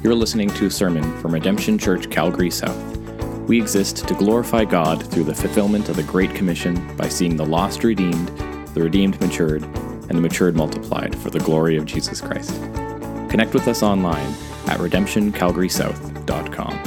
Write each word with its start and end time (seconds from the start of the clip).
You're 0.00 0.14
listening 0.14 0.48
to 0.50 0.66
a 0.66 0.70
sermon 0.70 1.02
from 1.20 1.34
Redemption 1.34 1.76
Church 1.76 2.08
Calgary 2.08 2.52
South. 2.52 2.96
We 3.48 3.60
exist 3.60 4.06
to 4.06 4.14
glorify 4.14 4.64
God 4.64 5.04
through 5.04 5.24
the 5.24 5.34
fulfillment 5.34 5.88
of 5.88 5.96
the 5.96 6.04
Great 6.04 6.32
Commission 6.36 6.96
by 6.96 7.08
seeing 7.08 7.34
the 7.34 7.44
lost 7.44 7.82
redeemed, 7.82 8.28
the 8.74 8.82
redeemed 8.82 9.20
matured, 9.20 9.64
and 9.64 10.10
the 10.10 10.20
matured 10.20 10.54
multiplied 10.54 11.18
for 11.18 11.30
the 11.30 11.40
glory 11.40 11.76
of 11.76 11.84
Jesus 11.84 12.20
Christ. 12.20 12.54
Connect 13.28 13.52
with 13.52 13.66
us 13.66 13.82
online 13.82 14.32
at 14.68 14.78
redemptioncalgarysouth.com. 14.78 16.82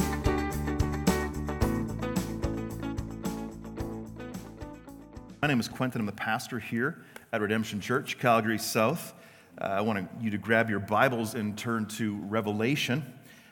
My 5.41 5.49
name 5.49 5.59
is 5.59 5.67
Quentin. 5.67 5.99
I'm 5.99 6.05
the 6.05 6.13
pastor 6.13 6.59
here 6.59 7.03
at 7.33 7.41
Redemption 7.41 7.81
Church, 7.81 8.19
Calgary 8.19 8.57
South. 8.57 9.15
Uh, 9.61 9.65
I 9.65 9.81
want 9.81 10.09
you 10.19 10.31
to 10.31 10.39
grab 10.39 10.71
your 10.71 10.79
Bibles 10.79 11.35
and 11.35 11.55
turn 11.55 11.85
to 11.97 12.15
Revelation 12.23 13.05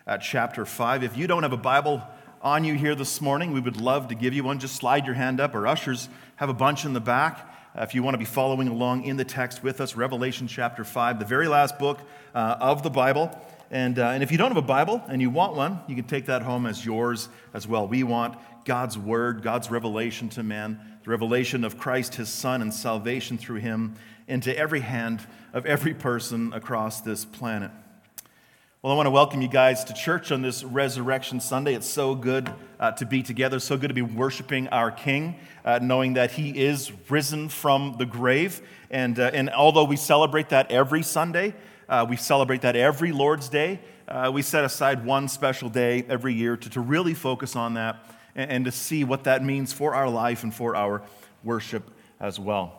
at 0.07 0.23
chapter 0.23 0.65
5. 0.65 1.03
If 1.03 1.15
you 1.15 1.27
don't 1.27 1.43
have 1.43 1.53
a 1.53 1.57
Bible 1.57 2.01
on 2.41 2.63
you 2.63 2.73
here 2.73 2.95
this 2.95 3.21
morning, 3.21 3.53
we 3.53 3.59
would 3.59 3.79
love 3.79 4.07
to 4.07 4.15
give 4.15 4.33
you 4.33 4.43
one. 4.43 4.57
Just 4.57 4.75
slide 4.75 5.05
your 5.05 5.13
hand 5.13 5.39
up. 5.39 5.53
Our 5.53 5.67
ushers 5.67 6.09
have 6.37 6.49
a 6.49 6.53
bunch 6.53 6.83
in 6.83 6.93
the 6.93 6.99
back. 6.99 7.47
Uh, 7.77 7.83
if 7.83 7.93
you 7.93 8.01
want 8.01 8.15
to 8.15 8.17
be 8.17 8.25
following 8.25 8.69
along 8.69 9.03
in 9.03 9.17
the 9.17 9.23
text 9.23 9.61
with 9.61 9.79
us, 9.79 9.95
Revelation 9.95 10.47
chapter 10.47 10.83
5, 10.83 11.19
the 11.19 11.25
very 11.25 11.47
last 11.47 11.77
book 11.77 11.99
uh, 12.33 12.55
of 12.59 12.81
the 12.81 12.89
Bible. 12.89 13.29
And, 13.69 13.99
uh, 13.99 14.07
and 14.07 14.23
if 14.23 14.31
you 14.31 14.39
don't 14.39 14.49
have 14.49 14.57
a 14.57 14.63
Bible 14.63 15.03
and 15.09 15.21
you 15.21 15.29
want 15.29 15.55
one, 15.55 15.79
you 15.87 15.93
can 15.93 16.05
take 16.05 16.25
that 16.25 16.41
home 16.41 16.65
as 16.65 16.83
yours 16.83 17.29
as 17.53 17.67
well. 17.67 17.87
We 17.87 18.01
want 18.01 18.35
God's 18.65 18.97
word, 18.97 19.43
God's 19.43 19.69
revelation 19.69 20.27
to 20.29 20.41
man, 20.41 20.79
the 21.03 21.11
revelation 21.11 21.63
of 21.63 21.77
Christ, 21.77 22.15
his 22.15 22.29
Son, 22.29 22.63
and 22.63 22.73
salvation 22.73 23.37
through 23.37 23.59
him 23.59 23.93
into 24.27 24.57
every 24.57 24.79
hand 24.79 25.21
of 25.53 25.65
every 25.65 25.93
person 25.93 26.53
across 26.53 27.01
this 27.01 27.25
planet. 27.25 27.71
Well, 28.81 28.93
I 28.93 28.95
want 28.95 29.07
to 29.07 29.11
welcome 29.11 29.41
you 29.41 29.49
guys 29.49 29.83
to 29.85 29.93
church 29.93 30.31
on 30.31 30.41
this 30.41 30.63
Resurrection 30.63 31.41
Sunday. 31.41 31.73
It's 31.73 31.85
so 31.85 32.15
good 32.15 32.49
uh, 32.79 32.91
to 32.93 33.05
be 33.05 33.21
together, 33.21 33.59
so 33.59 33.75
good 33.75 33.89
to 33.89 33.93
be 33.93 34.01
worshiping 34.01 34.69
our 34.69 34.89
King, 34.89 35.35
uh, 35.65 35.79
knowing 35.81 36.13
that 36.13 36.31
He 36.31 36.57
is 36.57 36.91
risen 37.09 37.49
from 37.49 37.95
the 37.97 38.05
grave. 38.05 38.61
And, 38.89 39.19
uh, 39.19 39.31
and 39.33 39.49
although 39.49 39.83
we 39.83 39.97
celebrate 39.97 40.47
that 40.49 40.71
every 40.71 41.03
Sunday, 41.03 41.55
uh, 41.89 42.05
we 42.07 42.15
celebrate 42.15 42.61
that 42.61 42.77
every 42.77 43.11
Lord's 43.11 43.49
Day, 43.49 43.81
uh, 44.07 44.31
we 44.33 44.41
set 44.41 44.63
aside 44.63 45.03
one 45.03 45.27
special 45.27 45.67
day 45.67 46.05
every 46.07 46.33
year 46.33 46.55
to, 46.55 46.69
to 46.69 46.79
really 46.79 47.13
focus 47.13 47.57
on 47.57 47.73
that 47.73 48.05
and, 48.33 48.49
and 48.49 48.65
to 48.65 48.71
see 48.71 49.03
what 49.03 49.25
that 49.25 49.43
means 49.43 49.73
for 49.73 49.93
our 49.93 50.07
life 50.07 50.43
and 50.43 50.53
for 50.53 50.77
our 50.77 51.01
worship 51.43 51.83
as 52.19 52.39
well. 52.39 52.78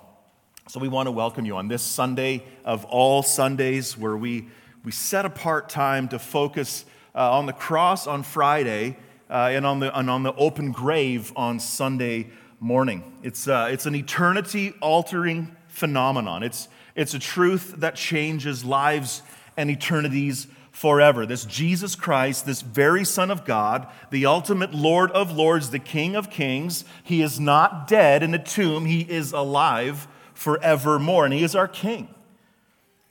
So 0.71 0.79
we 0.79 0.87
want 0.87 1.09
to 1.09 1.11
welcome 1.11 1.45
you 1.45 1.57
on 1.57 1.67
this 1.67 1.83
Sunday 1.83 2.45
of 2.65 2.85
all 2.85 3.25
Sundays 3.25 3.99
where 3.99 4.17
we, 4.17 4.47
we 4.85 4.93
set 4.93 5.25
apart 5.25 5.69
time 5.69 6.07
to 6.11 6.19
focus 6.21 6.85
uh, 7.13 7.37
on 7.37 7.47
the 7.47 7.53
cross 7.53 8.07
on 8.07 8.23
Friday 8.23 8.97
uh, 9.29 9.51
and, 9.51 9.67
on 9.67 9.81
the, 9.81 9.99
and 9.99 10.09
on 10.09 10.23
the 10.23 10.33
open 10.35 10.71
grave 10.71 11.33
on 11.35 11.59
Sunday 11.59 12.29
morning. 12.61 13.03
It's, 13.25 13.49
uh, 13.49 13.69
it's 13.73 13.85
an 13.87 13.97
eternity 13.97 14.73
altering 14.81 15.57
phenomenon. 15.67 16.45
It's, 16.45 16.69
it's 16.95 17.15
a 17.15 17.19
truth 17.19 17.75
that 17.79 17.97
changes 17.97 18.65
lives 18.65 19.23
and 19.57 19.73
eternities 19.73 20.47
forever. 20.71 21.27
This 21.27 21.45
Jesus 21.47 21.97
Christ, 21.97 22.47
this 22.47 22.63
very 22.63 23.05
Son 23.05 23.33
of 23.33 23.45
God, 23.45 23.89
the 24.13 24.25
ultimate 24.27 24.73
Lord 24.73 25.11
of 25.11 25.33
Lords, 25.33 25.71
the 25.71 25.81
King 25.81 26.15
of 26.15 26.31
Kings, 26.31 26.85
he 27.03 27.23
is 27.23 27.41
not 27.41 27.89
dead 27.89 28.23
in 28.23 28.35
a 28.35 28.39
tomb, 28.41 28.85
he 28.85 29.01
is 29.01 29.33
alive 29.33 30.07
forevermore. 30.41 31.27
And 31.27 31.35
he 31.35 31.43
is 31.43 31.55
our 31.55 31.69
King. 31.69 32.09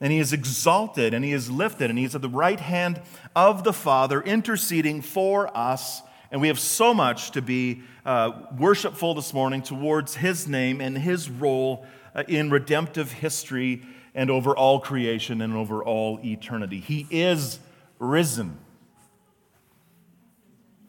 And 0.02 0.12
he 0.12 0.18
is 0.18 0.34
exalted 0.34 1.14
and 1.14 1.24
he 1.24 1.32
is 1.32 1.52
lifted 1.52 1.92
and 1.92 2.00
he 2.00 2.06
is 2.06 2.16
at 2.16 2.24
the 2.24 2.30
right 2.30 2.60
hand 2.60 3.02
of 3.36 3.64
the 3.64 3.74
Father, 3.74 4.20
interceding 4.22 5.04
for 5.04 5.56
us. 5.56 6.02
And 6.32 6.42
we 6.42 6.48
have 6.48 6.60
so 6.60 6.92
much 6.92 7.32
to 7.32 7.42
be 7.42 7.84
uh, 8.04 8.32
worshipful 8.58 9.14
this 9.14 9.32
morning 9.32 9.62
towards 9.62 10.16
his 10.16 10.48
name 10.48 10.82
and 10.82 10.98
his 10.98 11.30
role 11.30 11.86
uh, 12.16 12.24
in 12.28 12.50
redemptive 12.50 13.12
history 13.12 13.84
and 14.16 14.32
over 14.32 14.56
all 14.56 14.80
creation 14.80 15.42
and 15.42 15.54
over 15.54 15.84
all 15.84 16.20
eternity. 16.24 16.80
He 16.80 17.06
is 17.12 17.60
risen. 18.00 18.58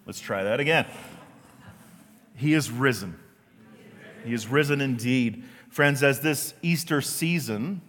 Let's 0.07 0.21
try 0.21 0.45
that 0.45 0.59
again. 0.59 0.87
He 2.35 2.55
is 2.55 2.71
risen. 2.71 3.19
He 4.25 4.33
is 4.33 4.47
risen 4.47 4.81
indeed. 4.81 5.45
Friends, 5.71 6.03
as 6.03 6.19
this 6.19 6.53
Easter 6.63 7.01
season, 7.01 7.81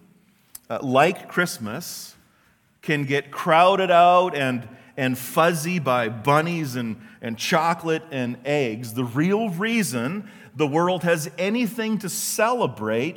uh, 0.70 0.78
like 0.82 1.28
Christmas, 1.28 2.14
can 2.80 3.02
get 3.02 3.32
crowded 3.32 3.90
out 3.90 4.36
and, 4.36 4.68
and 4.96 5.18
fuzzy 5.18 5.80
by 5.80 6.08
bunnies 6.08 6.76
and, 6.76 7.00
and 7.20 7.36
chocolate 7.36 8.04
and 8.12 8.38
eggs, 8.44 8.94
the 8.94 9.04
real 9.04 9.50
reason 9.50 10.30
the 10.54 10.66
world 10.66 11.02
has 11.02 11.28
anything 11.36 11.98
to 11.98 12.08
celebrate 12.08 13.16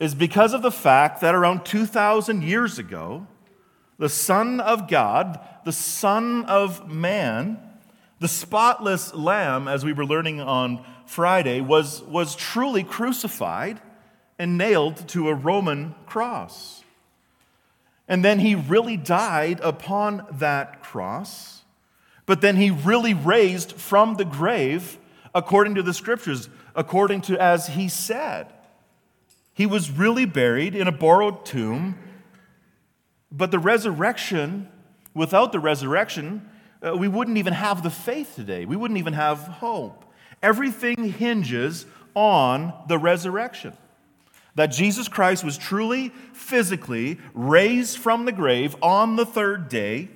is 0.00 0.14
because 0.14 0.54
of 0.54 0.62
the 0.62 0.70
fact 0.70 1.20
that 1.20 1.34
around 1.34 1.66
2,000 1.66 2.42
years 2.42 2.78
ago, 2.78 3.26
the 3.98 4.08
Son 4.08 4.58
of 4.58 4.88
God, 4.88 5.38
the 5.66 5.72
Son 5.72 6.46
of 6.46 6.90
Man, 6.90 7.58
the 8.20 8.28
spotless 8.28 9.12
Lamb, 9.12 9.68
as 9.68 9.84
we 9.84 9.92
were 9.92 10.06
learning 10.06 10.40
on 10.40 10.82
Friday, 11.04 11.60
was, 11.60 12.02
was 12.04 12.34
truly 12.34 12.82
crucified 12.82 13.82
and 14.38 14.56
nailed 14.56 15.08
to 15.08 15.28
a 15.28 15.34
Roman 15.34 15.94
cross. 16.06 16.84
And 18.06 18.24
then 18.24 18.38
he 18.38 18.54
really 18.54 18.96
died 18.96 19.60
upon 19.60 20.26
that 20.32 20.82
cross, 20.82 21.62
but 22.24 22.40
then 22.40 22.56
he 22.56 22.70
really 22.70 23.14
raised 23.14 23.72
from 23.72 24.14
the 24.14 24.24
grave 24.24 24.98
according 25.34 25.74
to 25.74 25.82
the 25.82 25.92
scriptures, 25.92 26.48
according 26.74 27.20
to 27.22 27.40
as 27.40 27.68
he 27.68 27.88
said. 27.88 28.52
He 29.52 29.66
was 29.66 29.90
really 29.90 30.24
buried 30.24 30.74
in 30.74 30.88
a 30.88 30.92
borrowed 30.92 31.44
tomb, 31.44 31.98
but 33.30 33.50
the 33.50 33.58
resurrection, 33.58 34.68
without 35.14 35.52
the 35.52 35.60
resurrection, 35.60 36.48
uh, 36.80 36.96
we 36.96 37.08
wouldn't 37.08 37.36
even 37.38 37.52
have 37.52 37.82
the 37.82 37.90
faith 37.90 38.34
today. 38.36 38.64
We 38.64 38.76
wouldn't 38.76 38.98
even 38.98 39.14
have 39.14 39.38
hope. 39.40 40.04
Everything 40.42 41.12
hinges 41.12 41.86
on 42.14 42.72
the 42.86 42.98
resurrection. 42.98 43.76
That 44.58 44.72
Jesus 44.72 45.06
Christ 45.06 45.44
was 45.44 45.56
truly, 45.56 46.08
physically 46.32 47.20
raised 47.32 47.96
from 47.96 48.24
the 48.24 48.32
grave 48.32 48.74
on 48.82 49.14
the 49.14 49.24
third 49.24 49.68
day, 49.68 50.08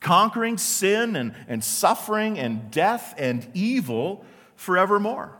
conquering 0.00 0.56
sin 0.56 1.14
and, 1.14 1.34
and 1.48 1.62
suffering 1.62 2.38
and 2.38 2.70
death 2.70 3.14
and 3.18 3.46
evil 3.52 4.24
forevermore. 4.56 5.36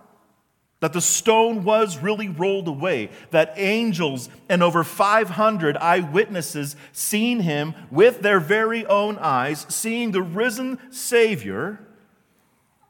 That 0.80 0.92
the 0.92 1.00
stone 1.00 1.64
was 1.64 1.96
really 1.96 2.28
rolled 2.28 2.68
away, 2.68 3.08
that 3.30 3.54
angels 3.56 4.28
and 4.50 4.62
over 4.62 4.84
500 4.84 5.78
eyewitnesses 5.78 6.76
seen 6.92 7.40
him 7.40 7.72
with 7.90 8.20
their 8.20 8.40
very 8.40 8.84
own 8.84 9.16
eyes, 9.16 9.64
seeing 9.70 10.10
the 10.10 10.20
risen 10.20 10.78
Savior, 10.92 11.80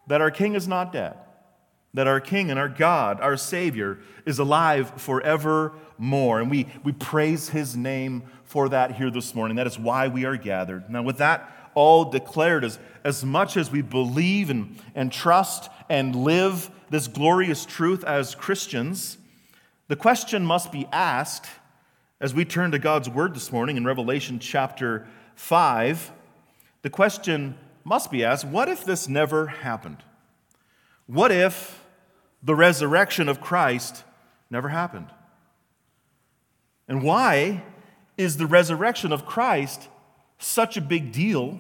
that 0.09 0.21
our 0.21 0.33
King 0.33 0.57
is 0.57 0.67
not 0.67 0.93
dead, 0.93 1.15
that 1.95 2.09
our 2.09 2.21
King 2.21 2.51
and 2.51 2.59
our 2.59 2.69
God, 2.69 3.21
our 3.21 3.37
Savior, 3.37 3.99
is 4.27 4.39
alive 4.39 4.93
forevermore. 4.97 6.41
And 6.41 6.51
we, 6.51 6.67
we 6.83 6.93
praise 6.93 7.49
his 7.49 7.77
name 7.77 8.25
for 8.45 8.69
that 8.69 8.97
here 8.97 9.11
this 9.11 9.35
morning. 9.35 9.57
That 9.57 9.69
is 9.69 9.79
why 9.79 10.09
we 10.09 10.25
are 10.25 10.37
gathered. 10.37 10.91
Now, 10.91 11.03
with 11.03 11.19
that 11.19 11.71
all 11.75 12.05
declared, 12.05 12.65
as, 12.65 12.79
as 13.05 13.25
much 13.25 13.57
as 13.57 13.71
we 13.71 13.83
believe 13.83 14.51
and, 14.51 14.77
and 14.95 15.11
trust 15.11 15.71
and 15.89 16.15
live 16.15 16.71
this 16.91 17.09
glorious 17.09 17.65
truth 17.65 18.05
as 18.05 18.35
Christians, 18.35 19.19
the 19.89 19.97
question 19.97 20.45
must 20.45 20.73
be 20.73 20.87
asked 20.93 21.47
as 22.21 22.35
we 22.35 22.45
turn 22.45 22.71
to 22.71 22.79
God's 22.79 23.09
word 23.09 23.35
this 23.35 23.53
morning 23.53 23.77
in 23.77 23.85
Revelation 23.85 24.39
chapter 24.39 25.07
5. 25.37 26.13
The 26.83 26.91
question 26.91 27.57
must 27.85 28.11
be 28.11 28.25
asked 28.25 28.45
what 28.45 28.69
if 28.69 28.85
this 28.85 29.09
never 29.09 29.47
happened? 29.47 29.99
What 31.07 31.31
if 31.31 31.84
the 32.45 32.55
resurrection 32.55 33.29
of 33.29 33.41
Christ 33.41 34.05
never 34.51 34.69
happened? 34.69 35.09
And 36.87 37.03
why 37.03 37.65
is 38.17 38.37
the 38.37 38.47
resurrection 38.47 39.11
of 39.11 39.27
Christ 39.27 39.89
such 40.39 40.77
a 40.77 40.83
big 40.83 41.11
deal 41.11 41.59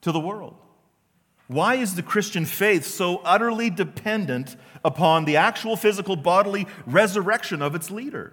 to 0.00 0.12
the 0.12 0.20
world? 0.20 0.56
Why 1.46 1.76
is 1.76 1.94
the 1.94 2.02
Christian 2.02 2.44
faith 2.44 2.84
so 2.84 3.18
utterly 3.18 3.70
dependent 3.70 4.56
upon 4.84 5.24
the 5.24 5.36
actual 5.36 5.76
physical 5.76 6.14
bodily 6.16 6.66
resurrection 6.86 7.62
of 7.62 7.74
its 7.74 7.90
leader? 7.90 8.32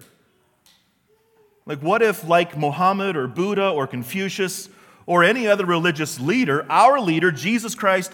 Like, 1.64 1.80
what 1.80 2.02
if, 2.02 2.26
like 2.28 2.56
Mohammed 2.56 3.16
or 3.16 3.26
Buddha 3.26 3.70
or 3.70 3.86
Confucius 3.86 4.68
or 5.06 5.24
any 5.24 5.46
other 5.46 5.64
religious 5.64 6.20
leader, 6.20 6.66
our 6.68 7.00
leader, 7.00 7.30
Jesus 7.30 7.74
Christ, 7.74 8.12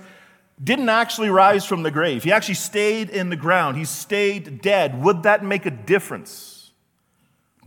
didn't 0.62 0.88
actually 0.88 1.30
rise 1.30 1.64
from 1.64 1.82
the 1.82 1.90
grave? 1.90 2.24
He 2.24 2.32
actually 2.32 2.54
stayed 2.54 3.10
in 3.10 3.30
the 3.30 3.36
ground, 3.36 3.76
he 3.76 3.84
stayed 3.84 4.60
dead. 4.60 5.02
Would 5.02 5.24
that 5.24 5.44
make 5.44 5.66
a 5.66 5.70
difference? 5.70 6.72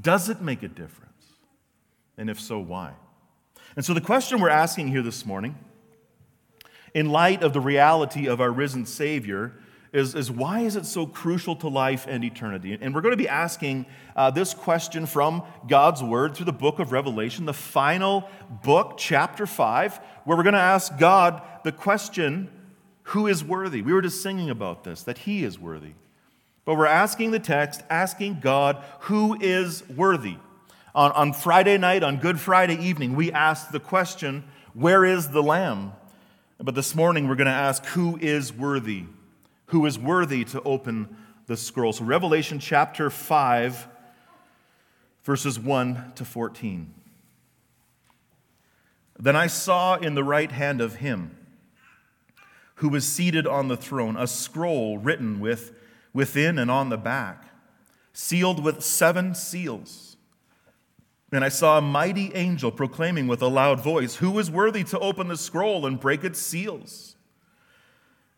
Does 0.02 0.30
it 0.30 0.42
make 0.42 0.64
a 0.64 0.68
difference? 0.68 1.12
And 2.18 2.30
if 2.30 2.40
so, 2.40 2.60
why? 2.60 2.94
And 3.76 3.84
so, 3.84 3.94
the 3.94 4.02
question 4.02 4.40
we're 4.40 4.50
asking 4.50 4.88
here 4.88 5.02
this 5.02 5.26
morning, 5.26 5.58
in 6.94 7.10
light 7.10 7.44
of 7.44 7.52
the 7.54 7.60
reality 7.60 8.28
of 8.28 8.40
our 8.40 8.52
risen 8.52 8.86
Savior, 8.86 9.54
is, 9.92 10.14
is 10.14 10.30
why 10.30 10.60
is 10.62 10.76
it 10.76 10.86
so 10.86 11.06
crucial 11.06 11.56
to 11.58 11.68
life 11.68 12.06
and 12.08 12.24
eternity? 12.24 12.78
And 12.80 12.94
we're 12.94 13.02
going 13.02 13.14
to 13.14 13.18
be 13.18 13.30
asking 13.30 13.86
uh, 14.16 14.30
this 14.30 14.54
question 14.54 15.06
from 15.06 15.44
God's 15.68 16.04
Word 16.04 16.36
through 16.36 16.48
the 16.48 16.54
book 16.54 16.80
of 16.80 16.92
Revelation, 16.92 17.46
the 17.46 17.54
final 17.54 18.30
book, 18.64 18.96
chapter 18.98 19.46
5, 19.46 20.00
where 20.26 20.38
we're 20.38 20.44
going 20.44 20.54
to 20.54 20.60
ask 20.60 20.98
God 20.98 21.42
the 21.64 21.72
question 21.72 22.50
who 23.10 23.28
is 23.28 23.44
worthy? 23.44 23.84
We 23.84 23.94
were 23.94 24.02
just 24.02 24.24
singing 24.24 24.50
about 24.50 24.84
this, 24.84 25.04
that 25.04 25.20
He 25.20 25.44
is 25.44 25.60
worthy. 25.60 25.94
But 26.66 26.76
we're 26.76 26.88
asking 26.88 27.32
the 27.32 27.40
text, 27.40 27.84
asking 27.88 28.40
God 28.40 28.84
who 29.02 29.38
is 29.40 29.88
worthy. 29.90 30.38
On, 30.96 31.12
on 31.12 31.34
Friday 31.34 31.78
night, 31.78 32.02
on 32.02 32.18
Good 32.18 32.40
Friday 32.40 32.76
evening, 32.84 33.16
we 33.16 33.32
asked 33.32 33.72
the 33.72 33.80
question, 33.80 34.44
Where 34.74 35.06
is 35.06 35.30
the 35.30 35.44
Lamb? 35.44 35.94
But 36.58 36.74
this 36.74 36.96
morning, 36.96 37.28
we're 37.28 37.36
going 37.36 37.46
to 37.46 37.52
ask, 37.52 37.86
Who 37.88 38.18
is 38.18 38.52
worthy? 38.52 39.04
Who 39.68 39.86
is 39.86 40.00
worthy 40.00 40.44
to 40.46 40.62
open 40.64 41.16
the 41.46 41.58
scroll? 41.58 41.94
So, 41.94 42.06
Revelation 42.06 42.58
chapter 42.58 43.12
5, 43.12 43.88
verses 45.24 45.60
1 45.60 46.14
to 46.16 46.26
14. 46.26 46.92
Then 49.20 49.36
I 49.36 49.46
saw 49.46 49.96
in 49.96 50.16
the 50.16 50.24
right 50.24 50.52
hand 50.52 50.82
of 50.82 50.96
him 50.96 51.38
who 52.76 52.90
was 52.90 53.08
seated 53.08 53.48
on 53.48 53.68
the 53.68 53.78
throne 53.78 54.18
a 54.18 54.28
scroll 54.28 54.98
written 54.98 55.40
with 55.40 55.74
within 56.14 56.58
and 56.58 56.72
on 56.72 56.90
the 56.90 56.98
back, 56.98 57.50
sealed 58.14 58.64
with 58.64 58.84
seven 58.84 59.36
seals. 59.36 60.18
And 61.32 61.44
I 61.44 61.50
saw 61.50 61.78
a 61.78 61.82
mighty 61.82 62.34
angel 62.34 62.72
proclaiming 62.72 63.28
with 63.28 63.42
a 63.42 63.48
loud 63.48 63.82
voice, 63.82 64.16
Who 64.16 64.40
is 64.40 64.50
worthy 64.50 64.84
to 64.86 65.00
open 65.00 65.28
the 65.28 65.38
scroll 65.38 65.86
and 65.86 66.00
break 66.00 66.24
its 66.24 66.40
seals? 66.40 67.16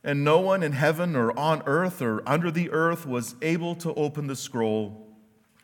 And 0.04 0.24
no 0.24 0.40
one 0.40 0.63
in 0.63 0.72
heaven 0.72 1.16
or 1.16 1.38
on 1.38 1.62
earth 1.66 2.01
or 2.01 2.28
under 2.28 2.50
the 2.50 2.72
earth 2.72 3.06
was 3.06 3.36
able 3.42 3.75
to 3.75 3.94
open 3.94 4.28
the 4.28 4.36
scroll 4.36 5.07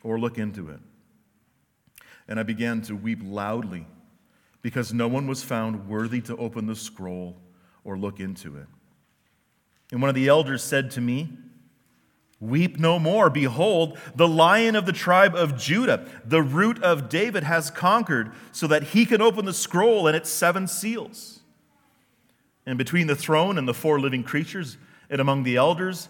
or 0.04 0.20
look 0.20 0.38
into 0.38 0.70
it. 0.70 0.80
And 2.28 2.40
I 2.40 2.44
began 2.44 2.82
to 2.84 2.96
weep 2.96 3.20
loudly 3.24 3.88
because 4.62 4.94
no 4.94 5.08
one 5.08 5.28
was 5.28 5.44
found 5.44 5.88
worthy 5.88 6.22
to 6.22 6.36
open 6.38 6.68
the 6.68 6.76
scroll 6.76 7.38
or 7.84 7.98
look 7.98 8.20
into 8.20 8.58
it. 8.58 8.68
And 9.92 10.02
one 10.02 10.10
of 10.10 10.16
the 10.16 10.28
elders 10.28 10.64
said 10.64 10.92
to 10.92 11.02
me, 11.02 11.30
Weep 12.40 12.78
no 12.78 13.00
more. 13.00 13.30
Behold, 13.30 13.98
the 14.16 14.28
lion 14.28 14.76
of 14.76 14.86
the 14.86 14.92
tribe 14.92 15.34
of 15.34 15.58
Judah, 15.58 16.06
the 16.26 16.42
root 16.42 16.82
of 16.84 17.08
David, 17.08 17.46
has 17.46 17.72
conquered 17.72 18.34
so 18.52 18.68
that 18.68 18.84
he 18.84 19.06
can 19.06 19.22
open 19.22 19.46
the 19.46 19.54
scroll 19.54 20.08
and 20.08 20.18
its 20.18 20.30
seven 20.30 20.68
seals. 20.68 21.40
And 22.66 22.78
between 22.78 23.08
the 23.08 23.16
throne 23.16 23.58
and 23.58 23.66
the 23.66 23.74
four 23.74 23.98
living 23.98 24.24
creatures, 24.24 24.78
and 25.10 25.22
among 25.22 25.44
the 25.44 25.56
elders, 25.56 26.10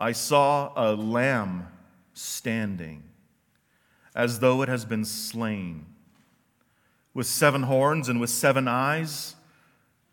I 0.00 0.12
saw 0.12 0.72
a 0.76 0.94
lamb 0.94 1.66
standing, 2.14 3.02
as 4.14 4.40
though 4.40 4.62
it 4.62 4.70
has 4.70 4.86
been 4.86 5.04
slain, 5.04 5.84
with 7.12 7.26
seven 7.26 7.64
horns 7.64 8.08
and 8.08 8.18
with 8.18 8.30
seven 8.30 8.66
eyes 8.66 9.35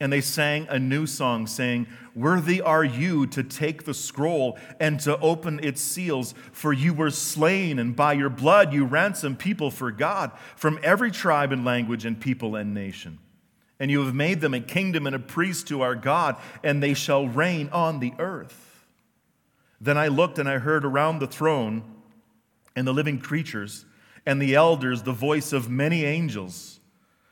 And 0.00 0.10
they 0.10 0.22
sang 0.22 0.66
a 0.70 0.78
new 0.78 1.06
song, 1.06 1.46
saying, 1.46 1.86
Worthy 2.14 2.62
are 2.62 2.84
you 2.84 3.26
to 3.28 3.42
take 3.42 3.84
the 3.84 3.92
scroll 3.92 4.58
and 4.80 4.98
to 5.00 5.18
open 5.18 5.60
its 5.62 5.82
seals, 5.82 6.34
for 6.52 6.72
you 6.72 6.94
were 6.94 7.10
slain, 7.10 7.78
and 7.78 7.94
by 7.94 8.14
your 8.14 8.30
blood 8.30 8.72
you 8.72 8.86
ransomed 8.86 9.38
people 9.38 9.70
for 9.70 9.90
God 9.90 10.32
from 10.56 10.80
every 10.82 11.10
tribe 11.10 11.52
and 11.52 11.66
language 11.66 12.06
and 12.06 12.18
people 12.18 12.56
and 12.56 12.72
nation. 12.72 13.18
And 13.78 13.90
you 13.90 14.02
have 14.04 14.14
made 14.14 14.40
them 14.40 14.54
a 14.54 14.60
kingdom 14.60 15.06
and 15.06 15.14
a 15.14 15.20
priest 15.20 15.68
to 15.68 15.82
our 15.82 15.94
God, 15.94 16.36
and 16.64 16.82
they 16.82 16.94
shall 16.94 17.28
reign 17.28 17.68
on 17.70 18.00
the 18.00 18.14
earth. 18.18 18.86
Then 19.82 19.98
I 19.98 20.08
looked 20.08 20.38
and 20.38 20.48
I 20.48 20.58
heard 20.58 20.84
around 20.84 21.18
the 21.18 21.26
throne 21.26 21.82
and 22.74 22.86
the 22.86 22.92
living 22.92 23.18
creatures 23.18 23.84
and 24.26 24.40
the 24.40 24.54
elders 24.54 25.02
the 25.02 25.12
voice 25.12 25.52
of 25.52 25.70
many 25.70 26.04
angels 26.04 26.79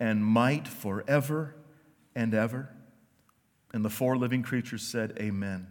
and 0.00 0.24
might 0.24 0.68
forever 0.68 1.54
and 2.14 2.34
ever. 2.34 2.68
And 3.72 3.84
the 3.84 3.90
four 3.90 4.16
living 4.16 4.42
creatures 4.42 4.82
said, 4.82 5.16
Amen. 5.20 5.68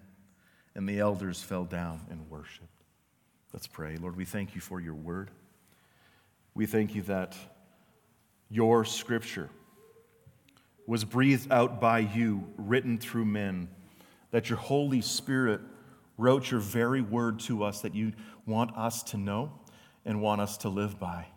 And 0.76 0.88
the 0.88 1.00
elders 1.00 1.42
fell 1.42 1.66
down 1.66 2.02
and 2.10 2.30
worshiped. 2.30 2.68
Let's 3.54 3.68
pray. 3.68 3.98
Lord, 3.98 4.16
we 4.16 4.26
thank 4.26 4.54
you 4.54 4.62
for 4.62 4.80
your 4.80 4.94
word. 4.94 5.32
We 6.54 6.66
thank 6.66 6.94
you 6.94 7.02
that 7.04 7.36
your 8.50 8.86
scripture 8.86 9.50
was 10.86 11.04
breathed 11.04 11.52
out 11.52 11.82
by 11.82 12.00
you, 12.00 12.48
written 12.58 12.98
through 12.98 13.26
men, 13.26 13.68
that 14.32 14.50
your 14.50 14.58
Holy 14.58 15.02
Spirit 15.02 15.62
wrote 16.18 16.50
your 16.50 16.60
very 16.60 17.02
word 17.02 17.40
to 17.42 17.64
us 17.64 17.82
that 17.82 17.94
you 17.94 18.14
want 18.46 18.76
us 18.76 19.04
to 19.04 19.18
know 19.18 19.52
and 20.06 20.22
want 20.22 20.42
us 20.42 20.58
to 20.58 20.70
live 20.70 21.00
by. 21.00 21.28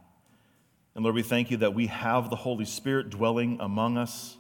And 0.95 1.05
Lord, 1.05 1.15
we 1.15 1.23
thank 1.23 1.51
you 1.51 1.59
that 1.59 1.75
we 1.75 1.87
have 1.87 2.31
the 2.31 2.37
Holy 2.37 2.65
Spirit 2.65 3.11
dwelling 3.11 3.59
among 3.61 3.97
us, 3.97 4.37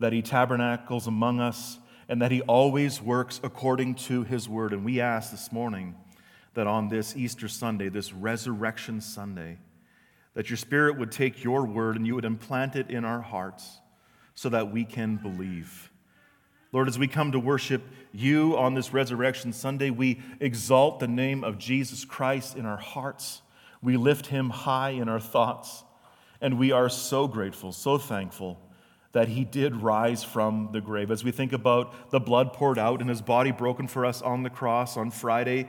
that 0.00 0.12
He 0.12 0.22
tabernacles 0.22 1.06
among 1.06 1.40
us, 1.40 1.78
and 2.08 2.20
that 2.20 2.30
He 2.30 2.42
always 2.42 3.00
works 3.00 3.40
according 3.42 3.94
to 3.94 4.22
His 4.22 4.48
word. 4.48 4.72
And 4.72 4.84
we 4.84 5.00
ask 5.00 5.30
this 5.30 5.50
morning 5.50 5.94
that 6.52 6.66
on 6.66 6.88
this 6.88 7.16
Easter 7.16 7.48
Sunday, 7.48 7.88
this 7.88 8.12
Resurrection 8.12 9.00
Sunday, 9.00 9.58
that 10.34 10.50
your 10.50 10.56
Spirit 10.56 10.98
would 10.98 11.10
take 11.10 11.42
your 11.42 11.64
word 11.64 11.96
and 11.96 12.06
you 12.06 12.14
would 12.14 12.24
implant 12.24 12.76
it 12.76 12.90
in 12.90 13.04
our 13.04 13.20
hearts 13.20 13.78
so 14.34 14.48
that 14.50 14.72
we 14.72 14.84
can 14.84 15.16
believe. 15.16 15.90
Lord, 16.72 16.88
as 16.88 16.98
we 16.98 17.06
come 17.06 17.32
to 17.32 17.38
worship 17.38 17.82
you 18.12 18.56
on 18.58 18.74
this 18.74 18.92
Resurrection 18.92 19.52
Sunday, 19.52 19.90
we 19.90 20.20
exalt 20.40 20.98
the 20.98 21.08
name 21.08 21.44
of 21.44 21.56
Jesus 21.56 22.04
Christ 22.04 22.56
in 22.56 22.66
our 22.66 22.76
hearts. 22.76 23.42
We 23.80 23.96
lift 23.96 24.26
him 24.26 24.50
high 24.50 24.90
in 24.90 25.08
our 25.08 25.20
thoughts. 25.20 25.84
And 26.44 26.58
we 26.58 26.72
are 26.72 26.90
so 26.90 27.26
grateful, 27.26 27.72
so 27.72 27.96
thankful 27.96 28.60
that 29.12 29.28
he 29.28 29.44
did 29.44 29.76
rise 29.76 30.22
from 30.22 30.68
the 30.72 30.80
grave. 30.82 31.10
As 31.10 31.24
we 31.24 31.30
think 31.30 31.54
about 31.54 32.10
the 32.10 32.20
blood 32.20 32.52
poured 32.52 32.78
out 32.78 33.00
and 33.00 33.08
his 33.08 33.22
body 33.22 33.50
broken 33.50 33.88
for 33.88 34.04
us 34.04 34.20
on 34.20 34.42
the 34.42 34.50
cross 34.50 34.98
on 34.98 35.10
Friday, 35.10 35.68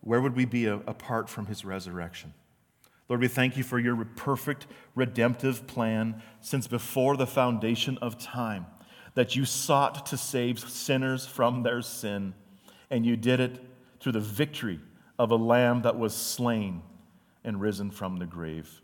where 0.00 0.22
would 0.22 0.34
we 0.34 0.46
be 0.46 0.66
uh, 0.70 0.78
apart 0.86 1.28
from 1.28 1.44
his 1.44 1.66
resurrection? 1.66 2.32
Lord, 3.10 3.20
we 3.20 3.28
thank 3.28 3.58
you 3.58 3.62
for 3.62 3.78
your 3.78 4.02
perfect 4.06 4.66
redemptive 4.94 5.66
plan 5.66 6.22
since 6.40 6.66
before 6.66 7.18
the 7.18 7.26
foundation 7.26 7.98
of 7.98 8.16
time, 8.16 8.64
that 9.12 9.36
you 9.36 9.44
sought 9.44 10.06
to 10.06 10.16
save 10.16 10.58
sinners 10.58 11.26
from 11.26 11.62
their 11.62 11.82
sin, 11.82 12.32
and 12.88 13.04
you 13.04 13.18
did 13.18 13.38
it 13.38 13.62
through 14.00 14.12
the 14.12 14.20
victory 14.20 14.80
of 15.18 15.30
a 15.30 15.36
lamb 15.36 15.82
that 15.82 15.98
was 15.98 16.16
slain 16.16 16.80
and 17.44 17.60
risen 17.60 17.90
from 17.90 18.16
the 18.16 18.24
grave. 18.24 18.80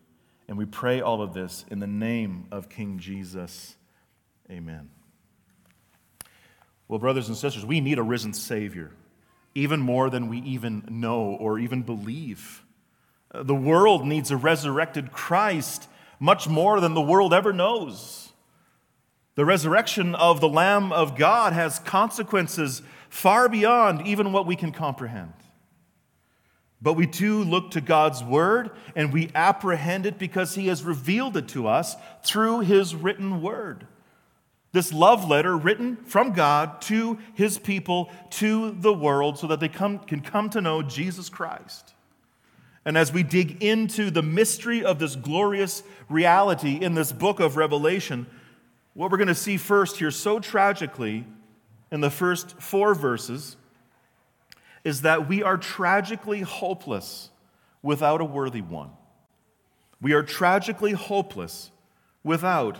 And 0.50 0.58
we 0.58 0.64
pray 0.64 1.00
all 1.00 1.22
of 1.22 1.32
this 1.32 1.64
in 1.70 1.78
the 1.78 1.86
name 1.86 2.48
of 2.50 2.68
King 2.68 2.98
Jesus. 2.98 3.76
Amen. 4.50 4.90
Well, 6.88 6.98
brothers 6.98 7.28
and 7.28 7.36
sisters, 7.36 7.64
we 7.64 7.80
need 7.80 8.00
a 8.00 8.02
risen 8.02 8.34
Savior, 8.34 8.90
even 9.54 9.78
more 9.78 10.10
than 10.10 10.28
we 10.28 10.38
even 10.38 10.82
know 10.90 11.36
or 11.38 11.60
even 11.60 11.82
believe. 11.82 12.64
Uh, 13.32 13.44
the 13.44 13.54
world 13.54 14.04
needs 14.04 14.32
a 14.32 14.36
resurrected 14.36 15.12
Christ 15.12 15.88
much 16.18 16.48
more 16.48 16.80
than 16.80 16.94
the 16.94 17.00
world 17.00 17.32
ever 17.32 17.52
knows. 17.52 18.32
The 19.36 19.44
resurrection 19.44 20.16
of 20.16 20.40
the 20.40 20.48
Lamb 20.48 20.92
of 20.92 21.16
God 21.16 21.52
has 21.52 21.78
consequences 21.78 22.82
far 23.08 23.48
beyond 23.48 24.04
even 24.04 24.32
what 24.32 24.46
we 24.46 24.56
can 24.56 24.72
comprehend. 24.72 25.32
But 26.82 26.94
we 26.94 27.06
too 27.06 27.44
look 27.44 27.72
to 27.72 27.80
God's 27.80 28.24
word 28.24 28.70
and 28.96 29.12
we 29.12 29.30
apprehend 29.34 30.06
it 30.06 30.18
because 30.18 30.54
he 30.54 30.68
has 30.68 30.82
revealed 30.82 31.36
it 31.36 31.48
to 31.48 31.66
us 31.66 31.94
through 32.22 32.60
his 32.60 32.94
written 32.94 33.42
word. 33.42 33.86
This 34.72 34.92
love 34.92 35.28
letter 35.28 35.56
written 35.56 35.96
from 35.96 36.32
God 36.32 36.80
to 36.82 37.18
his 37.34 37.58
people, 37.58 38.10
to 38.30 38.70
the 38.70 38.92
world, 38.92 39.38
so 39.38 39.48
that 39.48 39.60
they 39.60 39.68
come, 39.68 39.98
can 39.98 40.20
come 40.20 40.48
to 40.50 40.60
know 40.60 40.80
Jesus 40.80 41.28
Christ. 41.28 41.92
And 42.84 42.96
as 42.96 43.12
we 43.12 43.24
dig 43.24 43.62
into 43.62 44.10
the 44.10 44.22
mystery 44.22 44.84
of 44.84 44.98
this 44.98 45.16
glorious 45.16 45.82
reality 46.08 46.76
in 46.76 46.94
this 46.94 47.12
book 47.12 47.40
of 47.40 47.56
Revelation, 47.56 48.26
what 48.94 49.10
we're 49.10 49.18
going 49.18 49.28
to 49.28 49.34
see 49.34 49.56
first 49.56 49.98
here 49.98 50.10
so 50.10 50.38
tragically 50.38 51.26
in 51.90 52.00
the 52.00 52.10
first 52.10 52.60
four 52.60 52.94
verses 52.94 53.56
is 54.84 55.02
that 55.02 55.28
we 55.28 55.42
are 55.42 55.56
tragically 55.56 56.40
hopeless 56.40 57.30
without 57.82 58.20
a 58.20 58.24
worthy 58.24 58.62
one. 58.62 58.90
We 60.00 60.12
are 60.12 60.22
tragically 60.22 60.92
hopeless 60.92 61.70
without 62.22 62.78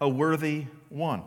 a 0.00 0.08
worthy 0.08 0.66
one. 0.88 1.22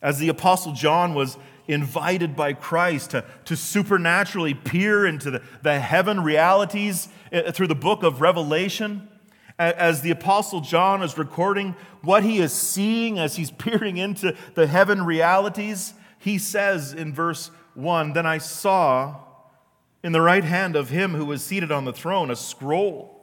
As 0.00 0.18
the 0.18 0.28
Apostle 0.28 0.72
John 0.72 1.14
was 1.14 1.36
invited 1.68 2.34
by 2.34 2.54
Christ 2.54 3.10
to, 3.10 3.24
to 3.44 3.56
supernaturally 3.56 4.54
peer 4.54 5.06
into 5.06 5.30
the, 5.30 5.42
the 5.62 5.78
heaven 5.78 6.22
realities 6.22 7.08
uh, 7.32 7.52
through 7.52 7.68
the 7.68 7.74
book 7.74 8.02
of 8.02 8.20
Revelation, 8.20 9.08
as 9.58 10.00
the 10.00 10.10
Apostle 10.10 10.60
John 10.60 11.02
is 11.02 11.16
recording 11.16 11.76
what 12.00 12.24
he 12.24 12.38
is 12.38 12.52
seeing 12.52 13.18
as 13.18 13.36
he's 13.36 13.50
peering 13.58 13.96
into 13.96 14.36
the 14.54 14.66
heaven 14.66 15.04
realities, 15.04 15.94
he 16.18 16.38
says 16.38 16.92
in 16.92 17.12
verse 17.12 17.50
1 17.74 18.12
Then 18.12 18.26
I 18.26 18.38
saw 18.38 19.16
in 20.02 20.12
the 20.12 20.20
right 20.20 20.44
hand 20.44 20.76
of 20.76 20.90
him 20.90 21.14
who 21.14 21.24
was 21.24 21.44
seated 21.44 21.70
on 21.70 21.84
the 21.84 21.92
throne 21.92 22.30
a 22.30 22.36
scroll 22.36 23.22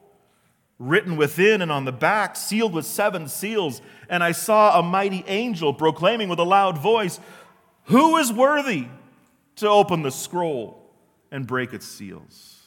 written 0.79 1.17
within 1.17 1.61
and 1.61 1.71
on 1.71 1.83
the 1.83 1.91
back, 1.91 2.37
sealed 2.37 2.73
with 2.73 2.85
seven 2.85 3.27
seals. 3.27 3.81
And 4.09 4.23
I 4.23 4.31
saw 4.31 4.79
a 4.79 4.83
mighty 4.83 5.23
angel 5.27 5.73
proclaiming 5.73 6.29
with 6.29 6.39
a 6.39 6.43
loud 6.43 6.77
voice, 6.77 7.19
Who 7.85 8.17
is 8.17 8.31
worthy 8.31 8.87
to 9.57 9.67
open 9.67 10.01
the 10.01 10.11
scroll 10.11 10.89
and 11.31 11.45
break 11.45 11.73
its 11.73 11.85
seals? 11.85 12.61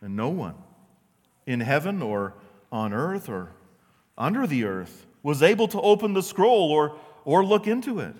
And 0.00 0.16
no 0.16 0.30
one 0.30 0.54
in 1.46 1.60
heaven 1.60 2.02
or 2.02 2.34
on 2.72 2.92
earth 2.92 3.28
or 3.28 3.52
under 4.16 4.46
the 4.46 4.64
earth 4.64 5.06
was 5.22 5.42
able 5.42 5.68
to 5.68 5.80
open 5.80 6.14
the 6.14 6.22
scroll 6.22 6.70
or, 6.70 6.96
or 7.24 7.44
look 7.44 7.66
into 7.66 8.00
it. 8.00 8.14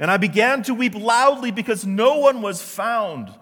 And 0.00 0.10
I 0.10 0.16
began 0.16 0.62
to 0.62 0.72
weep 0.72 0.94
loudly 0.94 1.50
because 1.50 1.84
no 1.84 2.20
one 2.20 2.40
was 2.40 2.62
found 2.62 3.34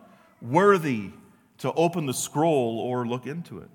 worthy 0.42 1.12
to 1.58 1.72
open 1.74 2.06
the 2.06 2.12
scroll 2.12 2.80
or 2.80 3.06
look 3.06 3.28
into 3.28 3.58
it. 3.60 3.70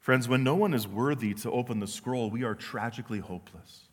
Friends, 0.00 0.26
when 0.26 0.42
no 0.42 0.54
one 0.54 0.72
is 0.72 0.88
worthy 0.88 1.34
to 1.34 1.50
open 1.52 1.80
the 1.80 1.86
scroll, 1.86 2.30
we 2.30 2.44
are 2.44 2.54
tragically 2.54 3.18
hopeless. 3.18 3.87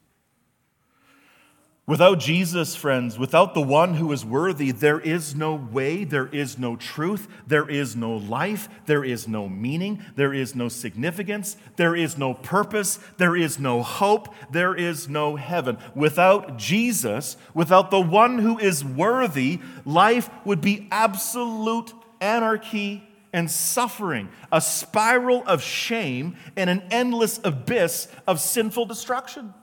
Without 1.87 2.19
Jesus, 2.19 2.75
friends, 2.75 3.19
without 3.19 3.53
the 3.53 3.61
one 3.61 3.93
who 3.93 4.11
is 4.11 4.25
worthy, 4.25 4.71
there 4.71 4.99
is 4.99 5.35
no 5.35 5.53
way, 5.53 6.03
there 6.03 6.25
is 6.25 6.57
no 6.57 6.75
truth, 6.75 7.27
there 7.45 7.69
is 7.69 7.95
no 7.95 8.17
life, 8.17 8.67
there 8.87 9.03
is 9.03 9.27
no 9.27 9.47
meaning, 9.47 10.03
there 10.15 10.33
is 10.33 10.55
no 10.55 10.67
significance, 10.67 11.57
there 11.75 11.95
is 11.95 12.17
no 12.17 12.33
purpose, 12.33 12.97
there 13.17 13.35
is 13.35 13.59
no 13.59 13.83
hope, 13.83 14.33
there 14.49 14.73
is 14.73 15.07
no 15.07 15.35
heaven. 15.35 15.77
Without 15.93 16.57
Jesus, 16.57 17.37
without 17.53 17.91
the 17.91 18.01
one 18.01 18.39
who 18.39 18.57
is 18.57 18.83
worthy, 18.83 19.59
life 19.85 20.27
would 20.43 20.61
be 20.61 20.87
absolute 20.89 21.93
anarchy 22.19 23.07
and 23.31 23.51
suffering, 23.51 24.29
a 24.51 24.59
spiral 24.59 25.43
of 25.45 25.61
shame, 25.61 26.35
and 26.55 26.67
an 26.67 26.81
endless 26.89 27.39
abyss 27.43 28.07
of 28.25 28.39
sinful 28.39 28.87
destruction. 28.87 29.53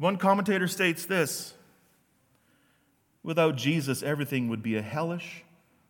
One 0.00 0.16
commentator 0.16 0.66
states 0.66 1.04
this 1.04 1.52
Without 3.22 3.56
Jesus, 3.56 4.02
everything 4.02 4.48
would 4.48 4.62
be 4.62 4.76
a 4.76 4.82
hellish, 4.82 5.44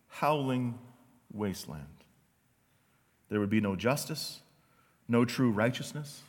howling 0.09 0.76
wasteland. 1.33 1.87
There 3.29 3.38
would 3.38 3.50
be 3.50 3.61
no 3.61 3.76
justice, 3.76 4.40
no 5.07 5.25
true 5.25 5.52
righteousness, 5.52 6.23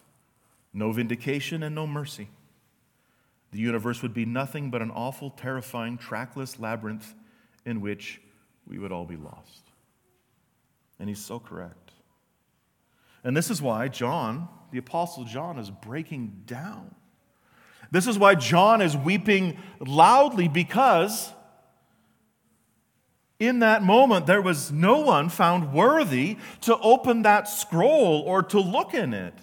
no 0.72 0.92
vindication, 0.92 1.64
and 1.64 1.74
no 1.74 1.88
mercy. 1.88 2.30
The 3.50 3.58
universe 3.58 4.04
would 4.04 4.14
be 4.14 4.28
nothing 4.28 4.70
but 4.70 4.84
an 4.84 4.92
awful, 4.92 5.32
terrifying, 5.32 5.98
trackless 5.98 6.60
labyrinth 6.60 7.16
in 7.66 7.82
which 7.82 8.22
we 8.68 8.78
would 8.78 8.92
all 8.92 9.06
be 9.06 9.18
lost. 9.18 9.64
And 11.00 11.10
he's 11.10 11.26
so 11.26 11.40
correct. 11.40 11.94
And 13.24 13.36
this 13.36 13.50
is 13.50 13.60
why 13.60 13.88
John, 13.88 14.50
the 14.72 14.78
Apostle 14.78 15.24
John, 15.24 15.58
is 15.58 15.72
breaking 15.72 16.44
down 16.46 16.94
this 17.92 18.08
is 18.08 18.18
why 18.18 18.36
John 18.36 18.82
is 18.82 18.96
weeping 18.96 19.58
loudly 19.80 20.48
because 20.48 21.32
in 23.38 23.60
that 23.60 23.84
moment 23.84 24.28
there 24.28 24.42
was 24.42 24.72
no 24.72 25.00
one 25.00 25.28
found 25.28 25.74
worthy 25.74 26.38
to 26.62 26.78
open 26.78 27.24
that 27.24 27.50
scroll 27.50 28.22
or 28.22 28.44
to 28.44 28.60
look 28.60 28.94
in 28.94 29.14
it. 29.14 29.34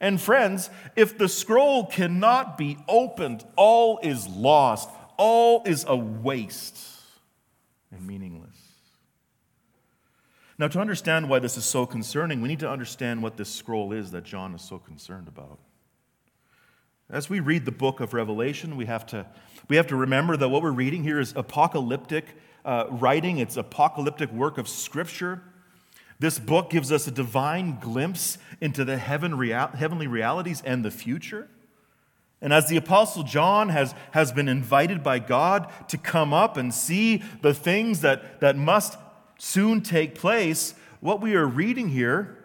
And 0.00 0.20
friends, 0.20 0.70
if 0.96 1.16
the 1.16 1.28
scroll 1.28 1.86
cannot 1.86 2.58
be 2.58 2.78
opened, 2.88 3.44
all 3.56 3.98
is 4.02 4.26
lost, 4.28 4.88
all 5.16 5.62
is 5.64 5.84
a 5.86 5.96
waste 5.96 6.78
and 7.90 8.06
meaningless. 8.06 8.50
Now, 10.58 10.68
to 10.68 10.80
understand 10.80 11.28
why 11.28 11.40
this 11.40 11.56
is 11.56 11.64
so 11.64 11.84
concerning, 11.84 12.40
we 12.40 12.48
need 12.48 12.60
to 12.60 12.70
understand 12.70 13.22
what 13.22 13.36
this 13.36 13.48
scroll 13.48 13.92
is 13.92 14.12
that 14.12 14.24
John 14.24 14.54
is 14.54 14.62
so 14.62 14.78
concerned 14.78 15.26
about. 15.26 15.58
As 17.14 17.30
we 17.30 17.38
read 17.38 17.64
the 17.64 17.70
book 17.70 18.00
of 18.00 18.12
Revelation, 18.12 18.76
we 18.76 18.86
have 18.86 19.06
to, 19.06 19.24
we 19.68 19.76
have 19.76 19.86
to 19.86 19.94
remember 19.94 20.36
that 20.36 20.48
what 20.48 20.62
we're 20.62 20.72
reading 20.72 21.04
here 21.04 21.20
is 21.20 21.32
apocalyptic 21.36 22.24
uh, 22.64 22.86
writing, 22.90 23.38
it's 23.38 23.56
apocalyptic 23.56 24.32
work 24.32 24.58
of 24.58 24.68
Scripture. 24.68 25.40
This 26.18 26.40
book 26.40 26.70
gives 26.70 26.90
us 26.90 27.06
a 27.06 27.12
divine 27.12 27.78
glimpse 27.78 28.38
into 28.60 28.84
the 28.84 28.98
heaven 28.98 29.36
real, 29.36 29.68
heavenly 29.68 30.08
realities 30.08 30.60
and 30.66 30.84
the 30.84 30.90
future. 30.90 31.48
And 32.42 32.52
as 32.52 32.68
the 32.68 32.76
Apostle 32.76 33.22
John 33.22 33.68
has, 33.68 33.94
has 34.10 34.32
been 34.32 34.48
invited 34.48 35.04
by 35.04 35.20
God 35.20 35.70
to 35.90 35.96
come 35.96 36.34
up 36.34 36.56
and 36.56 36.74
see 36.74 37.22
the 37.42 37.54
things 37.54 38.00
that, 38.00 38.40
that 38.40 38.56
must 38.56 38.98
soon 39.38 39.82
take 39.82 40.16
place, 40.16 40.74
what 40.98 41.20
we 41.20 41.36
are 41.36 41.46
reading 41.46 41.90
here 41.90 42.44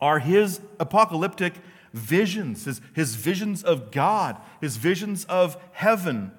are 0.00 0.18
his 0.18 0.60
apocalyptic 0.80 1.54
visions, 1.92 2.64
his, 2.64 2.80
his 2.94 3.14
visions 3.14 3.62
of 3.62 3.90
God, 3.90 4.36
his 4.60 4.76
visions 4.76 5.24
of 5.26 5.56
heaven. 5.72 6.32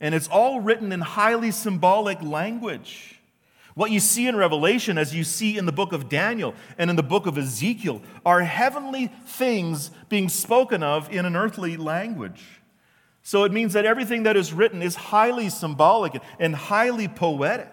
And 0.00 0.14
it's 0.14 0.28
all 0.28 0.60
written 0.60 0.92
in 0.92 1.00
highly 1.00 1.50
symbolic 1.50 2.20
language. 2.22 3.20
What 3.74 3.90
you 3.90 4.00
see 4.00 4.26
in 4.26 4.36
Revelation, 4.36 4.98
as 4.98 5.14
you 5.14 5.24
see 5.24 5.56
in 5.56 5.64
the 5.64 5.72
book 5.72 5.92
of 5.92 6.08
Daniel 6.08 6.54
and 6.76 6.90
in 6.90 6.96
the 6.96 7.02
book 7.02 7.26
of 7.26 7.38
Ezekiel, 7.38 8.02
are 8.24 8.42
heavenly 8.42 9.06
things 9.24 9.90
being 10.08 10.28
spoken 10.28 10.82
of 10.82 11.10
in 11.10 11.24
an 11.24 11.36
earthly 11.36 11.76
language. 11.76 12.42
So 13.22 13.44
it 13.44 13.52
means 13.52 13.72
that 13.72 13.86
everything 13.86 14.24
that 14.24 14.36
is 14.36 14.52
written 14.52 14.82
is 14.82 14.94
highly 14.94 15.48
symbolic 15.48 16.20
and 16.38 16.54
highly 16.54 17.08
poetic. 17.08 17.72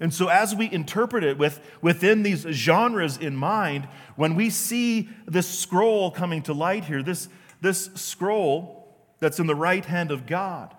And 0.00 0.14
so, 0.14 0.28
as 0.28 0.54
we 0.54 0.70
interpret 0.70 1.24
it 1.24 1.38
with, 1.38 1.60
within 1.82 2.22
these 2.22 2.42
genres 2.42 3.16
in 3.16 3.36
mind, 3.36 3.88
when 4.16 4.34
we 4.34 4.50
see 4.50 5.08
this 5.26 5.48
scroll 5.48 6.10
coming 6.10 6.42
to 6.42 6.52
light 6.52 6.84
here, 6.84 7.02
this, 7.02 7.28
this 7.60 7.90
scroll 7.94 8.96
that's 9.20 9.40
in 9.40 9.46
the 9.46 9.54
right 9.54 9.84
hand 9.84 10.10
of 10.10 10.26
God, 10.26 10.74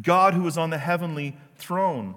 God 0.00 0.34
who 0.34 0.46
is 0.46 0.56
on 0.56 0.70
the 0.70 0.78
heavenly 0.78 1.36
throne, 1.56 2.14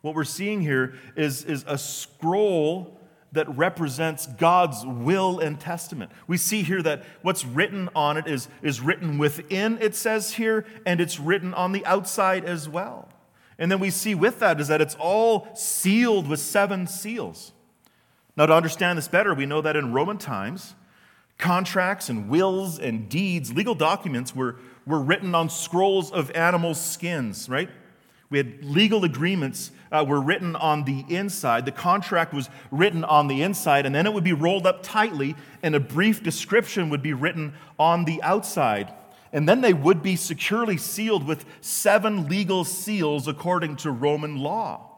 what 0.00 0.14
we're 0.14 0.24
seeing 0.24 0.60
here 0.62 0.94
is, 1.16 1.44
is 1.44 1.64
a 1.68 1.78
scroll 1.78 2.98
that 3.32 3.48
represents 3.56 4.26
God's 4.26 4.84
will 4.84 5.38
and 5.38 5.58
testament. 5.58 6.10
We 6.26 6.36
see 6.36 6.62
here 6.62 6.82
that 6.82 7.04
what's 7.22 7.44
written 7.44 7.88
on 7.94 8.16
it 8.16 8.26
is, 8.26 8.48
is 8.62 8.80
written 8.80 9.18
within, 9.18 9.78
it 9.80 9.94
says 9.94 10.34
here, 10.34 10.66
and 10.84 11.00
it's 11.00 11.18
written 11.18 11.54
on 11.54 11.72
the 11.72 11.84
outside 11.86 12.44
as 12.44 12.68
well. 12.68 13.08
And 13.62 13.70
then 13.70 13.78
we 13.78 13.90
see 13.90 14.16
with 14.16 14.40
that 14.40 14.60
is 14.60 14.66
that 14.66 14.80
it's 14.80 14.96
all 14.98 15.46
sealed 15.54 16.26
with 16.26 16.40
seven 16.40 16.88
seals. 16.88 17.52
Now, 18.36 18.46
to 18.46 18.52
understand 18.52 18.98
this 18.98 19.06
better, 19.06 19.34
we 19.34 19.46
know 19.46 19.60
that 19.60 19.76
in 19.76 19.92
Roman 19.92 20.18
times, 20.18 20.74
contracts 21.38 22.08
and 22.08 22.28
wills 22.28 22.80
and 22.80 23.08
deeds, 23.08 23.52
legal 23.52 23.76
documents, 23.76 24.34
were, 24.34 24.56
were 24.84 24.98
written 24.98 25.32
on 25.36 25.48
scrolls 25.48 26.10
of 26.10 26.32
animal 26.32 26.74
skins, 26.74 27.48
right? 27.48 27.70
We 28.30 28.38
had 28.38 28.64
legal 28.64 29.04
agreements 29.04 29.70
uh, 29.92 30.04
were 30.08 30.20
written 30.20 30.56
on 30.56 30.82
the 30.82 31.04
inside. 31.08 31.64
The 31.64 31.70
contract 31.70 32.34
was 32.34 32.50
written 32.72 33.04
on 33.04 33.28
the 33.28 33.42
inside, 33.42 33.86
and 33.86 33.94
then 33.94 34.06
it 34.06 34.12
would 34.12 34.24
be 34.24 34.32
rolled 34.32 34.66
up 34.66 34.82
tightly, 34.82 35.36
and 35.62 35.76
a 35.76 35.80
brief 35.80 36.20
description 36.20 36.90
would 36.90 37.02
be 37.02 37.12
written 37.12 37.54
on 37.78 38.06
the 38.06 38.20
outside. 38.24 38.92
And 39.32 39.48
then 39.48 39.62
they 39.62 39.72
would 39.72 40.02
be 40.02 40.16
securely 40.16 40.76
sealed 40.76 41.26
with 41.26 41.44
seven 41.60 42.28
legal 42.28 42.64
seals 42.64 43.26
according 43.26 43.76
to 43.76 43.90
Roman 43.90 44.36
law. 44.36 44.88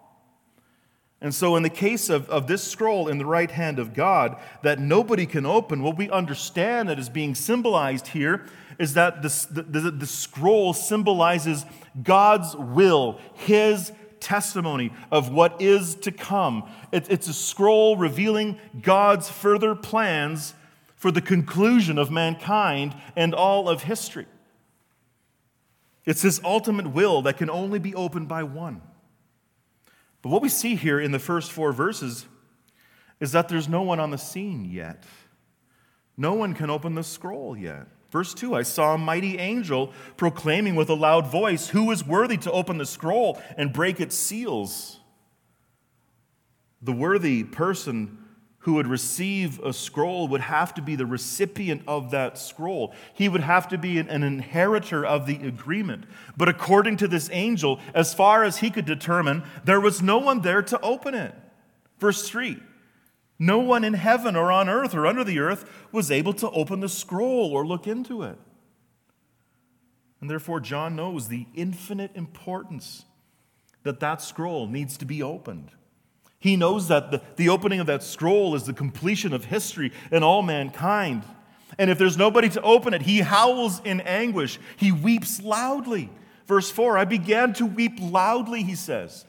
And 1.20 1.34
so, 1.34 1.56
in 1.56 1.62
the 1.62 1.70
case 1.70 2.10
of, 2.10 2.28
of 2.28 2.48
this 2.48 2.62
scroll 2.62 3.08
in 3.08 3.16
the 3.16 3.24
right 3.24 3.50
hand 3.50 3.78
of 3.78 3.94
God 3.94 4.36
that 4.62 4.78
nobody 4.78 5.24
can 5.24 5.46
open, 5.46 5.82
what 5.82 5.96
we 5.96 6.10
understand 6.10 6.90
that 6.90 6.98
is 6.98 7.08
being 7.08 7.34
symbolized 7.34 8.08
here 8.08 8.44
is 8.78 8.94
that 8.94 9.22
the, 9.22 9.46
the, 9.50 9.90
the 9.90 10.06
scroll 10.06 10.74
symbolizes 10.74 11.64
God's 12.02 12.54
will, 12.56 13.18
His 13.34 13.92
testimony 14.20 14.92
of 15.10 15.30
what 15.30 15.62
is 15.62 15.94
to 15.96 16.10
come. 16.10 16.68
It, 16.92 17.10
it's 17.10 17.28
a 17.28 17.34
scroll 17.34 17.96
revealing 17.96 18.58
God's 18.82 19.30
further 19.30 19.74
plans 19.74 20.54
for 21.04 21.12
the 21.12 21.20
conclusion 21.20 21.98
of 21.98 22.10
mankind 22.10 22.96
and 23.14 23.34
all 23.34 23.68
of 23.68 23.82
history. 23.82 24.24
It's 26.06 26.22
His 26.22 26.40
ultimate 26.42 26.92
will 26.92 27.20
that 27.20 27.36
can 27.36 27.50
only 27.50 27.78
be 27.78 27.94
opened 27.94 28.26
by 28.26 28.42
one. 28.42 28.80
But 30.22 30.30
what 30.30 30.40
we 30.40 30.48
see 30.48 30.76
here 30.76 30.98
in 30.98 31.12
the 31.12 31.18
first 31.18 31.52
four 31.52 31.74
verses 31.74 32.24
is 33.20 33.32
that 33.32 33.50
there's 33.50 33.68
no 33.68 33.82
one 33.82 34.00
on 34.00 34.12
the 34.12 34.16
scene 34.16 34.64
yet. 34.64 35.04
No 36.16 36.32
one 36.32 36.54
can 36.54 36.70
open 36.70 36.94
the 36.94 37.04
scroll 37.04 37.54
yet. 37.54 37.86
Verse 38.10 38.32
2 38.32 38.54
I 38.54 38.62
saw 38.62 38.94
a 38.94 38.98
mighty 38.98 39.36
angel 39.36 39.92
proclaiming 40.16 40.74
with 40.74 40.88
a 40.88 40.94
loud 40.94 41.26
voice, 41.26 41.68
Who 41.68 41.90
is 41.90 42.02
worthy 42.02 42.38
to 42.38 42.50
open 42.50 42.78
the 42.78 42.86
scroll 42.86 43.38
and 43.58 43.74
break 43.74 44.00
its 44.00 44.16
seals? 44.16 45.00
The 46.80 46.94
worthy 46.94 47.44
person 47.44 48.23
who 48.64 48.74
would 48.74 48.86
receive 48.86 49.60
a 49.60 49.74
scroll 49.74 50.26
would 50.26 50.40
have 50.40 50.72
to 50.72 50.80
be 50.80 50.96
the 50.96 51.04
recipient 51.04 51.82
of 51.86 52.10
that 52.12 52.38
scroll. 52.38 52.94
He 53.12 53.28
would 53.28 53.42
have 53.42 53.68
to 53.68 53.76
be 53.76 53.98
an, 53.98 54.08
an, 54.08 54.22
inheritor 54.22 55.04
of 55.04 55.26
the 55.26 55.36
agreement. 55.46 56.04
But 56.34 56.48
according 56.48 56.96
to 56.98 57.08
this 57.08 57.28
angel, 57.30 57.78
as 57.92 58.14
far 58.14 58.42
as 58.42 58.58
he 58.58 58.70
could 58.70 58.86
determine, 58.86 59.42
there 59.64 59.82
was 59.82 60.00
no 60.00 60.16
one 60.16 60.40
there 60.40 60.62
to 60.62 60.80
open 60.80 61.14
it. 61.14 61.34
Verse 61.98 62.26
3 62.26 62.58
No 63.38 63.58
one 63.58 63.84
in 63.84 63.92
heaven 63.92 64.34
or 64.34 64.50
on 64.50 64.70
earth 64.70 64.94
or 64.94 65.06
under 65.06 65.24
the 65.24 65.40
earth 65.40 65.70
was 65.92 66.10
able 66.10 66.32
to 66.32 66.48
open 66.50 66.80
the 66.80 66.88
scroll 66.88 67.52
or 67.52 67.66
look 67.66 67.86
into 67.86 68.22
it. 68.22 68.38
And 70.22 70.30
therefore, 70.30 70.60
John 70.60 70.96
knows 70.96 71.28
the 71.28 71.46
infinite 71.54 72.12
importance 72.14 73.04
that 73.82 74.00
that 74.00 74.22
scroll 74.22 74.66
needs 74.66 74.96
to 74.96 75.04
be 75.04 75.22
opened. 75.22 75.70
He 76.44 76.56
knows 76.56 76.88
that 76.88 77.10
the, 77.10 77.22
the 77.36 77.48
opening 77.48 77.80
of 77.80 77.86
that 77.86 78.02
scroll 78.02 78.54
is 78.54 78.64
the 78.64 78.74
completion 78.74 79.32
of 79.32 79.46
history 79.46 79.92
and 80.10 80.22
all 80.22 80.42
mankind. 80.42 81.22
And 81.78 81.88
if 81.88 81.96
there's 81.96 82.18
nobody 82.18 82.50
to 82.50 82.60
open 82.60 82.92
it, 82.92 83.00
he 83.00 83.20
howls 83.20 83.80
in 83.82 84.02
anguish. 84.02 84.58
He 84.76 84.92
weeps 84.92 85.40
loudly. 85.40 86.10
Verse 86.46 86.70
4 86.70 86.98
I 86.98 87.06
began 87.06 87.54
to 87.54 87.64
weep 87.64 87.94
loudly, 87.98 88.62
he 88.62 88.74
says. 88.74 89.24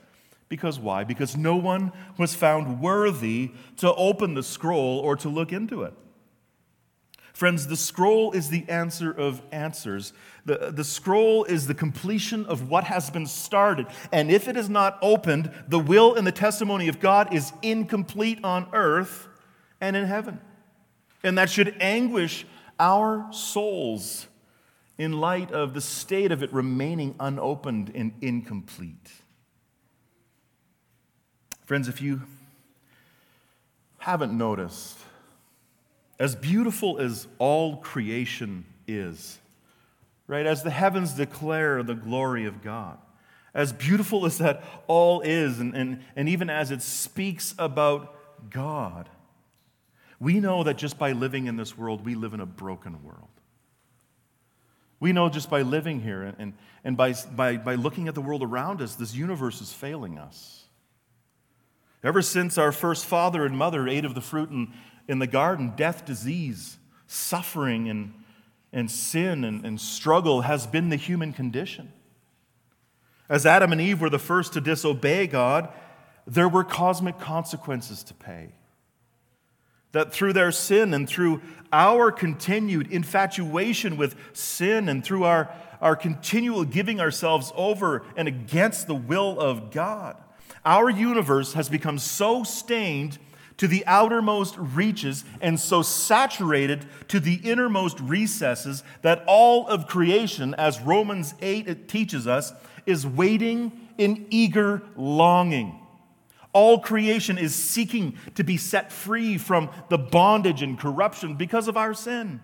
Because 0.50 0.77
why? 0.77 1.05
Because 1.05 1.38
no 1.38 1.55
one 1.55 1.93
was 2.17 2.36
found 2.36 2.81
worthy 2.81 3.51
to 3.77 3.93
open 3.93 4.34
the 4.34 4.43
scroll 4.43 5.00
or 5.00 5.15
to 5.15 5.29
look 5.29 5.53
into 5.53 5.84
it. 5.84 5.93
Friends, 7.31 7.67
the 7.67 7.77
scroll 7.77 8.34
is 8.34 8.50
the 8.50 8.65
answer 8.67 9.10
of 9.10 9.41
answers. 9.53 10.12
The, 10.46 10.72
the 10.72 10.84
scroll 10.84 11.44
is 11.44 11.66
the 11.66 11.74
completion 11.74 12.46
of 12.46 12.70
what 12.70 12.84
has 12.84 13.10
been 13.10 13.25
started. 13.25 13.88
And 14.12 14.30
if 14.30 14.48
it 14.48 14.56
is 14.56 14.70
not 14.70 15.00
opened, 15.02 15.52
the 15.68 15.80
will 15.80 16.14
and 16.14 16.25
the 16.25 16.32
testimony 16.32 16.88
of 16.88 17.00
God 17.00 17.34
is 17.34 17.52
incomplete 17.64 18.40
on 18.44 18.68
earth 18.72 19.28
and 19.82 19.96
in 19.96 20.06
heaven. 20.06 20.40
And 21.24 21.38
that 21.40 21.50
should 21.50 21.75
anguish 21.82 22.46
our 22.80 23.28
souls 23.32 24.28
in 24.98 25.20
light 25.20 25.52
of 25.52 25.74
the 25.74 25.82
state 25.82 26.32
of 26.32 26.44
it 26.44 26.54
remaining 26.54 27.16
unopened 27.20 27.92
and 27.96 28.14
incomplete. 28.22 29.12
Friends, 31.66 31.88
if 31.88 32.01
you 32.01 32.22
haven't 33.98 34.38
noticed, 34.38 35.00
as 36.20 36.36
beautiful 36.36 37.00
as 37.00 37.27
all 37.40 37.77
creation 37.77 38.66
is, 38.88 39.40
right, 40.27 40.46
as 40.46 40.64
the 40.64 40.70
heavens 40.70 41.14
declare 41.14 41.83
the 41.83 41.94
glory 41.94 42.46
of 42.46 42.61
God, 42.61 42.98
as 43.53 43.72
beautiful 43.72 44.25
as 44.25 44.38
that 44.40 44.64
all 44.88 45.22
is, 45.22 45.59
and, 45.59 45.75
and, 45.75 46.03
and 46.16 46.27
even 46.27 46.50
as 46.50 46.72
it 46.72 46.81
speaks 46.81 47.55
about 47.57 48.16
God, 48.50 49.09
we 50.20 50.40
know 50.40 50.64
that 50.64 50.77
just 50.77 50.98
by 50.98 51.11
living 51.11 51.48
in 51.48 51.57
this 51.57 51.77
world, 51.77 52.05
we 52.05 52.16
live 52.16 52.33
in 52.33 52.40
a 52.40 52.46
broken 52.46 53.03
world. 53.03 53.29
We 55.00 55.11
know 55.11 55.29
just 55.29 55.50
by 55.50 55.61
living 55.61 56.01
here 56.01 56.24
and, 56.24 56.35
and, 56.40 56.53
and 56.83 56.98
by, 56.98 57.14
by, 57.35 57.57
by 57.57 57.75
looking 57.75 58.07
at 58.07 58.16
the 58.16 58.22
world 58.22 58.42
around 58.42 58.81
us, 58.81 58.96
this 58.96 59.14
universe 59.14 59.61
is 59.61 59.72
failing 59.72 60.18
us. 60.18 60.64
Ever 62.03 62.22
since 62.22 62.57
our 62.57 62.72
first 62.72 63.05
father 63.05 63.46
and 63.46 63.57
mother 63.57 63.88
ate 63.88 64.05
of 64.05 64.16
the 64.16 64.22
fruit 64.22 64.50
and, 64.50 64.70
in 65.07 65.20
the 65.20 65.27
garden, 65.27 65.74
death, 65.75 66.05
disease, 66.05 66.77
suffering, 67.07 67.90
and, 67.90 68.14
and 68.75 68.92
sin 68.92 69.46
and, 69.46 69.66
and 69.66 69.79
struggle 69.79 70.42
has 70.42 70.68
been 70.68 70.90
the 70.90 70.98
human 70.98 71.33
condition. 71.33 71.92
As 73.29 73.46
Adam 73.46 73.72
and 73.72 73.81
Eve 73.81 74.01
were 74.01 74.09
the 74.09 74.20
first 74.20 74.53
to 74.53 74.61
disobey 74.61 75.25
God, 75.25 75.70
there 76.27 76.50
were 76.50 76.64
cosmic 76.64 77.18
consequences 77.18 78.03
to 78.03 78.14
pay. 78.14 78.50
That 79.94 80.11
through 80.11 80.33
their 80.33 80.51
sin 80.51 80.94
and 80.94 81.07
through 81.07 81.42
our 81.72 82.11
continued 82.11 82.92
infatuation 82.92 83.96
with 83.96 84.16
sin 84.33 84.90
and 84.90 85.03
through 85.03 85.24
our, 85.24 85.50
our 85.79 85.96
continual 85.96 86.66
giving 86.66 87.00
ourselves 87.00 87.53
over 87.55 88.03
and 88.18 88.27
against 88.27 88.88
the 88.88 88.96
will 88.96 89.40
of 89.40 89.72
God, 89.72 90.18
our 90.66 90.90
universe 90.90 91.53
has 91.53 91.70
become 91.70 91.98
so 91.98 92.44
stained 92.44 93.20
to 93.57 93.68
the 93.68 93.85
outermost 93.85 94.55
reaches 94.57 95.24
and 95.41 95.59
so 95.59 95.81
saturated 95.81 96.85
to 97.07 97.20
the 97.20 97.35
innermost 97.35 98.00
recesses 98.00 98.83
that 99.01 99.24
all 99.27 99.68
of 99.68 99.87
creation, 99.87 100.53
as 100.55 100.81
Romans 100.81 101.33
8 101.41 101.87
teaches 101.87 102.27
us, 102.27 102.53
is 102.85 103.07
waiting 103.07 103.72
in 103.98 104.27
eager 104.29 104.81
longing. 104.96 105.79
All 106.53 106.79
creation 106.79 107.37
is 107.37 107.53
seeking 107.53 108.18
to 108.35 108.44
be 108.44 108.57
set 108.57 108.91
free 108.91 109.37
from 109.37 109.70
the 109.89 109.98
bondage 109.98 110.61
and 110.61 110.79
corruption 110.79 111.35
because 111.35 111.68
of 111.68 111.75
our 111.75 111.94
sin. 111.94 112.41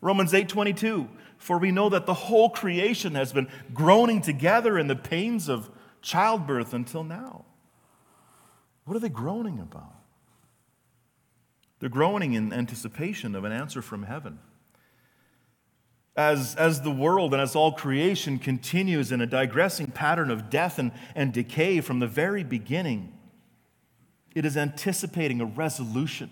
Romans 0.00 0.32
8:22 0.32 1.08
For 1.36 1.58
we 1.58 1.72
know 1.72 1.88
that 1.88 2.06
the 2.06 2.14
whole 2.14 2.50
creation 2.50 3.14
has 3.14 3.32
been 3.32 3.48
groaning 3.74 4.20
together 4.20 4.78
in 4.78 4.86
the 4.86 4.96
pains 4.96 5.48
of 5.48 5.70
childbirth 6.00 6.72
until 6.72 7.04
now. 7.04 7.44
What 8.84 8.96
are 8.96 9.00
they 9.00 9.08
groaning 9.08 9.58
about? 9.60 10.01
They're 11.82 11.88
groaning 11.88 12.34
in 12.34 12.52
anticipation 12.52 13.34
of 13.34 13.42
an 13.42 13.50
answer 13.50 13.82
from 13.82 14.04
heaven. 14.04 14.38
As, 16.14 16.54
as 16.54 16.82
the 16.82 16.92
world 16.92 17.32
and 17.32 17.42
as 17.42 17.56
all 17.56 17.72
creation 17.72 18.38
continues 18.38 19.10
in 19.10 19.20
a 19.20 19.26
digressing 19.26 19.88
pattern 19.88 20.30
of 20.30 20.48
death 20.48 20.78
and, 20.78 20.92
and 21.16 21.32
decay 21.32 21.80
from 21.80 21.98
the 21.98 22.06
very 22.06 22.44
beginning, 22.44 23.12
it 24.32 24.44
is 24.44 24.56
anticipating 24.56 25.40
a 25.40 25.44
resolution 25.44 26.30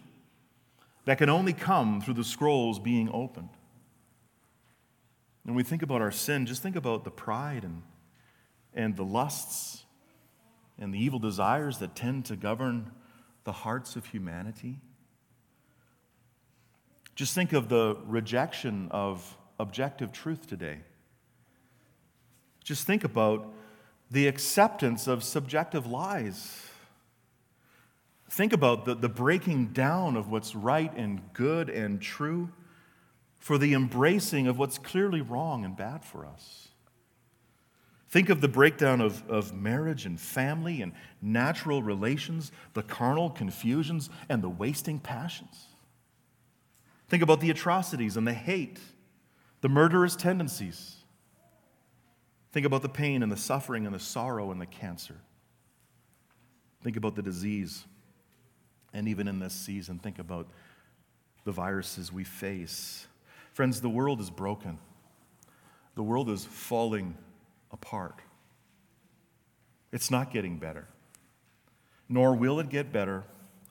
that 1.05 1.19
can 1.19 1.29
only 1.29 1.53
come 1.53 2.01
through 2.01 2.15
the 2.15 2.23
scrolls 2.23 2.79
being 2.79 3.11
opened. 3.13 3.49
When 5.43 5.57
we 5.57 5.65
think 5.65 5.83
about 5.83 6.01
our 6.01 6.13
sin, 6.13 6.47
just 6.47 6.63
think 6.63 6.77
about 6.77 7.03
the 7.03 7.11
pride 7.11 7.65
and, 7.65 7.83
and 8.73 8.97
the 8.97 9.03
lusts 9.03 9.83
and 10.79 10.95
the 10.95 11.03
evil 11.03 11.19
desires 11.19 11.79
that 11.79 11.97
tend 11.97 12.27
to 12.27 12.37
govern 12.37 12.93
the 13.43 13.51
hearts 13.51 13.97
of 13.97 14.07
humanity. 14.07 14.79
Just 17.21 17.35
think 17.35 17.53
of 17.53 17.69
the 17.69 17.99
rejection 18.07 18.89
of 18.91 19.37
objective 19.59 20.11
truth 20.11 20.47
today. 20.47 20.79
Just 22.65 22.87
think 22.87 23.05
about 23.05 23.53
the 24.11 24.27
acceptance 24.27 25.07
of 25.07 25.23
subjective 25.23 25.87
lies. 25.87 26.67
Think 28.31 28.55
about 28.55 28.87
the, 28.87 28.95
the 28.95 29.11
breaking 29.11 29.67
down 29.67 30.17
of 30.17 30.31
what's 30.31 30.55
right 30.55 30.91
and 30.97 31.21
good 31.35 31.69
and 31.69 32.01
true 32.01 32.49
for 33.39 33.59
the 33.59 33.75
embracing 33.75 34.47
of 34.47 34.59
what's 34.59 34.79
clearly 34.79 35.21
wrong 35.21 35.63
and 35.63 35.77
bad 35.77 36.07
for 36.07 36.25
us. 36.25 36.69
Think 38.09 38.31
of 38.31 38.41
the 38.41 38.49
breakdown 38.49 39.03
of, 39.03 39.29
of 39.29 39.53
marriage 39.53 40.07
and 40.07 40.19
family 40.19 40.81
and 40.81 40.95
natural 41.21 41.83
relations, 41.83 42.51
the 42.73 42.83
carnal 42.83 43.29
confusions, 43.29 44.09
and 44.31 44.43
the 44.43 44.49
wasting 44.49 44.99
passions. 44.99 45.67
Think 47.11 47.23
about 47.25 47.41
the 47.41 47.51
atrocities 47.51 48.17
and 48.17 48.27
the 48.27 48.33
hate, 48.33 48.79
the 49.61 49.69
murderous 49.69 50.15
tendencies. 50.15 50.97
Think 52.53 52.65
about 52.65 52.83
the 52.83 52.89
pain 52.89 53.23
and 53.23 53.31
the 53.31 53.37
suffering 53.37 53.85
and 53.85 53.95
the 53.95 54.01
sorrow 54.01 54.53
and 54.53 54.61
the 54.61 54.67
cancer. 54.67 55.17
Think 56.83 56.97
about 56.97 57.17
the 57.17 57.23
disease. 57.23 57.85
And 58.93 59.09
even 59.09 59.29
in 59.29 59.41
this 59.41 59.53
season, 59.53 59.99
think 59.99 60.19
about 60.21 60.49
the 61.45 61.53
viruses 61.53 62.13
we 62.13 62.25
face. 62.25 63.07
Friends, 63.53 63.81
the 63.81 63.91
world 63.91 64.21
is 64.21 64.31
broken. 64.31 64.79
the 65.97 66.03
world 66.03 66.31
is 66.31 66.45
falling 66.47 67.15
apart. 67.73 68.21
It's 69.93 70.11
not 70.11 70.33
getting 70.33 70.59
better, 70.59 70.87
nor 72.09 72.35
will 72.35 72.61
it 72.61 72.71
get 72.71 72.93
better 72.93 73.25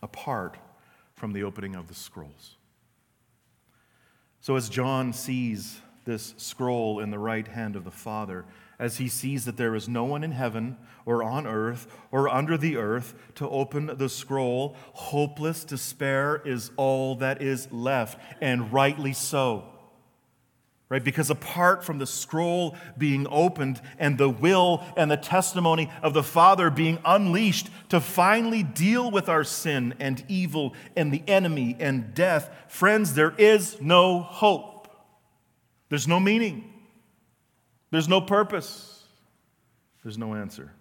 apart 0.04 0.58
from 1.15 1.34
the 1.34 1.43
opening 1.43 1.75
of 1.75 1.88
the 1.88 1.95
scrolls. 1.95 2.59
So, 4.41 4.56
as 4.56 4.69
John 4.69 5.13
sees 5.13 5.82
this 6.06 6.34
scroll 6.38 6.99
in 6.99 7.12
the 7.12 7.19
right 7.19 7.47
hand 7.47 7.75
of 7.75 7.84
the 7.84 7.91
Father, 7.91 8.45
as 8.80 8.97
he 8.97 9.10
sees 9.10 9.45
that 9.45 9.58
there 9.58 9.75
is 9.75 9.89
no 9.89 10.06
one 10.06 10.23
in 10.23 10.32
heaven 10.32 10.78
or 11.06 11.21
on 11.21 11.45
earth 11.45 11.88
or 12.12 12.30
under 12.30 12.58
the 12.58 12.78
earth 12.78 13.13
to 13.36 13.49
open 13.49 13.91
the 13.97 14.10
scroll, 14.10 14.75
hopeless 14.93 15.65
despair 15.65 16.41
is 16.45 16.71
all 16.78 17.15
that 17.15 17.41
is 17.41 17.71
left, 17.71 18.19
and 18.41 18.71
rightly 18.71 19.13
so 19.13 19.65
right? 20.89 21.04
Because 21.04 21.30
apart 21.30 21.84
from 21.84 21.99
the 21.99 22.08
scroll 22.08 22.75
being 22.97 23.28
opened 23.30 23.80
and 23.99 24.17
the 24.17 24.30
will 24.30 24.84
and 24.97 25.10
the 25.10 25.17
testimony 25.17 25.91
of 26.02 26.13
the 26.13 26.23
Father 26.23 26.71
being 26.71 26.97
unleashed 27.06 27.69
to 27.89 28.02
finally 28.02 28.63
deal 28.63 29.12
with 29.12 29.30
our 29.30 29.43
sin 29.43 29.93
and 29.99 30.23
evil 30.28 30.73
and 30.95 31.13
the 31.13 31.23
enemy 31.28 31.75
and 31.80 32.15
death, 32.15 32.49
friends, 32.67 33.13
there 33.13 33.36
is 33.38 33.80
no 33.80 34.19
hope. 34.21 34.88
There's 35.89 36.08
no 36.08 36.19
meaning. 36.19 36.73
There's 37.91 38.10
no 38.10 38.21
purpose. 38.21 39.04
There's 40.04 40.17
no 40.17 40.34
answer. 40.34 40.71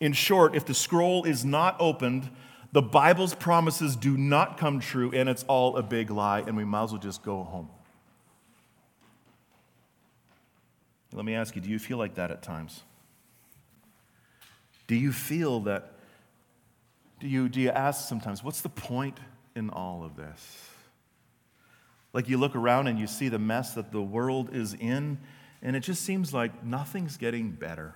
In 0.00 0.12
short, 0.12 0.56
if 0.56 0.64
the 0.64 0.74
scroll 0.74 1.24
is 1.24 1.44
not 1.44 1.76
opened, 1.78 2.30
the 2.72 2.82
Bible's 2.82 3.34
promises 3.34 3.94
do 3.94 4.16
not 4.16 4.58
come 4.58 4.80
true 4.80 5.12
and 5.12 5.28
it's 5.28 5.44
all 5.44 5.76
a 5.76 5.82
big 5.82 6.10
lie, 6.10 6.40
and 6.40 6.56
we 6.56 6.64
might 6.64 6.84
as 6.84 6.92
well 6.92 7.00
just 7.00 7.22
go 7.22 7.44
home. 7.44 7.68
Let 11.14 11.24
me 11.24 11.34
ask 11.34 11.54
you 11.54 11.62
do 11.62 11.70
you 11.70 11.78
feel 11.78 11.96
like 11.96 12.16
that 12.16 12.30
at 12.30 12.42
times? 12.42 12.82
Do 14.86 14.96
you 14.96 15.12
feel 15.12 15.60
that? 15.60 15.92
Do 17.20 17.28
you, 17.28 17.48
do 17.48 17.60
you 17.60 17.70
ask 17.70 18.08
sometimes, 18.08 18.42
what's 18.42 18.60
the 18.60 18.68
point 18.68 19.18
in 19.54 19.70
all 19.70 20.04
of 20.04 20.16
this? 20.16 20.68
Like 22.12 22.28
you 22.28 22.36
look 22.36 22.54
around 22.54 22.88
and 22.88 22.98
you 22.98 23.06
see 23.06 23.28
the 23.28 23.38
mess 23.38 23.74
that 23.74 23.92
the 23.92 24.02
world 24.02 24.54
is 24.54 24.74
in, 24.74 25.18
and 25.62 25.74
it 25.74 25.80
just 25.80 26.02
seems 26.02 26.34
like 26.34 26.64
nothing's 26.64 27.16
getting 27.16 27.50
better. 27.52 27.94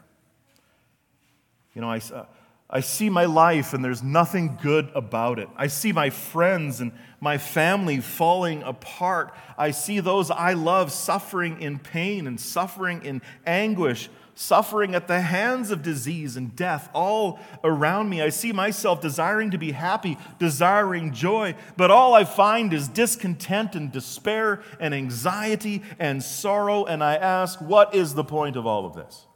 You 1.75 1.83
know, 1.83 1.91
I, 1.91 2.01
uh, 2.13 2.25
I 2.71 2.81
see 2.81 3.09
my 3.09 3.25
life 3.25 3.73
and 3.73 3.83
there's 3.83 4.03
nothing 4.03 4.59
good 4.61 4.91
about 4.95 5.39
it. 5.39 5.49
I 5.57 5.69
see 5.69 5.91
my 5.93 6.11
friends 6.11 6.81
and 6.81 6.93
my 7.19 7.39
family 7.39 8.01
falling 8.01 8.63
apart. 8.63 9.35
I 9.57 9.71
see 9.71 10.01
those 10.01 10.31
I 10.31 10.53
love 10.53 10.93
suffering 10.93 11.63
in 11.63 11.79
pain 11.79 12.27
and 12.27 12.39
suffering 12.39 13.03
in 13.05 13.23
anguish, 13.47 14.11
suffering 14.35 14.95
at 14.95 15.09
the 15.09 15.23
hands 15.23 15.71
of 15.71 15.83
disease 15.83 16.37
and 16.37 16.55
death 16.55 16.91
all 16.93 17.41
around 17.65 18.11
me. 18.11 18.21
I 18.21 18.29
see 18.29 18.53
myself 18.53 19.01
desiring 19.01 19.51
to 19.53 19.59
be 19.59 19.73
happy, 19.73 20.19
desiring 20.39 21.15
joy, 21.15 21.55
but 21.79 21.91
all 21.91 22.13
I 22.13 22.25
find 22.25 22.75
is 22.75 22.87
discontent 22.87 23.77
and 23.77 23.91
despair 23.91 24.63
and 24.79 24.93
anxiety 24.93 25.83
and 25.99 26.23
sorrow. 26.23 26.85
And 26.85 27.03
I 27.03 27.17
ask, 27.17 27.63
what 27.63 27.95
is 27.95 28.13
the 28.13 28.25
point 28.25 28.57
of 28.57 28.67
all 28.67 28.85
of 28.85 28.95
this? 28.95 29.28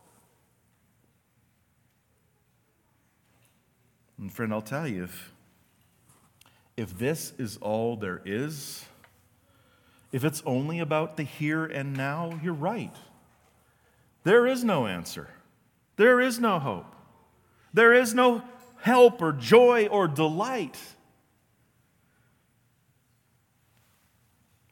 And 4.23 4.33
friend, 4.33 4.53
I'll 4.53 4.63
tell 4.63 4.87
you, 4.87 5.03
if, 5.03 5.33
if 6.77 6.97
this 6.97 7.33
is 7.39 7.57
all 7.57 7.97
there 7.97 8.23
is, 8.25 8.85
if 10.13 10.25
it's 10.25 10.45
only 10.47 10.79
about 10.79 11.17
the 11.17 11.25
here 11.25 11.65
and 11.65 11.97
now, 11.97 12.39
you're 12.41 12.55
right. 12.55 12.95
There 14.23 14.47
is 14.47 14.63
no 14.63 14.87
answer. 14.87 15.29
There 15.97 16.21
is 16.21 16.39
no 16.39 16.61
hope. 16.61 16.95
There 17.75 17.93
is 17.93 18.15
no 18.15 18.45
help 18.81 19.21
or 19.21 19.33
joy 19.33 19.89
or 19.89 20.07
delight. 20.07 20.79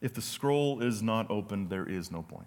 If 0.00 0.14
the 0.14 0.22
scroll 0.22 0.80
is 0.80 1.02
not 1.02 1.28
opened, 1.28 1.70
there 1.70 1.88
is 1.88 2.12
no 2.12 2.22
point 2.22 2.46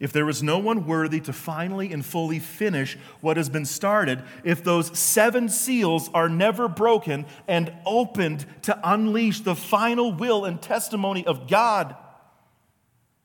if 0.00 0.14
there 0.14 0.24
was 0.24 0.42
no 0.42 0.58
one 0.58 0.86
worthy 0.86 1.20
to 1.20 1.32
finally 1.32 1.92
and 1.92 2.04
fully 2.04 2.38
finish 2.38 2.96
what 3.20 3.36
has 3.36 3.50
been 3.50 3.66
started, 3.66 4.22
if 4.42 4.64
those 4.64 4.98
seven 4.98 5.50
seals 5.50 6.08
are 6.14 6.28
never 6.28 6.68
broken 6.68 7.26
and 7.46 7.70
opened 7.84 8.46
to 8.62 8.80
unleash 8.82 9.40
the 9.40 9.54
final 9.54 10.10
will 10.10 10.46
and 10.46 10.60
testimony 10.62 11.26
of 11.26 11.46
God, 11.46 11.94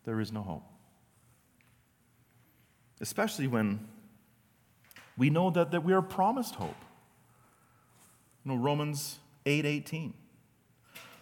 there 0.03 0.19
is 0.19 0.33
no 0.33 0.41
hope. 0.41 0.63
Especially 2.99 3.47
when 3.47 3.88
we 5.17 5.29
know 5.29 5.49
that, 5.51 5.71
that 5.71 5.83
we 5.85 5.93
are 5.93 6.01
promised 6.01 6.55
hope. 6.55 6.75
You 8.43 8.51
know, 8.51 8.57
Romans 8.57 9.17
8 9.45 9.65
18. 9.65 10.13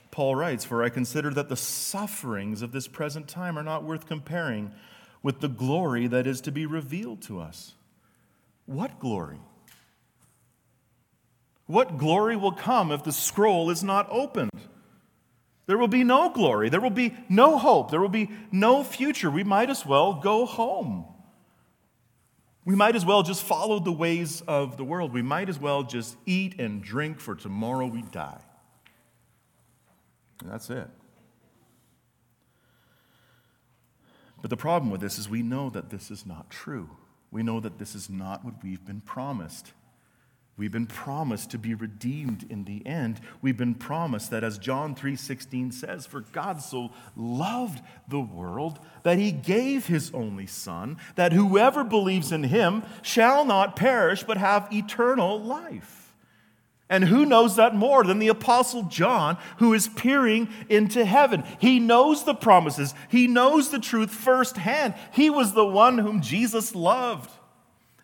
Paul 0.10 0.36
writes, 0.36 0.66
For 0.66 0.84
I 0.84 0.90
consider 0.90 1.32
that 1.32 1.50
the 1.50 1.56
sufferings 1.56 2.62
of 2.62 2.72
this 2.72 2.88
present 2.88 3.28
time 3.28 3.58
are 3.58 3.64
not 3.64 3.84
worth 3.84 4.06
comparing 4.06 4.72
with 5.24 5.40
the 5.40 5.48
glory 5.48 6.06
that 6.08 6.28
is 6.28 6.42
to 6.42 6.52
be 6.52 6.66
revealed 6.66 7.22
to 7.24 7.40
us. 7.40 7.74
What 8.66 9.00
glory? 9.00 9.40
What 11.66 11.98
glory 11.98 12.36
will 12.36 12.52
come 12.52 12.92
if 12.92 13.04
the 13.04 13.14
scroll 13.14 13.70
is 13.70 13.84
not 13.84 14.08
opened? 14.12 14.52
There 15.66 15.78
will 15.78 15.88
be 15.88 16.04
no 16.04 16.30
glory. 16.30 16.70
There 16.70 16.82
will 16.82 16.90
be 16.90 17.16
no 17.30 17.58
hope. 17.58 17.90
There 17.90 18.02
will 18.02 18.10
be 18.10 18.30
no 18.52 18.84
future. 18.84 19.32
We 19.32 19.46
might 19.46 19.70
as 19.70 19.86
well 19.86 20.16
go 20.16 20.46
home. 20.46 21.06
We 22.66 22.76
might 22.76 22.96
as 22.96 23.06
well 23.06 23.24
just 23.24 23.44
follow 23.44 23.80
the 23.80 23.92
ways 23.92 24.42
of 24.42 24.78
the 24.78 24.84
world. 24.84 25.14
We 25.14 25.22
might 25.22 25.50
as 25.50 25.60
well 25.60 25.84
just 25.84 26.16
eat 26.26 26.60
and 26.60 26.82
drink, 26.82 27.20
for 27.20 27.36
tomorrow 27.36 27.88
we 27.88 28.02
die. 28.02 28.42
And 30.42 30.52
that's 30.52 30.70
it. 30.70 30.90
But 34.44 34.50
the 34.50 34.58
problem 34.58 34.92
with 34.92 35.00
this 35.00 35.18
is 35.18 35.30
we 35.30 35.42
know 35.42 35.70
that 35.70 35.90
this 35.90 36.12
is 36.12 36.26
not 36.26 36.50
true. 36.50 36.90
We 37.32 37.44
know 37.44 37.62
that 37.62 37.80
this 37.80 37.96
is 37.96 38.10
not 38.10 38.44
what 38.44 38.62
we've 38.62 38.86
been 38.86 39.00
promised. 39.00 39.72
We've 40.58 40.70
been 40.70 40.86
promised 40.86 41.52
to 41.52 41.58
be 41.58 41.74
redeemed 41.74 42.46
in 42.50 42.66
the 42.66 42.86
end. 42.86 43.22
We've 43.42 43.56
been 43.56 43.74
promised 43.74 44.32
that 44.32 44.44
as 44.44 44.58
John 44.58 44.96
3:16 44.96 45.72
says, 45.72 46.06
for 46.06 46.20
God 46.20 46.62
so 46.62 46.92
loved 47.16 47.82
the 48.10 48.20
world 48.20 48.80
that 49.04 49.18
he 49.18 49.32
gave 49.32 49.88
his 49.88 50.14
only 50.14 50.46
son 50.46 50.98
that 51.16 51.32
whoever 51.32 51.86
believes 51.86 52.34
in 52.34 52.44
him 52.44 52.84
shall 53.02 53.46
not 53.46 53.78
perish 53.78 54.24
but 54.24 54.36
have 54.36 54.68
eternal 54.74 55.40
life. 55.40 56.03
And 56.94 57.06
who 57.06 57.26
knows 57.26 57.56
that 57.56 57.74
more 57.74 58.04
than 58.04 58.20
the 58.20 58.28
Apostle 58.28 58.84
John, 58.84 59.40
who 59.58 59.74
is 59.74 59.88
peering 59.88 60.48
into 60.70 61.04
heaven? 61.04 61.44
He 61.58 61.80
knows 61.80 62.24
the 62.24 62.36
promises, 62.36 62.94
he 63.10 63.26
knows 63.26 63.72
the 63.72 63.80
truth 63.80 64.12
firsthand. 64.12 64.94
He 65.12 65.32
was 65.32 65.54
the 65.54 65.66
one 65.66 65.98
whom 65.98 66.22
Jesus 66.22 66.76
loved. 66.76 67.32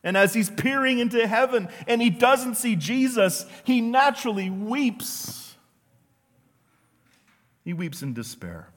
And 0.03 0.17
as 0.17 0.33
he's 0.33 0.49
peering 0.49 0.97
into 0.97 1.27
heaven 1.27 1.69
and 1.85 2.01
he 2.01 2.09
doesn't 2.09 2.55
see 2.55 2.75
Jesus, 2.75 3.45
he 3.63 3.79
naturally 3.79 4.49
weeps. 4.49 5.55
He 7.63 7.73
weeps 7.73 8.01
in 8.01 8.15
despair. 8.15 8.69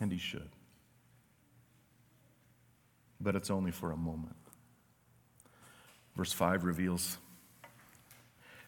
And 0.00 0.10
he 0.10 0.18
should. 0.18 0.50
But 3.20 3.36
it's 3.36 3.48
only 3.48 3.70
for 3.70 3.92
a 3.92 3.96
moment. 3.96 4.34
Verse 6.16 6.32
5 6.32 6.64
reveals 6.64 7.18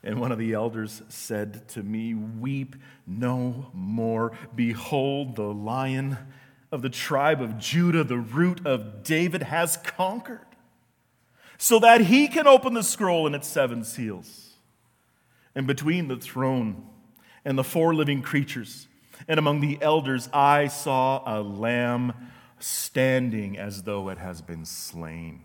and 0.03 0.21
one 0.21 0.31
of 0.31 0.39
the 0.39 0.53
elders 0.53 1.03
said 1.09 1.69
to 1.69 1.83
me, 1.83 2.15
Weep 2.15 2.77
no 3.07 3.71
more. 3.73 4.33
Behold, 4.55 5.37
the 5.37 5.43
lion 5.43 6.17
of 6.71 6.83
the 6.83 6.91
tribe 6.91 7.43
of 7.43 7.59
Judah, 7.59 8.05
the 8.05 8.19
root 8.19 8.65
of 8.67 9.03
David, 9.03 9.43
has 9.43 9.77
conquered, 9.77 10.47
so 11.57 11.79
that 11.81 12.03
he 12.03 12.29
can 12.29 12.47
open 12.47 12.75
the 12.75 12.83
scroll 12.83 13.27
and 13.27 13.35
its 13.35 13.49
seven 13.49 13.83
seals. 13.83 14.55
And 15.55 15.67
between 15.67 16.09
the 16.09 16.17
throne 16.17 16.87
and 17.45 17.59
the 17.59 17.65
four 17.65 17.95
living 17.95 18.23
creatures, 18.23 18.87
and 19.27 19.39
among 19.39 19.61
the 19.61 19.79
elders, 19.81 20.29
I 20.33 20.69
saw 20.69 21.23
a 21.27 21.43
lamb 21.43 22.13
standing 22.61 23.59
as 23.59 23.83
though 23.83 24.09
it 24.11 24.19
has 24.19 24.43
been 24.43 24.65
slain. 24.65 25.45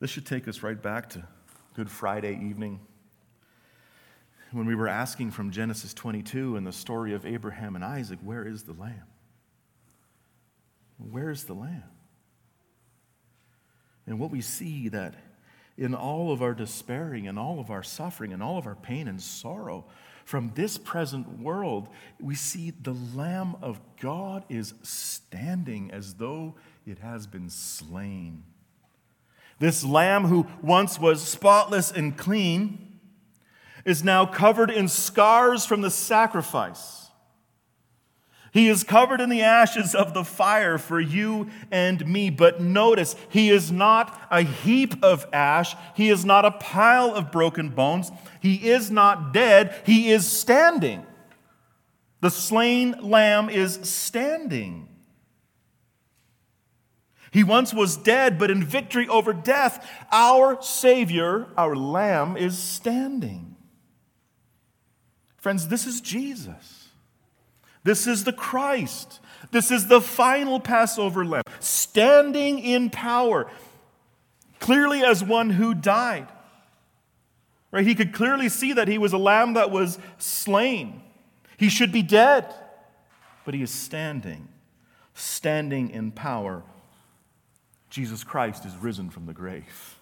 This 0.00 0.10
should 0.10 0.26
take 0.26 0.46
us 0.48 0.62
right 0.62 0.80
back 0.80 1.08
to 1.10 1.26
Good 1.74 1.90
Friday 1.90 2.38
evening 2.40 2.78
when 4.52 4.64
we 4.64 4.76
were 4.76 4.86
asking 4.86 5.32
from 5.32 5.50
Genesis 5.50 5.92
22 5.92 6.56
and 6.56 6.64
the 6.64 6.70
story 6.70 7.14
of 7.14 7.26
Abraham 7.26 7.74
and 7.74 7.84
Isaac, 7.84 8.20
where 8.22 8.46
is 8.46 8.62
the 8.62 8.74
lamb? 8.74 9.02
Where 10.98 11.30
is 11.30 11.42
the 11.42 11.54
lamb? 11.54 11.82
And 14.06 14.20
what 14.20 14.30
we 14.30 14.40
see 14.40 14.88
that 14.90 15.16
in 15.76 15.96
all 15.96 16.30
of 16.30 16.42
our 16.42 16.54
despairing 16.54 17.26
and 17.26 17.40
all 17.40 17.58
of 17.58 17.72
our 17.72 17.82
suffering 17.82 18.32
and 18.32 18.40
all 18.40 18.56
of 18.56 18.68
our 18.68 18.76
pain 18.76 19.08
and 19.08 19.20
sorrow, 19.20 19.84
from 20.24 20.52
this 20.54 20.78
present 20.78 21.40
world, 21.40 21.88
we 22.20 22.36
see 22.36 22.70
the 22.70 22.94
Lamb 23.16 23.56
of 23.60 23.80
God 24.00 24.44
is 24.48 24.74
standing 24.82 25.90
as 25.90 26.14
though 26.14 26.54
it 26.86 27.00
has 27.00 27.26
been 27.26 27.50
slain. 27.50 28.44
This 29.58 29.84
lamb, 29.84 30.24
who 30.24 30.46
once 30.62 30.98
was 30.98 31.22
spotless 31.22 31.90
and 31.90 32.16
clean, 32.16 32.98
is 33.84 34.02
now 34.02 34.26
covered 34.26 34.70
in 34.70 34.88
scars 34.88 35.64
from 35.64 35.80
the 35.80 35.90
sacrifice. 35.90 37.04
He 38.52 38.68
is 38.68 38.84
covered 38.84 39.20
in 39.20 39.30
the 39.30 39.42
ashes 39.42 39.96
of 39.96 40.14
the 40.14 40.22
fire 40.22 40.78
for 40.78 41.00
you 41.00 41.50
and 41.72 42.06
me. 42.06 42.30
But 42.30 42.60
notice, 42.60 43.16
he 43.28 43.50
is 43.50 43.72
not 43.72 44.16
a 44.30 44.42
heap 44.42 44.94
of 45.02 45.26
ash. 45.32 45.74
He 45.96 46.08
is 46.08 46.24
not 46.24 46.44
a 46.44 46.52
pile 46.52 47.12
of 47.12 47.32
broken 47.32 47.70
bones. 47.70 48.12
He 48.40 48.68
is 48.70 48.92
not 48.92 49.32
dead. 49.32 49.74
He 49.84 50.12
is 50.12 50.24
standing. 50.30 51.04
The 52.20 52.30
slain 52.30 52.92
lamb 53.02 53.50
is 53.50 53.80
standing. 53.82 54.88
He 57.34 57.42
once 57.42 57.74
was 57.74 57.96
dead, 57.96 58.38
but 58.38 58.48
in 58.48 58.62
victory 58.62 59.08
over 59.08 59.32
death, 59.32 59.90
our 60.12 60.62
Savior, 60.62 61.48
our 61.56 61.74
Lamb, 61.74 62.36
is 62.36 62.56
standing. 62.56 63.56
Friends, 65.38 65.66
this 65.66 65.84
is 65.84 66.00
Jesus. 66.00 66.90
This 67.82 68.06
is 68.06 68.22
the 68.22 68.32
Christ. 68.32 69.18
This 69.50 69.72
is 69.72 69.88
the 69.88 70.00
final 70.00 70.60
Passover 70.60 71.24
lamb, 71.24 71.42
standing 71.58 72.60
in 72.60 72.88
power, 72.88 73.50
clearly 74.60 75.02
as 75.02 75.24
one 75.24 75.50
who 75.50 75.74
died. 75.74 76.28
Right? 77.72 77.84
He 77.84 77.96
could 77.96 78.14
clearly 78.14 78.48
see 78.48 78.74
that 78.74 78.86
he 78.86 78.96
was 78.96 79.12
a 79.12 79.18
lamb 79.18 79.54
that 79.54 79.72
was 79.72 79.98
slain. 80.18 81.02
He 81.56 81.68
should 81.68 81.90
be 81.90 82.02
dead, 82.02 82.54
but 83.44 83.54
he 83.54 83.62
is 83.62 83.72
standing, 83.72 84.46
standing 85.14 85.90
in 85.90 86.12
power. 86.12 86.62
Jesus 87.94 88.24
Christ 88.24 88.66
is 88.66 88.74
risen 88.74 89.08
from 89.08 89.26
the 89.26 89.32
grave. 89.32 90.00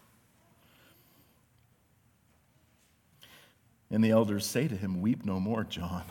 And 3.90 4.02
the 4.02 4.12
elders 4.12 4.46
say 4.46 4.66
to 4.66 4.74
him, 4.74 5.02
Weep 5.02 5.26
no 5.26 5.38
more, 5.38 5.62
John. 5.62 6.04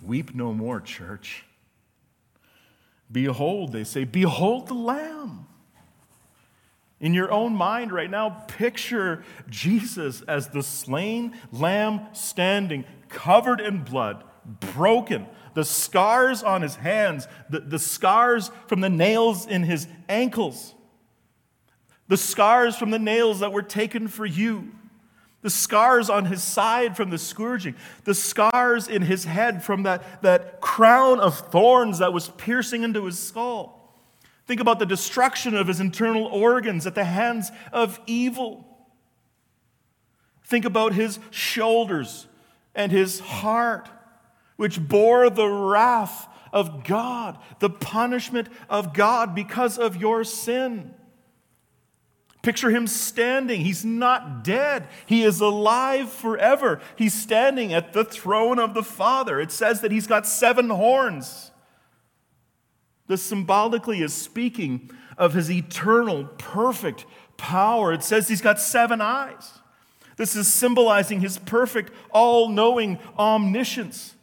Weep 0.00 0.32
no 0.32 0.54
more, 0.54 0.80
church. 0.80 1.44
Behold, 3.10 3.72
they 3.72 3.82
say, 3.82 4.04
Behold 4.04 4.68
the 4.68 4.74
Lamb. 4.74 5.48
In 7.00 7.12
your 7.12 7.32
own 7.32 7.56
mind 7.56 7.90
right 7.90 8.08
now, 8.08 8.44
picture 8.46 9.24
Jesus 9.50 10.22
as 10.22 10.50
the 10.50 10.62
slain 10.62 11.36
lamb 11.50 12.06
standing, 12.12 12.84
covered 13.08 13.60
in 13.60 13.82
blood, 13.82 14.22
broken, 14.44 15.26
the 15.54 15.64
scars 15.64 16.42
on 16.42 16.62
his 16.62 16.76
hands, 16.76 17.26
the, 17.48 17.60
the 17.60 17.78
scars 17.78 18.50
from 18.66 18.80
the 18.80 18.90
nails 18.90 19.46
in 19.46 19.62
his 19.62 19.86
ankles, 20.08 20.74
the 22.08 22.16
scars 22.16 22.76
from 22.76 22.90
the 22.90 22.98
nails 22.98 23.40
that 23.40 23.52
were 23.52 23.62
taken 23.62 24.08
for 24.08 24.26
you 24.26 24.72
the 25.44 25.50
scars 25.50 26.08
on 26.08 26.24
his 26.24 26.42
side 26.42 26.96
from 26.96 27.10
the 27.10 27.18
scourging, 27.18 27.74
the 28.04 28.14
scars 28.14 28.88
in 28.88 29.02
his 29.02 29.26
head 29.26 29.62
from 29.62 29.82
that, 29.82 30.22
that 30.22 30.62
crown 30.62 31.20
of 31.20 31.38
thorns 31.50 31.98
that 31.98 32.14
was 32.14 32.30
piercing 32.30 32.82
into 32.82 33.04
his 33.04 33.18
skull. 33.18 33.94
Think 34.46 34.62
about 34.62 34.78
the 34.78 34.86
destruction 34.86 35.54
of 35.54 35.68
his 35.68 35.80
internal 35.80 36.24
organs 36.24 36.86
at 36.86 36.94
the 36.94 37.04
hands 37.04 37.52
of 37.74 38.00
evil. 38.06 38.66
Think 40.44 40.64
about 40.64 40.94
his 40.94 41.18
shoulders 41.30 42.26
and 42.74 42.90
his 42.90 43.20
heart, 43.20 43.90
which 44.56 44.80
bore 44.80 45.30
the 45.30 45.48
wrath 45.48 46.28
of 46.52 46.84
God, 46.84 47.38
the 47.58 47.70
punishment 47.70 48.48
of 48.68 48.94
God 48.94 49.34
because 49.34 49.78
of 49.78 49.96
your 49.96 50.24
sin. 50.24 50.94
Picture 52.42 52.70
him 52.70 52.86
standing. 52.86 53.62
He's 53.62 53.84
not 53.84 54.44
dead. 54.44 54.86
He 55.06 55.22
is 55.22 55.40
alive 55.40 56.10
forever. 56.10 56.80
He's 56.94 57.14
standing 57.14 57.72
at 57.72 57.94
the 57.94 58.04
throne 58.04 58.58
of 58.58 58.74
the 58.74 58.82
Father. 58.82 59.40
It 59.40 59.50
says 59.50 59.80
that 59.80 59.90
he's 59.90 60.06
got 60.06 60.26
seven 60.26 60.68
horns. 60.68 61.50
This 63.06 63.22
symbolically 63.22 64.00
is 64.00 64.12
speaking 64.12 64.90
of 65.16 65.32
his 65.32 65.50
eternal, 65.50 66.26
perfect 66.38 67.06
power. 67.36 67.92
It 67.92 68.02
says 68.02 68.28
he's 68.28 68.42
got 68.42 68.60
seven 68.60 69.00
eyes. 69.00 69.60
This 70.16 70.36
is 70.36 70.52
symbolizing 70.52 71.20
his 71.20 71.38
perfect, 71.38 71.92
all 72.10 72.48
knowing 72.48 72.98
omniscience. 73.18 74.13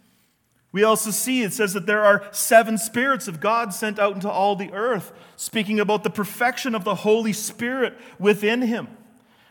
We 0.71 0.83
also 0.83 1.11
see 1.11 1.43
it 1.43 1.53
says 1.53 1.73
that 1.73 1.85
there 1.85 2.03
are 2.03 2.23
seven 2.31 2.77
spirits 2.77 3.27
of 3.27 3.41
God 3.41 3.73
sent 3.73 3.99
out 3.99 4.13
into 4.15 4.29
all 4.29 4.55
the 4.55 4.71
earth, 4.71 5.11
speaking 5.35 5.79
about 5.79 6.03
the 6.03 6.09
perfection 6.09 6.75
of 6.75 6.83
the 6.83 6.95
Holy 6.95 7.33
Spirit 7.33 7.97
within 8.17 8.61
him, 8.61 8.87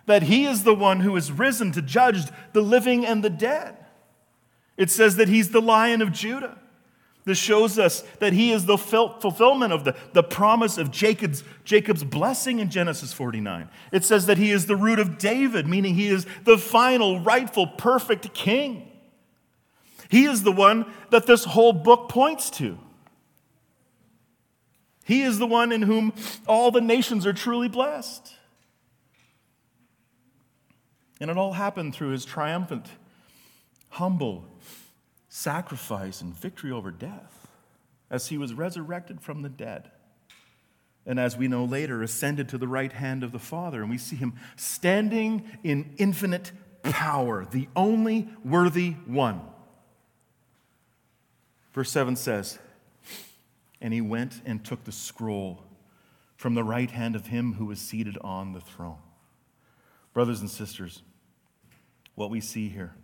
that 0.06 0.24
he 0.24 0.46
is 0.46 0.64
the 0.64 0.74
one 0.74 1.00
who 1.00 1.14
is 1.16 1.30
risen 1.30 1.72
to 1.72 1.82
judge 1.82 2.22
the 2.52 2.62
living 2.62 3.04
and 3.04 3.22
the 3.22 3.30
dead. 3.30 3.76
It 4.78 4.90
says 4.90 5.16
that 5.16 5.28
he's 5.28 5.50
the 5.50 5.60
lion 5.60 6.00
of 6.00 6.10
Judah. 6.10 6.56
This 7.26 7.36
shows 7.36 7.78
us 7.78 8.00
that 8.18 8.32
he 8.32 8.50
is 8.50 8.64
the 8.64 8.78
fulfillment 8.78 9.74
of 9.74 9.84
the, 9.84 9.94
the 10.14 10.22
promise 10.22 10.78
of 10.78 10.90
Jacob's, 10.90 11.44
Jacob's 11.64 12.02
blessing 12.02 12.60
in 12.60 12.70
Genesis 12.70 13.12
49. 13.12 13.68
It 13.92 14.06
says 14.06 14.24
that 14.24 14.38
he 14.38 14.50
is 14.50 14.64
the 14.64 14.74
root 14.74 14.98
of 14.98 15.18
David, 15.18 15.66
meaning 15.66 15.94
he 15.94 16.08
is 16.08 16.26
the 16.44 16.56
final, 16.56 17.20
rightful, 17.20 17.66
perfect 17.66 18.32
king. 18.32 18.89
He 20.10 20.24
is 20.24 20.42
the 20.42 20.52
one 20.52 20.86
that 21.10 21.26
this 21.26 21.44
whole 21.44 21.72
book 21.72 22.08
points 22.08 22.50
to. 22.50 22.76
He 25.04 25.22
is 25.22 25.38
the 25.38 25.46
one 25.46 25.70
in 25.70 25.82
whom 25.82 26.12
all 26.48 26.72
the 26.72 26.80
nations 26.80 27.26
are 27.26 27.32
truly 27.32 27.68
blessed. 27.68 28.34
And 31.20 31.30
it 31.30 31.38
all 31.38 31.52
happened 31.52 31.94
through 31.94 32.10
his 32.10 32.24
triumphant, 32.24 32.86
humble 33.90 34.46
sacrifice 35.28 36.20
and 36.20 36.34
victory 36.34 36.72
over 36.72 36.90
death 36.90 37.48
as 38.10 38.28
he 38.28 38.36
was 38.36 38.52
resurrected 38.52 39.20
from 39.20 39.42
the 39.42 39.48
dead. 39.48 39.92
And 41.06 41.20
as 41.20 41.36
we 41.36 41.46
know 41.46 41.64
later, 41.64 42.02
ascended 42.02 42.48
to 42.48 42.58
the 42.58 42.68
right 42.68 42.92
hand 42.92 43.22
of 43.22 43.30
the 43.30 43.38
Father. 43.38 43.80
And 43.80 43.90
we 43.90 43.98
see 43.98 44.16
him 44.16 44.34
standing 44.56 45.48
in 45.62 45.94
infinite 45.98 46.50
power, 46.82 47.44
the 47.44 47.68
only 47.76 48.28
worthy 48.44 48.92
one. 49.06 49.42
Verse 51.72 51.90
7 51.90 52.16
says, 52.16 52.58
And 53.80 53.94
he 53.94 54.00
went 54.00 54.40
and 54.44 54.64
took 54.64 54.84
the 54.84 54.92
scroll 54.92 55.62
from 56.36 56.54
the 56.54 56.64
right 56.64 56.90
hand 56.90 57.14
of 57.14 57.26
him 57.26 57.54
who 57.54 57.66
was 57.66 57.80
seated 57.80 58.18
on 58.22 58.52
the 58.52 58.60
throne. 58.60 58.98
Brothers 60.12 60.40
and 60.40 60.50
sisters, 60.50 61.02
what 62.14 62.30
we 62.30 62.40
see 62.40 62.68
here 62.68 62.94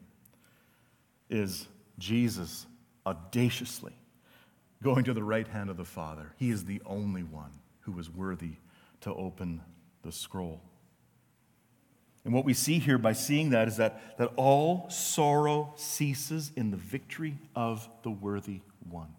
is 1.31 1.69
Jesus 1.99 2.67
audaciously 3.07 3.93
going 4.83 5.05
to 5.05 5.15
the 5.15 5.23
right 5.23 5.47
hand 5.47 5.71
of 5.71 5.77
the 5.77 5.85
Father. 5.85 6.33
He 6.37 6.51
is 6.51 6.65
the 6.65 6.83
only 6.85 7.23
one 7.23 7.53
who 7.81 7.93
was 7.93 8.11
worthy 8.11 8.57
to 9.03 9.15
open 9.15 9.63
the 10.03 10.13
scroll. 10.13 10.61
And 12.27 12.35
what 12.35 12.45
we 12.45 12.55
see 12.55 12.81
here 12.81 12.99
by 12.99 13.12
seeing 13.12 13.51
that 13.51 13.69
is 13.69 13.77
that, 13.77 14.19
that 14.19 14.33
all 14.35 14.91
sorrow 14.91 15.73
ceases 15.77 16.51
in 16.57 16.73
the 16.73 16.77
victory 16.77 17.39
of 17.55 17.89
the 18.03 18.11
worthy 18.11 18.62
one. 18.91 19.15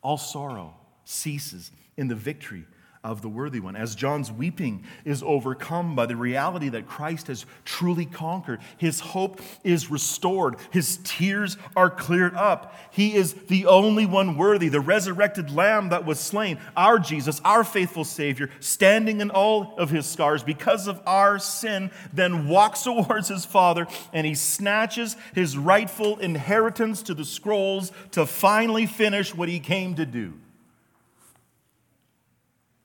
All 0.00 0.16
sorrow 0.16 0.74
ceases 1.04 1.70
in 1.98 2.08
the 2.08 2.14
victory 2.14 2.64
of 3.08 3.22
the 3.22 3.28
worthy 3.28 3.58
one. 3.58 3.74
As 3.74 3.94
John's 3.94 4.30
weeping 4.30 4.84
is 5.02 5.22
overcome 5.22 5.96
by 5.96 6.04
the 6.04 6.14
reality 6.14 6.68
that 6.68 6.86
Christ 6.86 7.28
has 7.28 7.46
truly 7.64 8.04
conquered, 8.04 8.60
his 8.76 9.00
hope 9.00 9.40
is 9.64 9.90
restored, 9.90 10.56
his 10.70 10.98
tears 11.04 11.56
are 11.74 11.88
cleared 11.88 12.34
up. 12.34 12.74
He 12.90 13.14
is 13.14 13.32
the 13.32 13.64
only 13.64 14.04
one 14.04 14.36
worthy, 14.36 14.68
the 14.68 14.80
resurrected 14.80 15.50
lamb 15.50 15.88
that 15.88 16.04
was 16.04 16.20
slain, 16.20 16.58
our 16.76 16.98
Jesus, 16.98 17.40
our 17.46 17.64
faithful 17.64 18.04
Savior, 18.04 18.50
standing 18.60 19.22
in 19.22 19.30
all 19.30 19.74
of 19.78 19.88
his 19.88 20.04
scars 20.04 20.42
because 20.42 20.86
of 20.86 21.00
our 21.06 21.38
sin, 21.38 21.90
then 22.12 22.46
walks 22.46 22.82
towards 22.88 23.28
his 23.28 23.46
Father 23.46 23.86
and 24.12 24.26
he 24.26 24.34
snatches 24.34 25.16
his 25.34 25.56
rightful 25.56 26.18
inheritance 26.18 27.02
to 27.04 27.14
the 27.14 27.24
scrolls 27.24 27.90
to 28.10 28.26
finally 28.26 28.84
finish 28.84 29.34
what 29.34 29.48
he 29.48 29.60
came 29.60 29.94
to 29.94 30.04
do 30.04 30.34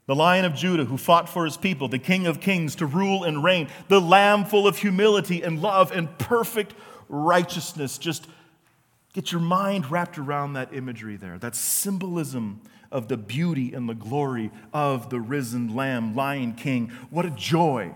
the 0.05 0.15
lion 0.15 0.45
of 0.45 0.53
Judah 0.53 0.85
who 0.85 0.97
fought 0.97 1.29
for 1.29 1.45
his 1.45 1.57
people, 1.57 1.87
the 1.87 1.99
king 1.99 2.27
of 2.27 2.41
kings 2.41 2.75
to 2.75 2.85
rule 2.85 3.23
and 3.23 3.43
reign, 3.43 3.69
the 3.87 4.01
lamb 4.01 4.45
full 4.45 4.67
of 4.67 4.77
humility 4.77 5.41
and 5.41 5.61
love 5.61 5.91
and 5.91 6.17
perfect 6.17 6.73
righteousness. 7.07 7.97
Just 7.97 8.27
get 9.13 9.31
your 9.31 9.41
mind 9.41 9.89
wrapped 9.89 10.17
around 10.17 10.53
that 10.53 10.73
imagery 10.73 11.15
there, 11.15 11.37
that 11.39 11.55
symbolism 11.55 12.61
of 12.91 13.07
the 13.07 13.17
beauty 13.17 13.73
and 13.73 13.87
the 13.87 13.95
glory 13.95 14.51
of 14.73 15.09
the 15.09 15.19
risen 15.19 15.75
lamb, 15.75 16.15
lion 16.15 16.53
king. 16.53 16.89
What 17.09 17.25
a 17.25 17.31
joy 17.31 17.93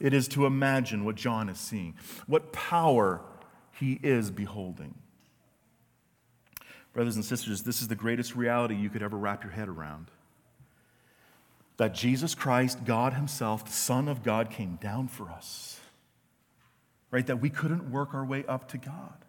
it 0.00 0.12
is 0.12 0.28
to 0.28 0.46
imagine 0.46 1.04
what 1.04 1.16
John 1.16 1.48
is 1.48 1.58
seeing. 1.58 1.94
What 2.26 2.52
power 2.52 3.20
he 3.72 3.98
is 4.02 4.30
beholding. 4.30 4.94
Brothers 6.92 7.16
and 7.16 7.24
sisters, 7.24 7.62
this 7.62 7.80
is 7.80 7.88
the 7.88 7.94
greatest 7.94 8.34
reality 8.34 8.74
you 8.74 8.90
could 8.90 9.02
ever 9.02 9.16
wrap 9.16 9.44
your 9.44 9.52
head 9.52 9.68
around. 9.68 10.10
That 11.78 11.94
Jesus 11.94 12.34
Christ, 12.34 12.84
God 12.84 13.14
Himself, 13.14 13.64
the 13.64 13.72
Son 13.72 14.06
of 14.06 14.22
God, 14.22 14.50
came 14.50 14.76
down 14.76 15.08
for 15.08 15.30
us. 15.30 15.80
Right? 17.10 17.26
That 17.26 17.40
we 17.40 17.50
couldn't 17.50 17.90
work 17.90 18.12
our 18.12 18.24
way 18.24 18.44
up 18.46 18.68
to 18.68 18.78
God. 18.78 19.24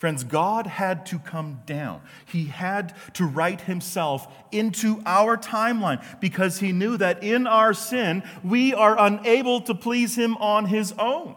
Friends, 0.00 0.24
God 0.24 0.66
had 0.66 1.04
to 1.06 1.18
come 1.18 1.60
down. 1.66 2.00
He 2.24 2.46
had 2.46 2.94
to 3.14 3.26
write 3.26 3.60
himself 3.60 4.26
into 4.50 5.02
our 5.04 5.36
timeline 5.36 6.02
because 6.20 6.58
he 6.58 6.72
knew 6.72 6.96
that 6.96 7.22
in 7.22 7.46
our 7.46 7.74
sin, 7.74 8.22
we 8.42 8.72
are 8.72 8.98
unable 8.98 9.60
to 9.60 9.74
please 9.74 10.16
him 10.16 10.38
on 10.38 10.64
his 10.64 10.92
own. 10.98 11.36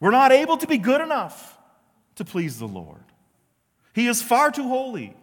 We're 0.00 0.10
not 0.10 0.32
able 0.32 0.56
to 0.56 0.66
be 0.66 0.76
good 0.76 1.00
enough 1.00 1.56
to 2.16 2.24
please 2.24 2.58
the 2.58 2.66
Lord. 2.66 3.04
He 3.94 4.08
is 4.08 4.22
far 4.22 4.50
too 4.50 4.66
holy. 4.66 5.16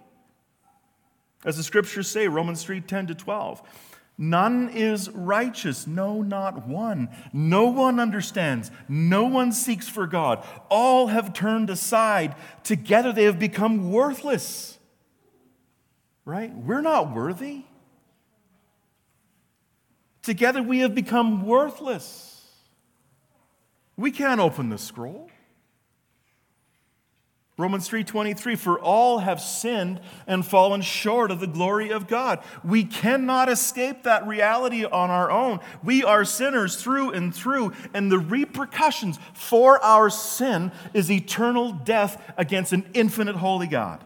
As 1.46 1.58
the 1.58 1.64
scriptures 1.64 2.10
say, 2.10 2.28
Romans 2.28 2.64
3 2.64 2.82
10 2.82 3.08
to 3.08 3.16
12. 3.16 3.62
None 4.18 4.70
is 4.70 5.10
righteous, 5.10 5.86
no, 5.86 6.22
not 6.22 6.68
one. 6.68 7.10
No 7.34 7.66
one 7.66 8.00
understands, 8.00 8.72
no 8.88 9.26
one 9.26 9.52
seeks 9.52 9.90
for 9.90 10.08
God. 10.08 10.46
All 10.70 11.08
have 11.08 11.34
turned 11.34 11.70
aside. 11.70 12.36
Together 12.64 13.12
they 13.12 13.26
have 13.26 13.40
become 13.40 13.92
worthless. 13.92 14.80
Right? 16.24 16.54
We're 16.56 16.82
not 16.82 17.14
worthy. 17.14 17.64
Together 20.24 20.64
we 20.64 20.80
have 20.80 20.96
become 20.96 21.46
worthless. 21.46 22.50
We 23.98 24.12
can't 24.12 24.42
open 24.42 24.70
the 24.70 24.78
scroll. 24.78 25.30
Romans 27.58 27.88
3:23 27.88 28.58
for 28.58 28.78
all 28.78 29.20
have 29.20 29.40
sinned 29.40 30.02
and 30.28 30.46
fallen 30.46 30.82
short 30.82 31.32
of 31.32 31.40
the 31.40 31.48
glory 31.48 31.90
of 31.90 32.06
God. 32.06 32.44
We 32.66 32.84
cannot 32.84 33.48
escape 33.48 34.04
that 34.04 34.28
reality 34.28 34.84
on 34.84 35.10
our 35.10 35.32
own. 35.32 35.62
We 35.82 36.04
are 36.04 36.26
sinners 36.26 36.76
through 36.82 37.12
and 37.12 37.34
through 37.34 37.72
and 37.94 38.12
the 38.12 38.20
repercussions 38.20 39.20
for 39.34 39.82
our 39.82 40.10
sin 40.10 40.74
is 40.94 41.10
eternal 41.10 41.72
death 41.72 42.22
against 42.36 42.74
an 42.74 42.90
infinite 42.94 43.38
holy 43.38 43.68
God. 43.68 44.06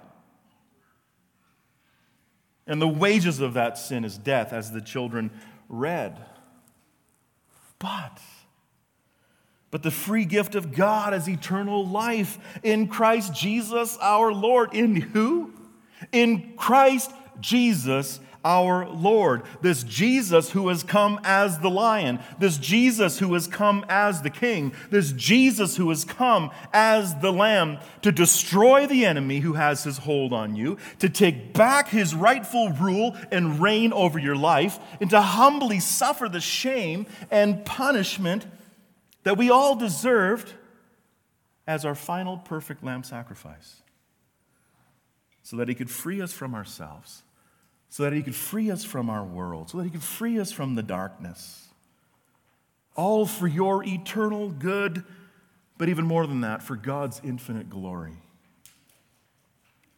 And 2.68 2.80
the 2.80 2.88
wages 2.88 3.40
of 3.40 3.56
that 3.56 3.80
sin 3.80 4.06
is 4.06 4.16
death 4.16 4.54
as 4.54 4.72
the 4.72 4.82
children 4.82 5.32
read. 5.68 6.24
But 7.80 8.20
but 9.72 9.84
the 9.84 9.92
free 9.92 10.26
gift 10.26 10.56
of 10.56 10.74
God 10.74 11.14
is 11.14 11.30
eternal 11.30 11.86
life 11.86 12.38
in 12.64 12.88
Christ 12.88 13.34
Jesus 13.34 13.98
our 14.02 14.34
Lord. 14.34 14.74
In 14.74 14.96
who? 14.96 15.54
In 16.12 16.54
Christ 16.58 17.12
Jesus 17.40 18.20
our 18.44 18.88
Lord. 18.88 19.44
This 19.62 19.84
Jesus 19.84 20.52
who 20.52 20.70
has 20.70 20.82
come 20.82 21.20
as 21.24 21.60
the 21.60 21.70
lion. 21.70 22.20
This 22.40 22.58
Jesus 22.58 23.20
who 23.20 23.34
has 23.34 23.48
come 23.48 23.86
as 23.90 24.22
the 24.22 24.30
king. 24.30 24.74
This 24.90 25.12
Jesus 25.12 25.76
who 25.76 25.90
has 25.90 26.06
come 26.06 26.50
as 26.74 27.16
the 27.16 27.34
lamb 27.34 27.80
to 28.02 28.12
destroy 28.12 28.88
the 28.88 29.06
enemy 29.06 29.40
who 29.40 29.54
has 29.54 29.84
his 29.84 30.00
hold 30.00 30.34
on 30.34 30.56
you, 30.56 30.78
to 31.00 31.10
take 31.10 31.54
back 31.54 31.90
his 31.90 32.16
rightful 32.16 32.70
rule 32.70 33.16
and 33.32 33.60
reign 33.60 33.92
over 33.94 34.18
your 34.18 34.38
life, 34.38 34.80
and 35.02 35.10
to 35.10 35.22
humbly 35.22 35.80
suffer 35.80 36.30
the 36.30 36.42
shame 36.42 37.06
and 37.30 37.66
punishment 37.66 38.46
that 39.30 39.38
we 39.38 39.52
all 39.52 39.76
deserved 39.76 40.52
as 41.68 41.86
our 41.86 41.94
final 41.94 42.36
perfect 42.36 42.84
lamb 42.84 43.04
sacrifice. 43.04 43.84
So 45.44 45.58
that 45.58 45.70
he 45.70 45.76
could 45.76 45.92
free 45.92 46.20
us 46.20 46.34
from 46.34 46.56
ourselves, 46.56 47.22
so 47.90 48.02
that 48.02 48.14
he 48.14 48.24
could 48.24 48.34
free 48.34 48.72
us 48.72 48.84
from 48.84 49.08
our 49.08 49.24
world, 49.24 49.70
so 49.70 49.78
that 49.78 49.84
he 49.84 49.92
could 49.92 50.02
free 50.02 50.40
us 50.40 50.52
from 50.52 50.74
the 50.74 50.82
darkness. 50.82 51.68
All 52.96 53.28
for 53.28 53.46
your 53.46 53.84
eternal 53.84 54.50
good, 54.50 55.04
but 55.78 55.90
even 55.90 56.08
more 56.08 56.26
than 56.26 56.42
that, 56.42 56.64
for 56.64 56.76
God's 56.76 57.22
infinite 57.24 57.70
glory. 57.70 58.18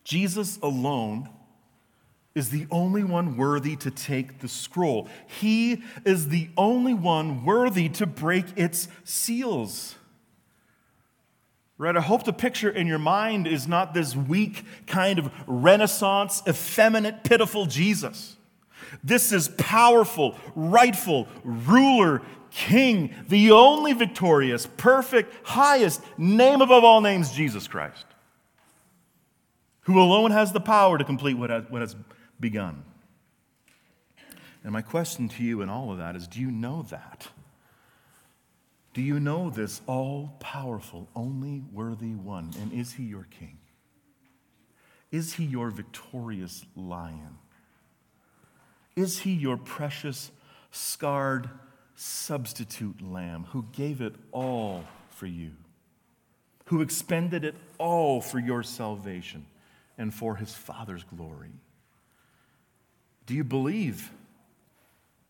Jesus 0.04 0.60
alone 0.62 1.30
is 2.34 2.50
the 2.50 2.66
only 2.72 3.04
one 3.04 3.36
worthy 3.36 3.76
to 3.76 3.92
take 3.92 4.40
the 4.40 4.48
scroll. 4.48 5.08
He 5.28 5.84
is 6.06 6.30
the 6.30 6.50
only 6.56 6.94
one 6.94 7.44
worthy 7.44 7.90
to 7.90 8.06
break 8.06 8.46
its 8.56 8.88
seals. 9.04 9.96
Right? 11.78 11.98
I 11.98 12.02
hope 12.02 12.24
the 12.24 12.34
picture 12.34 12.70
in 12.70 12.88
your 12.88 13.00
mind 13.00 13.48
is 13.48 13.68
not 13.68 13.94
this 13.94 14.16
weak, 14.16 14.64
kind 14.86 15.20
of 15.20 15.32
Renaissance, 15.48 16.44
effeminate, 16.48 17.24
pitiful 17.24 17.66
Jesus. 17.66 18.38
This 19.04 19.32
is 19.32 19.50
powerful, 19.58 20.38
rightful, 20.56 21.28
ruler, 21.44 22.22
king, 22.52 23.14
the 23.28 23.52
only 23.52 23.94
victorious, 23.94 24.68
perfect, 24.78 25.34
highest, 25.44 26.02
name 26.18 26.62
above 26.62 26.84
all 26.84 27.02
names, 27.02 27.32
Jesus 27.32 27.68
Christ, 27.68 28.06
who 29.82 30.00
alone 30.00 30.32
has 30.32 30.52
the 30.52 30.60
power 30.60 30.98
to 30.98 31.04
complete 31.04 31.34
what 31.34 31.50
has, 31.50 31.64
what 31.70 31.82
begun. 32.42 32.84
And 34.64 34.74
my 34.74 34.82
question 34.82 35.30
to 35.30 35.44
you 35.44 35.62
in 35.62 35.70
all 35.70 35.92
of 35.92 35.98
that 35.98 36.16
is 36.16 36.28
do 36.28 36.40
you 36.40 36.52
know 36.52 36.86
that? 36.90 37.28
Do 38.94 39.02
you 39.02 39.20
know 39.20 39.50
this 39.50 39.82
all 39.88 40.36
powerful, 40.40 41.08
only 41.16 41.64
worthy 41.72 42.14
one? 42.14 42.52
And 42.60 42.74
is 42.74 42.94
he 42.94 43.04
your 43.04 43.26
king? 43.30 43.58
Is 45.12 45.34
he 45.34 45.46
your 45.46 45.70
victorious 45.70 46.66
lion? 46.76 47.38
Is 48.96 49.20
he 49.20 49.32
your 49.32 49.58
precious, 49.58 50.32
scarred 50.72 51.50
substitute 51.96 53.02
lamb 53.02 53.46
who 53.52 53.66
gave 53.72 54.02
it 54.02 54.16
all 54.32 54.84
for 55.10 55.26
you, 55.26 55.52
who 56.66 56.82
expended 56.82 57.46
it 57.46 57.56
all 57.78 58.20
for 58.20 58.40
your 58.40 58.64
salvation 58.64 59.46
and 59.98 60.14
for 60.14 60.36
his 60.36 60.54
Father's 60.54 61.04
glory? 61.04 61.52
Do 63.32 63.38
you 63.38 63.46
believe 63.46 64.12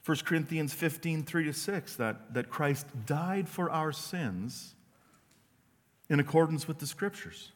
1 0.07 0.17
Corinthians 0.25 0.73
15, 0.73 1.21
3 1.21 1.43
to 1.43 1.53
6, 1.53 1.95
that, 1.97 2.33
that 2.33 2.49
Christ 2.49 2.87
died 3.05 3.47
for 3.47 3.69
our 3.69 3.91
sins 3.91 4.73
in 6.09 6.19
accordance 6.19 6.67
with 6.67 6.79
the 6.79 6.87
scriptures? 6.87 7.51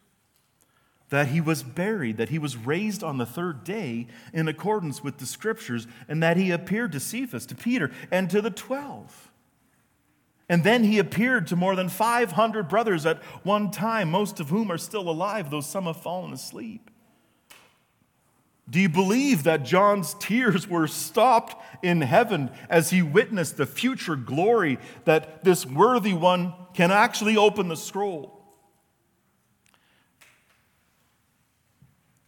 That 1.09 1.29
he 1.29 1.41
was 1.41 1.63
buried, 1.63 2.17
that 2.17 2.29
he 2.29 2.37
was 2.37 2.57
raised 2.57 3.03
on 3.03 3.17
the 3.17 3.25
third 3.25 3.63
day 3.63 4.05
in 4.33 4.47
accordance 4.47 5.03
with 5.03 5.17
the 5.17 5.25
scriptures, 5.25 5.87
and 6.07 6.21
that 6.21 6.37
he 6.37 6.51
appeared 6.51 6.91
to 6.91 6.99
Cephas, 6.99 7.47
to 7.47 7.55
Peter, 7.55 7.89
and 8.11 8.29
to 8.29 8.39
the 8.39 8.51
twelve. 8.51 9.31
And 10.47 10.63
then 10.63 10.83
he 10.83 10.99
appeared 10.99 11.47
to 11.47 11.55
more 11.55 11.75
than 11.75 11.89
500 11.89 12.69
brothers 12.69 13.07
at 13.07 13.23
one 13.41 13.71
time, 13.71 14.11
most 14.11 14.39
of 14.39 14.49
whom 14.49 14.71
are 14.71 14.77
still 14.77 15.09
alive, 15.09 15.49
though 15.49 15.61
some 15.61 15.85
have 15.85 15.97
fallen 15.97 16.33
asleep. 16.33 16.91
Do 18.67 18.79
you 18.79 18.89
believe 18.89 19.43
that 19.43 19.63
John's 19.63 20.15
tears 20.15 20.67
were 20.67 20.87
stopped 20.87 21.55
in 21.83 22.01
heaven 22.01 22.49
as 22.67 22.89
he 22.89 23.01
witnessed 23.01 23.57
the 23.57 23.65
future 23.65 24.15
glory 24.15 24.79
that 25.05 25.43
this 25.43 25.65
worthy 25.65 26.13
one 26.13 26.53
can 26.73 26.91
actually 26.91 27.37
open 27.37 27.67
the 27.67 27.75
scroll? 27.75 28.43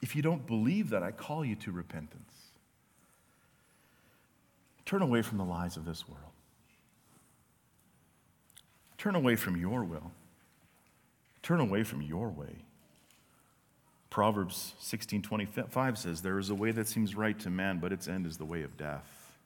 If 0.01 0.15
you 0.15 0.21
don't 0.21 0.45
believe 0.45 0.91
that, 0.91 1.01
I 1.01 1.11
call 1.11 1.43
you 1.43 1.55
to 1.55 1.71
repentance. 1.71 2.33
Turn 4.85 5.01
away 5.01 5.23
from 5.23 5.37
the 5.39 5.43
lies 5.43 5.75
of 5.75 5.85
this 5.85 6.07
world. 6.07 6.21
Turn 8.97 9.15
away 9.15 9.35
from 9.35 9.57
your 9.57 9.83
will. 9.83 10.11
Turn 11.41 11.59
away 11.59 11.83
from 11.83 12.01
your 12.01 12.29
way. 12.29 12.66
Proverbs 14.17 14.73
16:25 14.79 15.95
says, 15.95 16.23
"There 16.23 16.39
is 16.39 16.49
a 16.49 16.55
way 16.55 16.71
that 16.71 16.87
seems 16.87 17.13
right 17.13 17.37
to 17.37 17.51
man, 17.51 17.77
but 17.77 17.93
its 17.93 18.07
end 18.07 18.25
is 18.25 18.39
the 18.39 18.45
way 18.45 18.63
of 18.63 18.75
death." 18.75 19.37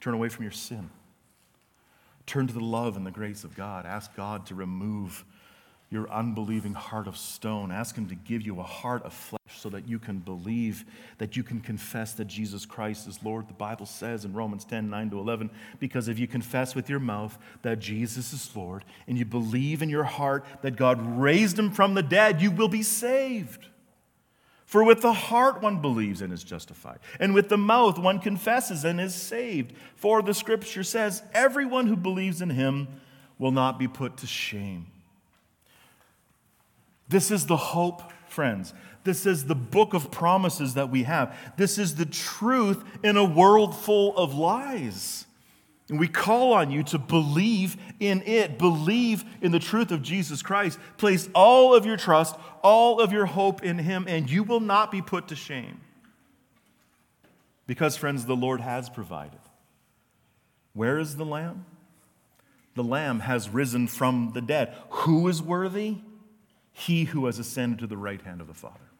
Turn 0.00 0.12
away 0.12 0.28
from 0.28 0.42
your 0.42 0.50
sin. 0.50 0.90
Turn 2.26 2.48
to 2.48 2.52
the 2.52 2.58
love 2.58 2.96
and 2.96 3.06
the 3.06 3.12
grace 3.12 3.44
of 3.44 3.54
God. 3.54 3.86
Ask 3.86 4.12
God 4.16 4.44
to 4.46 4.56
remove 4.56 5.24
your 5.88 6.10
unbelieving 6.10 6.74
heart 6.74 7.06
of 7.06 7.16
stone. 7.16 7.70
Ask 7.70 7.96
Him 7.96 8.08
to 8.08 8.14
give 8.14 8.42
you 8.42 8.58
a 8.58 8.64
heart 8.64 9.02
of 9.04 9.12
flesh 9.12 9.40
so 9.56 9.68
that 9.70 9.88
you 9.88 9.98
can 9.98 10.18
believe, 10.18 10.84
that 11.18 11.36
you 11.36 11.44
can 11.44 11.60
confess 11.60 12.12
that 12.14 12.26
Jesus 12.26 12.66
Christ 12.66 13.06
is 13.06 13.22
Lord. 13.22 13.48
The 13.48 13.54
Bible 13.54 13.86
says 13.86 14.24
in 14.24 14.32
Romans 14.32 14.64
10 14.64 14.90
9 14.90 15.10
to 15.10 15.18
11, 15.18 15.50
because 15.78 16.08
if 16.08 16.18
you 16.18 16.26
confess 16.26 16.74
with 16.74 16.90
your 16.90 16.98
mouth 16.98 17.38
that 17.62 17.78
Jesus 17.78 18.32
is 18.32 18.54
Lord 18.56 18.84
and 19.06 19.16
you 19.16 19.24
believe 19.24 19.80
in 19.80 19.88
your 19.88 20.04
heart 20.04 20.44
that 20.62 20.76
God 20.76 21.00
raised 21.18 21.58
Him 21.58 21.70
from 21.70 21.94
the 21.94 22.02
dead, 22.02 22.42
you 22.42 22.50
will 22.50 22.68
be 22.68 22.82
saved. 22.82 23.66
For 24.64 24.82
with 24.82 25.00
the 25.00 25.12
heart 25.12 25.62
one 25.62 25.80
believes 25.80 26.20
and 26.20 26.32
is 26.32 26.42
justified, 26.42 26.98
and 27.20 27.32
with 27.32 27.48
the 27.48 27.56
mouth 27.56 28.00
one 28.00 28.18
confesses 28.18 28.84
and 28.84 29.00
is 29.00 29.14
saved. 29.14 29.72
For 29.94 30.20
the 30.20 30.34
scripture 30.34 30.82
says, 30.82 31.22
everyone 31.32 31.86
who 31.86 31.94
believes 31.94 32.42
in 32.42 32.50
Him 32.50 32.88
will 33.38 33.52
not 33.52 33.78
be 33.78 33.86
put 33.86 34.16
to 34.18 34.26
shame. 34.26 34.88
This 37.08 37.30
is 37.30 37.46
the 37.46 37.56
hope, 37.56 38.02
friends. 38.28 38.74
This 39.04 39.24
is 39.24 39.44
the 39.44 39.54
book 39.54 39.94
of 39.94 40.10
promises 40.10 40.74
that 40.74 40.90
we 40.90 41.04
have. 41.04 41.36
This 41.56 41.78
is 41.78 41.94
the 41.94 42.06
truth 42.06 42.82
in 43.04 43.16
a 43.16 43.24
world 43.24 43.76
full 43.76 44.16
of 44.16 44.34
lies. 44.34 45.26
And 45.88 46.00
we 46.00 46.08
call 46.08 46.52
on 46.52 46.72
you 46.72 46.82
to 46.84 46.98
believe 46.98 47.76
in 48.00 48.22
it, 48.22 48.58
believe 48.58 49.24
in 49.40 49.52
the 49.52 49.60
truth 49.60 49.92
of 49.92 50.02
Jesus 50.02 50.42
Christ. 50.42 50.80
Place 50.96 51.28
all 51.32 51.74
of 51.74 51.86
your 51.86 51.96
trust, 51.96 52.34
all 52.62 53.00
of 53.00 53.12
your 53.12 53.26
hope 53.26 53.62
in 53.62 53.78
Him, 53.78 54.04
and 54.08 54.28
you 54.28 54.42
will 54.42 54.58
not 54.58 54.90
be 54.90 55.00
put 55.00 55.28
to 55.28 55.36
shame. 55.36 55.80
Because, 57.68 57.96
friends, 57.96 58.26
the 58.26 58.34
Lord 58.34 58.60
has 58.60 58.90
provided. 58.90 59.38
Where 60.72 60.98
is 60.98 61.16
the 61.16 61.24
Lamb? 61.24 61.66
The 62.74 62.84
Lamb 62.84 63.20
has 63.20 63.48
risen 63.48 63.86
from 63.86 64.32
the 64.34 64.42
dead. 64.42 64.74
Who 64.90 65.28
is 65.28 65.40
worthy? 65.40 65.98
He 66.78 67.04
who 67.04 67.24
has 67.24 67.38
ascended 67.38 67.78
to 67.78 67.86
the 67.86 67.96
right 67.96 68.20
hand 68.20 68.42
of 68.42 68.48
the 68.48 68.54
Father. 68.54 68.90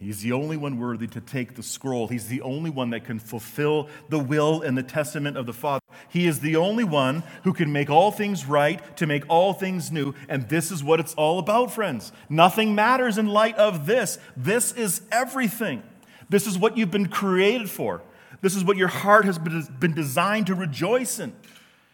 He's 0.00 0.20
the 0.20 0.32
only 0.32 0.56
one 0.56 0.80
worthy 0.80 1.06
to 1.06 1.20
take 1.20 1.54
the 1.54 1.62
scroll. 1.62 2.08
He's 2.08 2.26
the 2.26 2.40
only 2.40 2.70
one 2.70 2.90
that 2.90 3.04
can 3.04 3.20
fulfill 3.20 3.88
the 4.08 4.18
will 4.18 4.62
and 4.62 4.76
the 4.76 4.82
testament 4.82 5.36
of 5.36 5.46
the 5.46 5.52
Father. 5.52 5.84
He 6.08 6.26
is 6.26 6.40
the 6.40 6.56
only 6.56 6.82
one 6.82 7.22
who 7.44 7.52
can 7.52 7.72
make 7.72 7.88
all 7.88 8.10
things 8.10 8.46
right, 8.46 8.96
to 8.96 9.06
make 9.06 9.22
all 9.28 9.52
things 9.52 9.92
new. 9.92 10.12
And 10.28 10.48
this 10.48 10.72
is 10.72 10.82
what 10.82 10.98
it's 10.98 11.14
all 11.14 11.38
about, 11.38 11.70
friends. 11.70 12.10
Nothing 12.28 12.74
matters 12.74 13.16
in 13.16 13.28
light 13.28 13.56
of 13.56 13.86
this. 13.86 14.18
This 14.36 14.72
is 14.72 15.02
everything. 15.12 15.84
This 16.28 16.48
is 16.48 16.58
what 16.58 16.76
you've 16.76 16.90
been 16.90 17.10
created 17.10 17.70
for. 17.70 18.02
This 18.40 18.56
is 18.56 18.64
what 18.64 18.76
your 18.76 18.88
heart 18.88 19.24
has 19.24 19.38
been 19.38 19.94
designed 19.94 20.48
to 20.48 20.56
rejoice 20.56 21.20
in. 21.20 21.32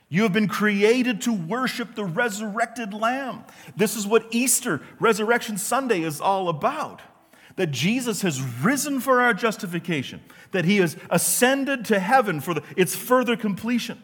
You 0.09 0.22
have 0.22 0.32
been 0.32 0.48
created 0.48 1.20
to 1.22 1.32
worship 1.32 1.94
the 1.94 2.04
resurrected 2.04 2.94
Lamb. 2.94 3.44
This 3.76 3.94
is 3.94 4.06
what 4.06 4.26
Easter, 4.30 4.80
Resurrection 4.98 5.59
Sunday, 5.59 6.02
is 6.02 6.20
all 6.20 6.48
about 6.48 7.02
that 7.56 7.72
Jesus 7.72 8.22
has 8.22 8.40
risen 8.40 9.00
for 9.00 9.20
our 9.20 9.34
justification, 9.34 10.20
that 10.52 10.64
he 10.64 10.76
has 10.76 10.96
ascended 11.11 11.84
to 11.86 11.98
heaven 11.98 12.40
for 12.40 12.54
the, 12.54 12.62
its 12.76 12.94
further 12.94 13.36
completion. 13.36 14.00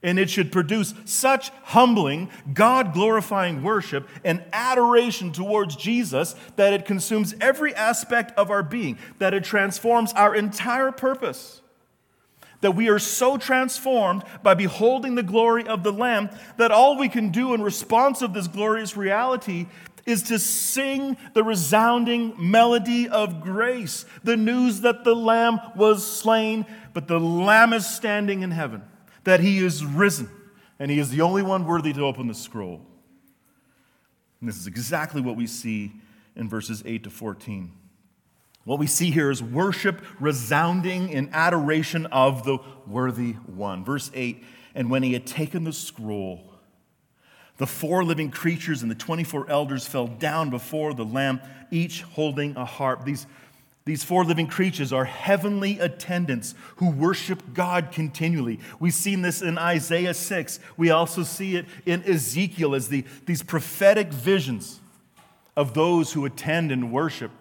And 0.00 0.16
it 0.18 0.30
should 0.30 0.52
produce 0.52 0.94
such 1.04 1.50
humbling, 1.62 2.30
God 2.54 2.92
glorifying 2.92 3.64
worship 3.64 4.08
and 4.24 4.44
adoration 4.52 5.32
towards 5.32 5.74
Jesus 5.74 6.36
that 6.54 6.72
it 6.72 6.84
consumes 6.84 7.34
every 7.40 7.74
aspect 7.74 8.32
of 8.38 8.50
our 8.50 8.62
being, 8.62 8.96
that 9.18 9.34
it 9.34 9.42
transforms 9.42 10.12
our 10.12 10.34
entire 10.34 10.92
purpose. 10.92 11.61
That 12.62 12.72
we 12.72 12.88
are 12.88 12.98
so 12.98 13.36
transformed 13.36 14.24
by 14.42 14.54
beholding 14.54 15.14
the 15.14 15.22
glory 15.22 15.66
of 15.66 15.82
the 15.82 15.92
Lamb 15.92 16.30
that 16.56 16.72
all 16.72 16.98
we 16.98 17.08
can 17.08 17.28
do 17.28 17.54
in 17.54 17.62
response 17.62 18.22
of 18.22 18.32
this 18.32 18.48
glorious 18.48 18.96
reality 18.96 19.66
is 20.06 20.22
to 20.24 20.38
sing 20.38 21.16
the 21.34 21.44
resounding 21.44 22.34
melody 22.38 23.08
of 23.08 23.40
grace, 23.40 24.04
the 24.24 24.36
news 24.36 24.80
that 24.80 25.04
the 25.04 25.14
Lamb 25.14 25.60
was 25.76 26.04
slain, 26.04 26.66
but 26.92 27.06
the 27.06 27.20
Lamb 27.20 27.72
is 27.72 27.86
standing 27.86 28.42
in 28.42 28.50
heaven, 28.50 28.82
that 29.24 29.40
he 29.40 29.58
is 29.58 29.84
risen, 29.84 30.28
and 30.78 30.90
he 30.90 30.98
is 30.98 31.10
the 31.10 31.20
only 31.20 31.42
one 31.42 31.64
worthy 31.64 31.92
to 31.92 32.02
open 32.02 32.26
the 32.26 32.34
scroll. 32.34 32.80
And 34.40 34.48
this 34.48 34.56
is 34.56 34.66
exactly 34.66 35.20
what 35.20 35.36
we 35.36 35.46
see 35.46 35.92
in 36.34 36.48
verses 36.48 36.82
8 36.84 37.04
to 37.04 37.10
14. 37.10 37.70
What 38.64 38.78
we 38.78 38.86
see 38.86 39.10
here 39.10 39.30
is 39.30 39.42
worship 39.42 40.02
resounding 40.20 41.08
in 41.08 41.30
adoration 41.32 42.06
of 42.06 42.44
the 42.44 42.58
worthy 42.86 43.32
one. 43.32 43.84
Verse 43.84 44.10
8 44.14 44.42
And 44.74 44.90
when 44.90 45.02
he 45.02 45.12
had 45.12 45.26
taken 45.26 45.64
the 45.64 45.72
scroll, 45.72 46.52
the 47.56 47.66
four 47.66 48.04
living 48.04 48.30
creatures 48.30 48.82
and 48.82 48.90
the 48.90 48.96
24 48.96 49.50
elders 49.50 49.86
fell 49.86 50.06
down 50.06 50.50
before 50.50 50.94
the 50.94 51.04
Lamb, 51.04 51.40
each 51.70 52.02
holding 52.02 52.56
a 52.56 52.64
harp. 52.64 53.04
These, 53.04 53.26
these 53.84 54.04
four 54.04 54.24
living 54.24 54.46
creatures 54.46 54.92
are 54.92 55.04
heavenly 55.04 55.78
attendants 55.80 56.54
who 56.76 56.90
worship 56.90 57.42
God 57.52 57.90
continually. 57.90 58.60
We've 58.78 58.94
seen 58.94 59.22
this 59.22 59.42
in 59.42 59.58
Isaiah 59.58 60.14
6. 60.14 60.60
We 60.76 60.90
also 60.90 61.24
see 61.24 61.56
it 61.56 61.66
in 61.84 62.02
Ezekiel 62.04 62.76
as 62.76 62.88
the, 62.88 63.04
these 63.26 63.42
prophetic 63.42 64.12
visions 64.12 64.80
of 65.56 65.74
those 65.74 66.12
who 66.12 66.24
attend 66.24 66.70
and 66.70 66.92
worship. 66.92 67.32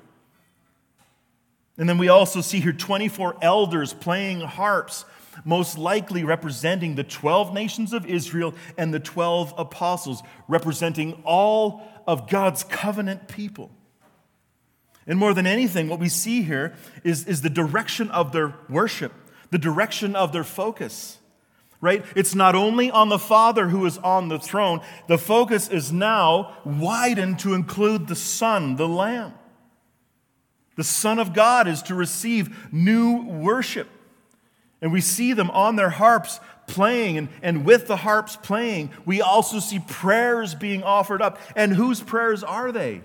And 1.81 1.89
then 1.89 1.97
we 1.97 2.09
also 2.09 2.41
see 2.41 2.59
here 2.59 2.73
24 2.73 3.37
elders 3.41 3.91
playing 3.91 4.41
harps 4.41 5.03
most 5.43 5.79
likely 5.79 6.23
representing 6.23 6.93
the 6.93 7.03
12 7.03 7.55
nations 7.55 7.91
of 7.91 8.05
Israel 8.05 8.53
and 8.77 8.93
the 8.93 8.99
12 8.99 9.55
apostles, 9.57 10.21
representing 10.47 11.23
all 11.25 11.81
of 12.05 12.29
God's 12.29 12.63
covenant 12.63 13.27
people. 13.27 13.71
And 15.07 15.17
more 15.17 15.33
than 15.33 15.47
anything, 15.47 15.87
what 15.87 15.99
we 15.99 16.07
see 16.07 16.43
here 16.43 16.75
is, 17.03 17.25
is 17.25 17.41
the 17.41 17.49
direction 17.49 18.11
of 18.11 18.31
their 18.31 18.53
worship, 18.69 19.13
the 19.49 19.57
direction 19.57 20.15
of 20.15 20.31
their 20.33 20.43
focus. 20.43 21.17
Right? 21.81 22.05
It's 22.15 22.35
not 22.35 22.53
only 22.53 22.91
on 22.91 23.09
the 23.09 23.17
Father 23.17 23.69
who 23.69 23.87
is 23.87 23.97
on 23.97 24.27
the 24.27 24.37
throne, 24.37 24.81
the 25.07 25.17
focus 25.17 25.67
is 25.67 25.91
now 25.91 26.55
widened 26.63 27.39
to 27.39 27.55
include 27.55 28.07
the 28.07 28.15
Son, 28.15 28.75
the 28.75 28.87
Lamb. 28.87 29.33
The 30.81 30.85
Son 30.85 31.19
of 31.19 31.33
God 31.33 31.67
is 31.67 31.83
to 31.83 31.93
receive 31.93 32.73
new 32.73 33.21
worship. 33.21 33.87
And 34.81 34.91
we 34.91 34.99
see 34.99 35.31
them 35.31 35.51
on 35.51 35.75
their 35.75 35.91
harps 35.91 36.39
playing, 36.65 37.19
and, 37.19 37.29
and 37.43 37.65
with 37.65 37.85
the 37.85 37.97
harps 37.97 38.35
playing, 38.35 38.89
we 39.05 39.21
also 39.21 39.59
see 39.59 39.77
prayers 39.77 40.55
being 40.55 40.81
offered 40.81 41.21
up. 41.21 41.37
And 41.55 41.71
whose 41.71 42.01
prayers 42.01 42.43
are 42.43 42.71
they? 42.71 43.01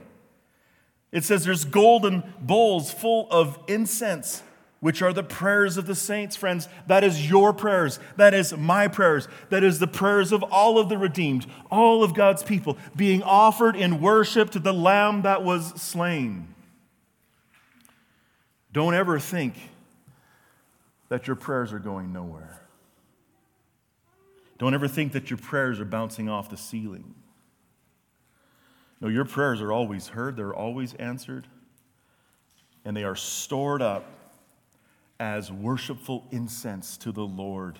It 1.12 1.24
says 1.24 1.44
there's 1.44 1.66
golden 1.66 2.22
bowls 2.40 2.90
full 2.90 3.28
of 3.30 3.58
incense, 3.68 4.42
which 4.80 5.02
are 5.02 5.12
the 5.12 5.22
prayers 5.22 5.76
of 5.76 5.86
the 5.86 5.94
saints, 5.94 6.34
friends. 6.34 6.70
That 6.86 7.04
is 7.04 7.28
your 7.28 7.52
prayers. 7.52 8.00
That 8.16 8.32
is 8.32 8.56
my 8.56 8.88
prayers. 8.88 9.28
That 9.50 9.62
is 9.62 9.80
the 9.80 9.86
prayers 9.86 10.32
of 10.32 10.42
all 10.44 10.78
of 10.78 10.88
the 10.88 10.96
redeemed, 10.96 11.44
all 11.70 12.02
of 12.02 12.14
God's 12.14 12.42
people, 12.42 12.78
being 12.96 13.22
offered 13.22 13.76
in 13.76 14.00
worship 14.00 14.48
to 14.52 14.58
the 14.60 14.72
Lamb 14.72 15.20
that 15.20 15.44
was 15.44 15.78
slain. 15.78 16.54
Don't 18.76 18.92
ever 18.92 19.18
think 19.18 19.54
that 21.08 21.26
your 21.26 21.34
prayers 21.34 21.72
are 21.72 21.78
going 21.78 22.12
nowhere. 22.12 22.60
Don't 24.58 24.74
ever 24.74 24.86
think 24.86 25.12
that 25.12 25.30
your 25.30 25.38
prayers 25.38 25.80
are 25.80 25.86
bouncing 25.86 26.28
off 26.28 26.50
the 26.50 26.58
ceiling. 26.58 27.14
No, 29.00 29.08
your 29.08 29.24
prayers 29.24 29.62
are 29.62 29.72
always 29.72 30.08
heard, 30.08 30.36
they're 30.36 30.54
always 30.54 30.92
answered, 30.92 31.46
and 32.84 32.94
they 32.94 33.04
are 33.04 33.16
stored 33.16 33.80
up 33.80 34.04
as 35.18 35.50
worshipful 35.50 36.26
incense 36.30 36.98
to 36.98 37.12
the 37.12 37.24
Lord 37.24 37.78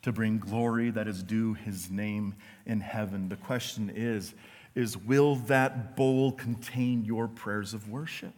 to 0.00 0.12
bring 0.12 0.38
glory 0.38 0.88
that 0.88 1.06
is 1.06 1.22
due 1.22 1.52
his 1.52 1.90
name 1.90 2.36
in 2.64 2.80
heaven. 2.80 3.28
The 3.28 3.36
question 3.36 3.92
is, 3.94 4.32
is 4.74 4.96
will 4.96 5.36
that 5.36 5.94
bowl 5.94 6.32
contain 6.32 7.04
your 7.04 7.28
prayers 7.28 7.74
of 7.74 7.90
worship? 7.90 8.32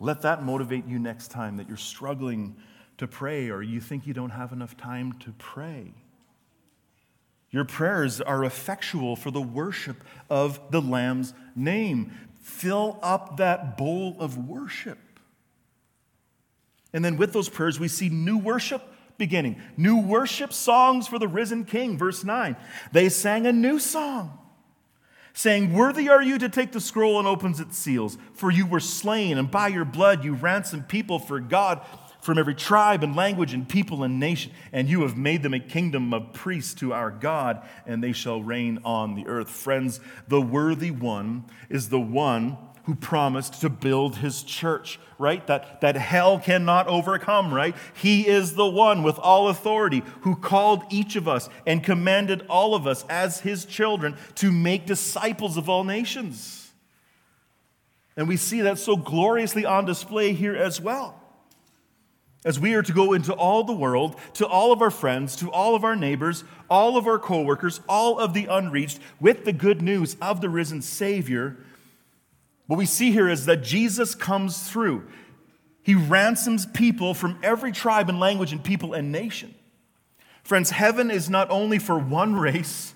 Let 0.00 0.22
that 0.22 0.44
motivate 0.44 0.86
you 0.86 0.98
next 0.98 1.28
time 1.28 1.56
that 1.56 1.68
you're 1.68 1.76
struggling 1.76 2.56
to 2.98 3.06
pray 3.06 3.50
or 3.50 3.62
you 3.62 3.80
think 3.80 4.06
you 4.06 4.14
don't 4.14 4.30
have 4.30 4.52
enough 4.52 4.76
time 4.76 5.12
to 5.20 5.32
pray. 5.38 5.92
Your 7.50 7.64
prayers 7.64 8.20
are 8.20 8.44
effectual 8.44 9.16
for 9.16 9.30
the 9.30 9.40
worship 9.40 10.04
of 10.28 10.60
the 10.70 10.82
Lamb's 10.82 11.32
name. 11.56 12.12
Fill 12.42 12.98
up 13.02 13.38
that 13.38 13.76
bowl 13.78 14.16
of 14.20 14.48
worship. 14.48 14.98
And 16.92 17.04
then 17.04 17.16
with 17.16 17.32
those 17.32 17.48
prayers, 17.48 17.80
we 17.80 17.88
see 17.88 18.08
new 18.08 18.38
worship 18.38 18.82
beginning. 19.16 19.60
New 19.76 20.00
worship 20.00 20.52
songs 20.52 21.08
for 21.08 21.18
the 21.18 21.28
risen 21.28 21.64
King, 21.64 21.98
verse 21.98 22.22
9. 22.22 22.56
They 22.92 23.08
sang 23.08 23.46
a 23.46 23.52
new 23.52 23.78
song 23.78 24.38
saying, 25.32 25.72
Worthy 25.72 26.08
are 26.08 26.22
you 26.22 26.38
to 26.38 26.48
take 26.48 26.72
the 26.72 26.80
scroll 26.80 27.18
and 27.18 27.28
opens 27.28 27.60
its 27.60 27.76
seals, 27.76 28.18
for 28.32 28.50
you 28.50 28.66
were 28.66 28.80
slain, 28.80 29.38
and 29.38 29.50
by 29.50 29.68
your 29.68 29.84
blood 29.84 30.24
you 30.24 30.34
ransomed 30.34 30.88
people 30.88 31.18
for 31.18 31.40
God 31.40 31.80
from 32.20 32.38
every 32.38 32.54
tribe 32.54 33.02
and 33.02 33.14
language 33.14 33.54
and 33.54 33.68
people 33.68 34.02
and 34.02 34.18
nation, 34.18 34.52
and 34.72 34.88
you 34.88 35.02
have 35.02 35.16
made 35.16 35.42
them 35.42 35.54
a 35.54 35.60
kingdom 35.60 36.12
of 36.12 36.32
priests 36.32 36.74
to 36.74 36.92
our 36.92 37.10
God, 37.10 37.66
and 37.86 38.02
they 38.02 38.12
shall 38.12 38.42
reign 38.42 38.78
on 38.84 39.14
the 39.14 39.26
earth. 39.26 39.48
Friends, 39.48 40.00
the 40.26 40.40
worthy 40.40 40.90
one 40.90 41.44
is 41.68 41.88
the 41.88 42.00
one 42.00 42.56
who 42.88 42.94
promised 42.94 43.60
to 43.60 43.68
build 43.68 44.16
his 44.16 44.42
church, 44.42 44.98
right? 45.18 45.46
That, 45.46 45.82
that 45.82 45.94
hell 45.94 46.38
cannot 46.38 46.86
overcome, 46.86 47.52
right? 47.52 47.76
He 47.92 48.26
is 48.26 48.54
the 48.54 48.66
one 48.66 49.02
with 49.02 49.18
all 49.18 49.48
authority 49.48 50.02
who 50.22 50.34
called 50.34 50.84
each 50.88 51.14
of 51.14 51.28
us 51.28 51.50
and 51.66 51.84
commanded 51.84 52.46
all 52.48 52.74
of 52.74 52.86
us 52.86 53.04
as 53.10 53.40
his 53.40 53.66
children 53.66 54.16
to 54.36 54.50
make 54.50 54.86
disciples 54.86 55.58
of 55.58 55.68
all 55.68 55.84
nations. 55.84 56.70
And 58.16 58.26
we 58.26 58.38
see 58.38 58.62
that 58.62 58.78
so 58.78 58.96
gloriously 58.96 59.66
on 59.66 59.84
display 59.84 60.32
here 60.32 60.56
as 60.56 60.80
well. 60.80 61.20
as 62.44 62.58
we 62.58 62.74
are 62.74 62.82
to 62.82 62.92
go 62.92 63.12
into 63.12 63.32
all 63.32 63.64
the 63.64 63.72
world, 63.72 64.16
to 64.34 64.46
all 64.46 64.72
of 64.72 64.80
our 64.80 64.90
friends, 64.90 65.36
to 65.36 65.50
all 65.50 65.74
of 65.74 65.84
our 65.84 65.96
neighbors, 65.96 66.44
all 66.70 66.96
of 66.96 67.06
our 67.06 67.18
coworkers, 67.18 67.80
all 67.88 68.18
of 68.18 68.32
the 68.32 68.46
unreached, 68.46 69.00
with 69.20 69.44
the 69.44 69.52
good 69.52 69.82
news 69.82 70.16
of 70.22 70.40
the 70.40 70.48
risen 70.48 70.80
Savior, 70.80 71.56
what 72.68 72.76
we 72.76 72.86
see 72.86 73.10
here 73.10 73.28
is 73.28 73.46
that 73.46 73.62
Jesus 73.62 74.14
comes 74.14 74.70
through. 74.70 75.08
He 75.82 75.94
ransoms 75.94 76.66
people 76.66 77.14
from 77.14 77.38
every 77.42 77.72
tribe 77.72 78.10
and 78.10 78.20
language 78.20 78.52
and 78.52 78.62
people 78.62 78.92
and 78.92 79.10
nation. 79.10 79.54
Friends, 80.44 80.70
heaven 80.70 81.10
is 81.10 81.30
not 81.30 81.50
only 81.50 81.78
for 81.78 81.98
one 81.98 82.36
race, 82.36 82.94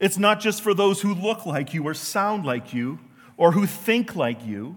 it's 0.00 0.18
not 0.18 0.40
just 0.40 0.62
for 0.62 0.74
those 0.74 1.00
who 1.00 1.14
look 1.14 1.46
like 1.46 1.74
you 1.74 1.84
or 1.84 1.94
sound 1.94 2.44
like 2.44 2.74
you 2.74 2.98
or 3.36 3.52
who 3.52 3.66
think 3.66 4.16
like 4.16 4.44
you. 4.44 4.76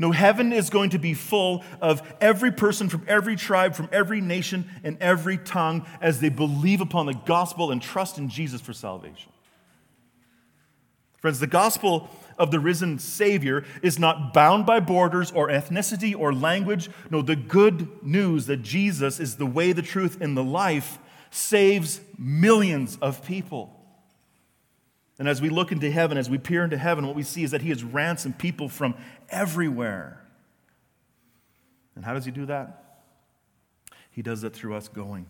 No, 0.00 0.10
heaven 0.10 0.52
is 0.52 0.68
going 0.68 0.90
to 0.90 0.98
be 0.98 1.14
full 1.14 1.64
of 1.80 2.02
every 2.20 2.50
person 2.50 2.88
from 2.88 3.04
every 3.06 3.36
tribe, 3.36 3.76
from 3.76 3.88
every 3.92 4.20
nation, 4.20 4.68
and 4.82 4.98
every 5.00 5.38
tongue 5.38 5.86
as 6.00 6.20
they 6.20 6.28
believe 6.28 6.80
upon 6.80 7.06
the 7.06 7.14
gospel 7.14 7.70
and 7.70 7.80
trust 7.80 8.18
in 8.18 8.28
Jesus 8.28 8.60
for 8.60 8.72
salvation. 8.72 9.30
Friends, 11.18 11.40
the 11.40 11.46
gospel 11.46 12.10
of 12.38 12.50
the 12.50 12.60
risen 12.60 12.98
Savior 12.98 13.64
is 13.82 13.98
not 13.98 14.32
bound 14.32 14.66
by 14.66 14.80
borders 14.80 15.30
or 15.32 15.48
ethnicity 15.48 16.18
or 16.18 16.32
language. 16.32 16.90
No, 17.10 17.22
the 17.22 17.36
good 17.36 18.02
news 18.02 18.46
that 18.46 18.58
Jesus 18.58 19.18
is 19.20 19.36
the 19.36 19.46
way, 19.46 19.72
the 19.72 19.82
truth, 19.82 20.20
and 20.20 20.36
the 20.36 20.44
life 20.44 20.98
saves 21.30 22.00
millions 22.18 22.96
of 23.00 23.24
people. 23.24 23.72
And 25.18 25.28
as 25.28 25.40
we 25.40 25.48
look 25.48 25.72
into 25.72 25.90
heaven, 25.90 26.18
as 26.18 26.28
we 26.28 26.38
peer 26.38 26.62
into 26.62 26.76
heaven, 26.76 27.06
what 27.06 27.16
we 27.16 27.22
see 27.22 27.42
is 27.42 27.52
that 27.52 27.62
He 27.62 27.70
has 27.70 27.82
ransomed 27.82 28.38
people 28.38 28.68
from 28.68 28.94
everywhere. 29.30 30.22
And 31.94 32.04
how 32.04 32.12
does 32.12 32.26
He 32.26 32.30
do 32.30 32.46
that? 32.46 33.00
He 34.10 34.22
does 34.22 34.42
that 34.42 34.54
through 34.54 34.74
us 34.74 34.88
going. 34.88 35.26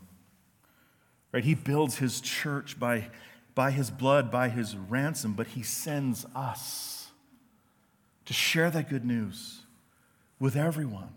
Right? 1.32 1.44
He 1.44 1.54
builds 1.54 1.98
His 1.98 2.20
church 2.20 2.78
by, 2.78 3.08
by 3.54 3.70
His 3.70 3.90
blood, 3.90 4.30
by 4.30 4.48
His 4.48 4.76
ransom, 4.76 5.34
but 5.34 5.48
He 5.48 5.62
sends 5.62 6.26
us 6.34 6.95
to 8.26 8.32
share 8.32 8.70
that 8.70 8.88
good 8.88 9.04
news 9.04 9.62
with 10.38 10.56
everyone. 10.56 11.08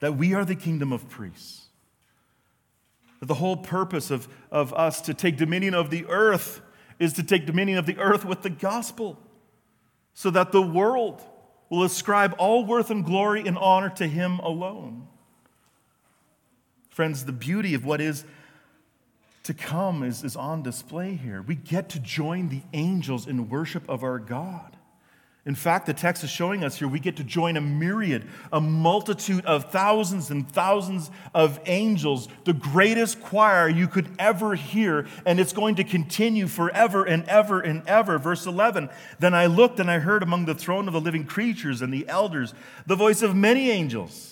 That 0.00 0.16
we 0.16 0.34
are 0.34 0.44
the 0.44 0.56
kingdom 0.56 0.92
of 0.92 1.08
priests. 1.08 1.66
That 3.20 3.26
the 3.26 3.34
whole 3.34 3.56
purpose 3.56 4.10
of, 4.10 4.26
of 4.50 4.74
us 4.74 5.00
to 5.02 5.14
take 5.14 5.36
dominion 5.36 5.74
of 5.74 5.90
the 5.90 6.04
earth 6.06 6.60
is 6.98 7.12
to 7.14 7.22
take 7.22 7.46
dominion 7.46 7.78
of 7.78 7.86
the 7.86 7.98
earth 7.98 8.24
with 8.24 8.42
the 8.42 8.50
gospel, 8.50 9.18
so 10.14 10.30
that 10.30 10.52
the 10.52 10.62
world 10.62 11.24
will 11.70 11.84
ascribe 11.84 12.34
all 12.38 12.64
worth 12.64 12.90
and 12.90 13.04
glory 13.04 13.46
and 13.46 13.56
honor 13.56 13.88
to 13.88 14.06
him 14.06 14.38
alone. 14.40 15.08
Friends, 16.90 17.24
the 17.24 17.32
beauty 17.32 17.74
of 17.74 17.84
what 17.84 18.00
is 18.00 18.24
to 19.44 19.54
come 19.54 20.02
is, 20.02 20.22
is 20.22 20.36
on 20.36 20.62
display 20.62 21.14
here. 21.14 21.42
We 21.42 21.54
get 21.54 21.88
to 21.90 21.98
join 21.98 22.48
the 22.48 22.62
angels 22.72 23.26
in 23.26 23.48
worship 23.48 23.88
of 23.88 24.04
our 24.04 24.18
God. 24.18 24.76
In 25.44 25.56
fact, 25.56 25.86
the 25.86 25.92
text 25.92 26.22
is 26.22 26.30
showing 26.30 26.62
us 26.62 26.76
here 26.76 26.86
we 26.86 27.00
get 27.00 27.16
to 27.16 27.24
join 27.24 27.56
a 27.56 27.60
myriad, 27.60 28.28
a 28.52 28.60
multitude 28.60 29.44
of 29.44 29.72
thousands 29.72 30.30
and 30.30 30.48
thousands 30.48 31.10
of 31.34 31.58
angels, 31.66 32.28
the 32.44 32.52
greatest 32.52 33.20
choir 33.20 33.68
you 33.68 33.88
could 33.88 34.08
ever 34.20 34.54
hear, 34.54 35.08
and 35.26 35.40
it's 35.40 35.52
going 35.52 35.74
to 35.76 35.84
continue 35.84 36.46
forever 36.46 37.02
and 37.02 37.24
ever 37.28 37.60
and 37.60 37.82
ever. 37.88 38.18
Verse 38.18 38.46
11 38.46 38.88
Then 39.18 39.34
I 39.34 39.46
looked 39.46 39.80
and 39.80 39.90
I 39.90 39.98
heard 39.98 40.22
among 40.22 40.44
the 40.44 40.54
throne 40.54 40.86
of 40.86 40.94
the 40.94 41.00
living 41.00 41.24
creatures 41.24 41.82
and 41.82 41.92
the 41.92 42.08
elders 42.08 42.54
the 42.86 42.96
voice 42.96 43.20
of 43.20 43.34
many 43.34 43.70
angels 43.70 44.31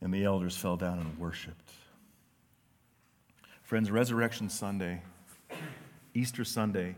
And 0.00 0.12
the 0.12 0.24
elders 0.24 0.56
fell 0.56 0.76
down 0.76 0.98
and 0.98 1.18
worshiped. 1.18 1.72
Friends, 3.62 3.90
Resurrection 3.90 4.50
Sunday, 4.50 5.02
Easter 6.12 6.44
Sunday, 6.44 6.96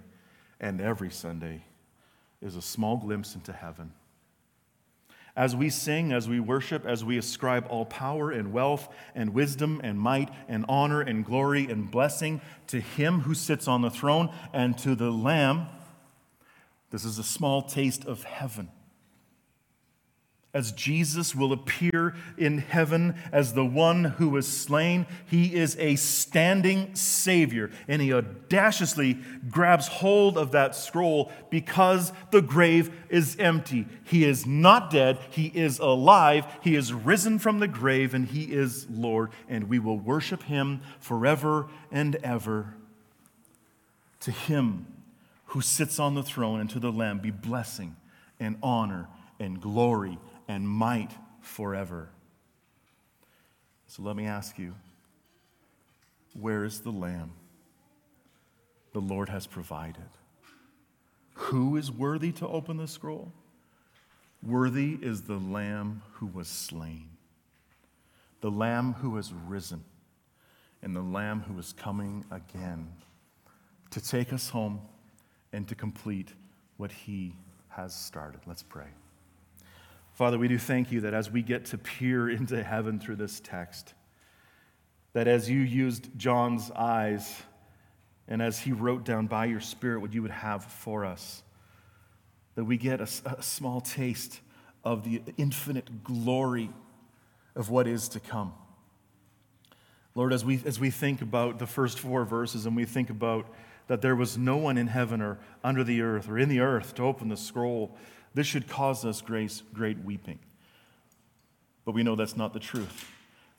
and 0.61 0.80
every 0.80 1.11
Sunday 1.11 1.62
is 2.42 2.57
a 2.57 2.62
small 2.62 2.97
glimpse 2.97 3.34
into 3.34 3.53
heaven. 3.53 3.92
As 5.36 5.55
we 5.55 5.68
sing, 5.68 6.12
as 6.12 6.28
we 6.28 6.40
worship, 6.40 6.86
as 6.86 7.05
we 7.05 7.18
ascribe 7.18 7.66
all 7.68 7.84
power 7.84 8.30
and 8.30 8.53
wealth 8.53 8.88
and 9.14 9.34
wisdom 9.34 9.80
and 9.84 10.01
might 10.01 10.30
and 10.49 10.64
honor 10.68 11.03
and 11.03 11.24
glory 11.24 11.66
and 11.70 11.90
blessing 11.90 12.40
to 12.68 12.80
Him 12.80 13.20
who 13.20 13.34
sits 13.34 13.68
on 13.68 13.82
the 13.82 13.90
throne 13.90 14.32
and 14.53 14.76
to 14.78 14.94
the 14.94 15.11
Lamb, 15.11 15.66
this 16.90 17.05
is 17.05 17.18
a 17.18 17.24
small 17.24 17.62
taste 17.62 18.05
of 18.07 18.24
heaven 18.24 18.70
as 20.57 20.73
Jesus 20.73 21.35
will 21.35 21.53
appear 21.53 22.15
in 22.39 22.57
heaven 22.57 23.15
as 23.31 23.53
the 23.53 23.65
one 23.65 24.05
who 24.05 24.31
was 24.31 24.49
slain. 24.49 25.05
He 25.27 25.55
is 25.55 25.77
a 25.79 25.97
standing 25.97 26.95
Savior, 26.95 27.71
and 27.87 28.01
he 28.01 28.11
audaciously 28.11 29.19
grabs 29.51 29.87
hold 29.87 30.39
of 30.39 30.53
that 30.53 30.75
scroll 30.75 31.31
because 31.51 32.11
the 32.31 32.41
grave 32.41 32.91
is 33.11 33.37
empty. 33.39 33.85
He 34.05 34.25
is 34.25 34.47
not 34.47 34.91
dead, 34.91 35.19
he 35.29 35.49
is 35.49 35.79
alive, 35.79 36.47
he 36.63 36.75
is 36.75 36.91
risen 36.91 37.39
from 37.39 37.59
the 37.59 37.69
grave, 37.69 38.15
and 38.15 38.27
he 38.27 38.45
is 38.45 38.87
Lord, 38.89 39.33
and 39.51 39.69
we 39.69 39.79
will 39.79 39.99
worship 39.99 40.45
him 40.45 40.81
forever 41.01 41.67
and 41.93 42.17
ever. 42.25 42.73
To 44.21 44.31
him 44.31 44.87
who 45.49 45.61
sits 45.61 45.99
on 45.99 46.15
the 46.15 46.23
throne 46.23 46.61
and 46.61 46.71
to 46.71 46.81
the 46.81 46.91
Lamb 46.91 47.19
be 47.19 47.31
blessing 47.31 47.95
and 48.41 48.57
honor 48.63 49.09
and 49.39 49.61
glory 49.61 50.19
and 50.49 50.68
might 50.68 51.12
forever. 51.40 52.11
So 53.86 54.03
let 54.03 54.16
me 54.16 54.26
ask 54.26 54.59
you 54.59 54.74
where 56.38 56.64
is 56.64 56.80
the 56.80 56.90
Lamb 56.90 57.32
the 58.92 59.01
Lord 59.01 59.28
has 59.28 59.47
provided? 59.47 60.09
Who 61.34 61.76
is 61.76 61.90
worthy 61.90 62.32
to 62.32 62.49
open 62.49 62.78
the 62.78 62.88
scroll? 62.88 63.32
Worthy 64.42 64.99
is 65.01 65.22
the 65.22 65.38
Lamb 65.38 66.03
who 66.12 66.26
was 66.26 66.49
slain, 66.49 67.09
the 68.40 68.51
Lamb 68.51 68.94
who 68.94 69.16
has 69.16 69.32
risen, 69.32 69.84
and 70.82 70.94
the 70.94 71.03
Lamb 71.03 71.42
who 71.42 71.59
is 71.59 71.72
coming 71.72 72.24
again 72.30 72.88
to 73.90 74.01
take 74.01 74.32
us 74.32 74.51
home 74.51 74.80
and 75.53 75.66
to 75.68 75.74
complete 75.74 76.32
what 76.76 76.92
he 76.92 77.34
has 77.68 77.94
started. 77.94 78.40
Let's 78.47 78.62
pray. 78.62 78.88
Father, 80.17 80.39
we 80.39 80.49
do 80.49 80.57
thank 80.57 80.91
you 80.91 81.03
that 81.03 81.12
as 81.12 81.31
we 81.31 81.43
get 81.43 81.67
to 81.67 81.77
peer 81.77 82.31
into 82.31 82.64
heaven 82.64 82.99
through 82.99 83.17
this 83.17 83.39
text, 83.39 83.93
that 85.12 85.29
as 85.29 85.51
you 85.51 85.61
used 85.61 86.09
John's 86.17 86.71
eyes 86.71 87.43
and 88.27 88.41
as 88.41 88.59
he 88.59 88.73
wrote 88.73 89.05
down 89.05 89.27
by 89.27 89.45
your 89.45 89.61
Spirit 89.61 90.01
what 90.01 90.14
you 90.14 90.23
would 90.23 90.31
have 90.31 90.64
for 90.64 91.05
us, 91.05 91.43
that 92.55 92.64
we 92.64 92.79
get 92.79 93.03
a, 93.03 93.09
a 93.27 93.43
small 93.43 93.83
taste 93.83 94.41
of 94.85 95.05
the 95.05 95.21
infinite 95.37 96.03
glory 96.03 96.71
of 97.55 97.69
what 97.69 97.87
is 97.87 98.09
to 98.09 98.19
come. 98.19 98.55
Lord, 100.14 100.33
as 100.33 100.47
we, 100.47 100.62
as 100.64 100.81
we 100.81 100.89
think 100.89 101.21
about 101.21 101.59
the 101.59 101.67
first 101.67 102.01
four 102.01 102.25
verses 102.25 102.64
and 102.64 102.75
we 102.75 102.87
think 102.87 103.11
about 103.11 103.53
that 103.87 104.01
there 104.01 104.17
was 104.17 104.39
no 104.39 104.57
one 104.57 104.79
in 104.79 104.87
heaven 104.87 105.21
or 105.21 105.39
under 105.62 105.85
the 105.85 106.01
earth 106.01 106.27
or 106.27 106.39
in 106.39 106.49
the 106.49 106.61
earth 106.61 106.95
to 106.95 107.03
open 107.03 107.29
the 107.29 107.37
scroll, 107.37 107.95
this 108.37 108.47
should 108.47 108.68
cause 108.68 109.07
us 109.07 109.22
great, 109.22 109.62
great 109.72 110.05
weeping. 110.05 110.39
But 111.87 111.93
we 111.93 112.03
know 112.03 112.16
that's 112.16 112.37
not 112.37 112.53
the 112.53 112.61
truth. 112.61 113.11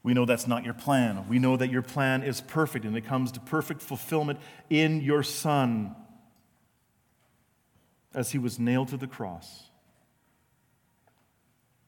We 0.03 0.13
know 0.13 0.23
that's 0.23 0.45
not 0.45 0.63
your 0.63 0.75
plan. 0.75 1.27
We 1.27 1.39
know 1.39 1.57
that 1.57 1.71
your 1.71 1.81
plan 1.81 2.21
is 2.21 2.41
perfect 2.41 2.85
and 2.85 2.95
it 2.95 3.01
comes 3.01 3.31
to 3.31 3.39
perfect 3.39 3.81
fulfillment 3.81 4.39
in 4.69 5.01
your 5.01 5.23
Son 5.23 5.95
as 8.13 8.31
he 8.33 8.37
was 8.37 8.59
nailed 8.59 8.89
to 8.89 8.97
the 8.97 9.07
cross, 9.07 9.63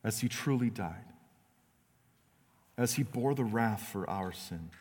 as 0.03 0.21
he 0.21 0.27
truly 0.27 0.71
died, 0.71 1.13
as 2.75 2.95
he 2.95 3.03
bore 3.03 3.35
the 3.35 3.43
wrath 3.43 3.87
for 3.87 4.09
our 4.09 4.31
sin, 4.31 4.71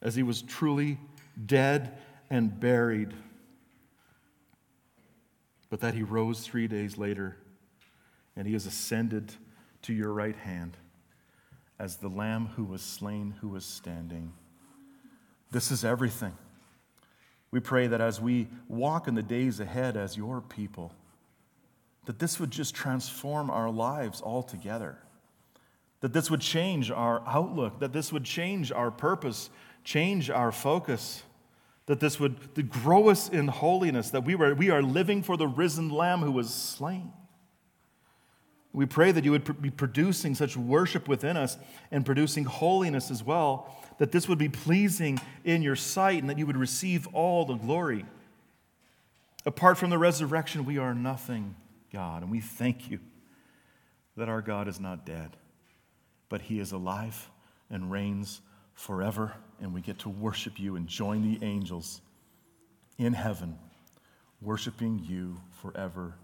as 0.00 0.14
he 0.14 0.22
was 0.22 0.42
truly 0.42 0.96
dead 1.44 1.98
and 2.30 2.60
buried 2.60 3.12
but 5.72 5.80
that 5.80 5.94
he 5.94 6.02
rose 6.02 6.40
three 6.40 6.68
days 6.68 6.98
later 6.98 7.34
and 8.36 8.46
he 8.46 8.52
has 8.52 8.66
ascended 8.66 9.32
to 9.80 9.94
your 9.94 10.12
right 10.12 10.36
hand 10.36 10.76
as 11.78 11.96
the 11.96 12.10
Lamb 12.10 12.50
who 12.56 12.64
was 12.64 12.82
slain, 12.82 13.32
who 13.40 13.48
was 13.48 13.64
standing. 13.64 14.34
This 15.50 15.70
is 15.70 15.82
everything. 15.82 16.34
We 17.50 17.60
pray 17.60 17.86
that 17.86 18.02
as 18.02 18.20
we 18.20 18.48
walk 18.68 19.08
in 19.08 19.14
the 19.14 19.22
days 19.22 19.60
ahead 19.60 19.96
as 19.96 20.14
your 20.14 20.42
people, 20.42 20.92
that 22.04 22.18
this 22.18 22.38
would 22.38 22.50
just 22.50 22.74
transform 22.74 23.48
our 23.48 23.70
lives 23.70 24.20
altogether. 24.20 24.98
That 26.00 26.12
this 26.12 26.30
would 26.30 26.42
change 26.42 26.90
our 26.90 27.22
outlook, 27.26 27.80
that 27.80 27.94
this 27.94 28.12
would 28.12 28.24
change 28.24 28.72
our 28.72 28.90
purpose, 28.90 29.48
change 29.84 30.28
our 30.28 30.52
focus, 30.52 31.22
that 31.86 32.00
this 32.00 32.20
would 32.20 32.70
grow 32.70 33.08
us 33.08 33.28
in 33.28 33.48
holiness, 33.48 34.10
that 34.10 34.24
we, 34.24 34.34
were, 34.34 34.54
we 34.54 34.70
are 34.70 34.82
living 34.82 35.22
for 35.22 35.36
the 35.36 35.48
risen 35.48 35.88
Lamb 35.90 36.20
who 36.20 36.32
was 36.32 36.52
slain. 36.52 37.12
We 38.72 38.86
pray 38.86 39.12
that 39.12 39.24
you 39.24 39.32
would 39.32 39.60
be 39.60 39.70
producing 39.70 40.34
such 40.34 40.56
worship 40.56 41.06
within 41.06 41.36
us 41.36 41.58
and 41.90 42.06
producing 42.06 42.44
holiness 42.44 43.10
as 43.10 43.22
well, 43.22 43.76
that 43.98 44.12
this 44.12 44.28
would 44.28 44.38
be 44.38 44.48
pleasing 44.48 45.20
in 45.44 45.60
your 45.60 45.76
sight 45.76 46.20
and 46.20 46.30
that 46.30 46.38
you 46.38 46.46
would 46.46 46.56
receive 46.56 47.06
all 47.08 47.44
the 47.44 47.56
glory. 47.56 48.06
Apart 49.44 49.76
from 49.76 49.90
the 49.90 49.98
resurrection, 49.98 50.64
we 50.64 50.78
are 50.78 50.94
nothing, 50.94 51.56
God, 51.92 52.22
and 52.22 52.30
we 52.30 52.40
thank 52.40 52.90
you 52.90 53.00
that 54.16 54.28
our 54.28 54.40
God 54.40 54.68
is 54.68 54.80
not 54.80 55.04
dead, 55.04 55.36
but 56.28 56.42
he 56.42 56.60
is 56.60 56.72
alive 56.72 57.28
and 57.68 57.90
reigns 57.90 58.40
forever, 58.74 59.34
and 59.62 59.72
we 59.72 59.80
get 59.80 59.98
to 60.00 60.10
worship 60.10 60.58
you 60.60 60.76
and 60.76 60.86
join 60.86 61.22
the 61.22 61.44
angels 61.44 62.02
in 62.98 63.14
heaven, 63.14 63.56
worshiping 64.42 65.00
you 65.08 65.40
forever 65.62 66.14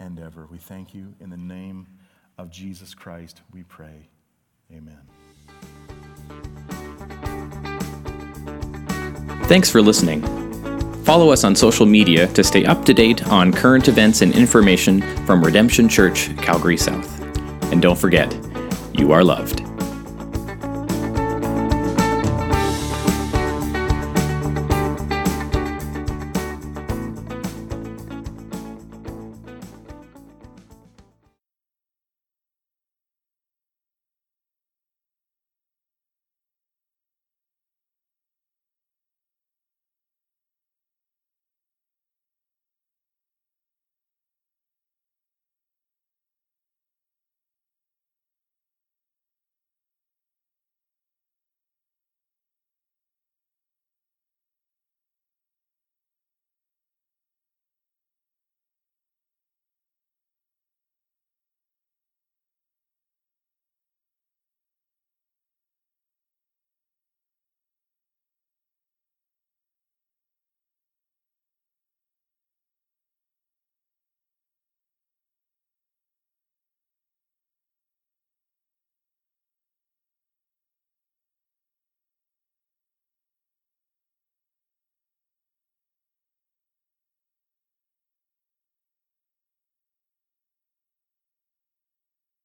and 0.00 0.18
ever. 0.18 0.48
We 0.50 0.58
thank 0.58 0.94
you 0.94 1.14
in 1.20 1.30
the 1.30 1.36
name 1.36 1.86
of 2.38 2.50
Jesus 2.50 2.94
Christ, 2.94 3.42
we 3.52 3.62
pray. 3.62 4.08
Amen. 4.72 4.98
Thanks 9.44 9.70
for 9.70 9.80
listening. 9.80 10.22
Follow 11.04 11.30
us 11.30 11.44
on 11.44 11.54
social 11.54 11.86
media 11.86 12.26
to 12.32 12.42
stay 12.42 12.64
up 12.64 12.84
to 12.86 12.92
date 12.92 13.26
on 13.28 13.52
current 13.52 13.86
events 13.86 14.22
and 14.22 14.34
information 14.34 15.02
from 15.24 15.44
Redemption 15.44 15.88
Church, 15.88 16.36
Calgary 16.38 16.76
South. 16.76 17.20
And 17.70 17.80
don't 17.80 17.98
forget, 17.98 18.36
you 18.92 19.12
are 19.12 19.22
loved. 19.22 19.75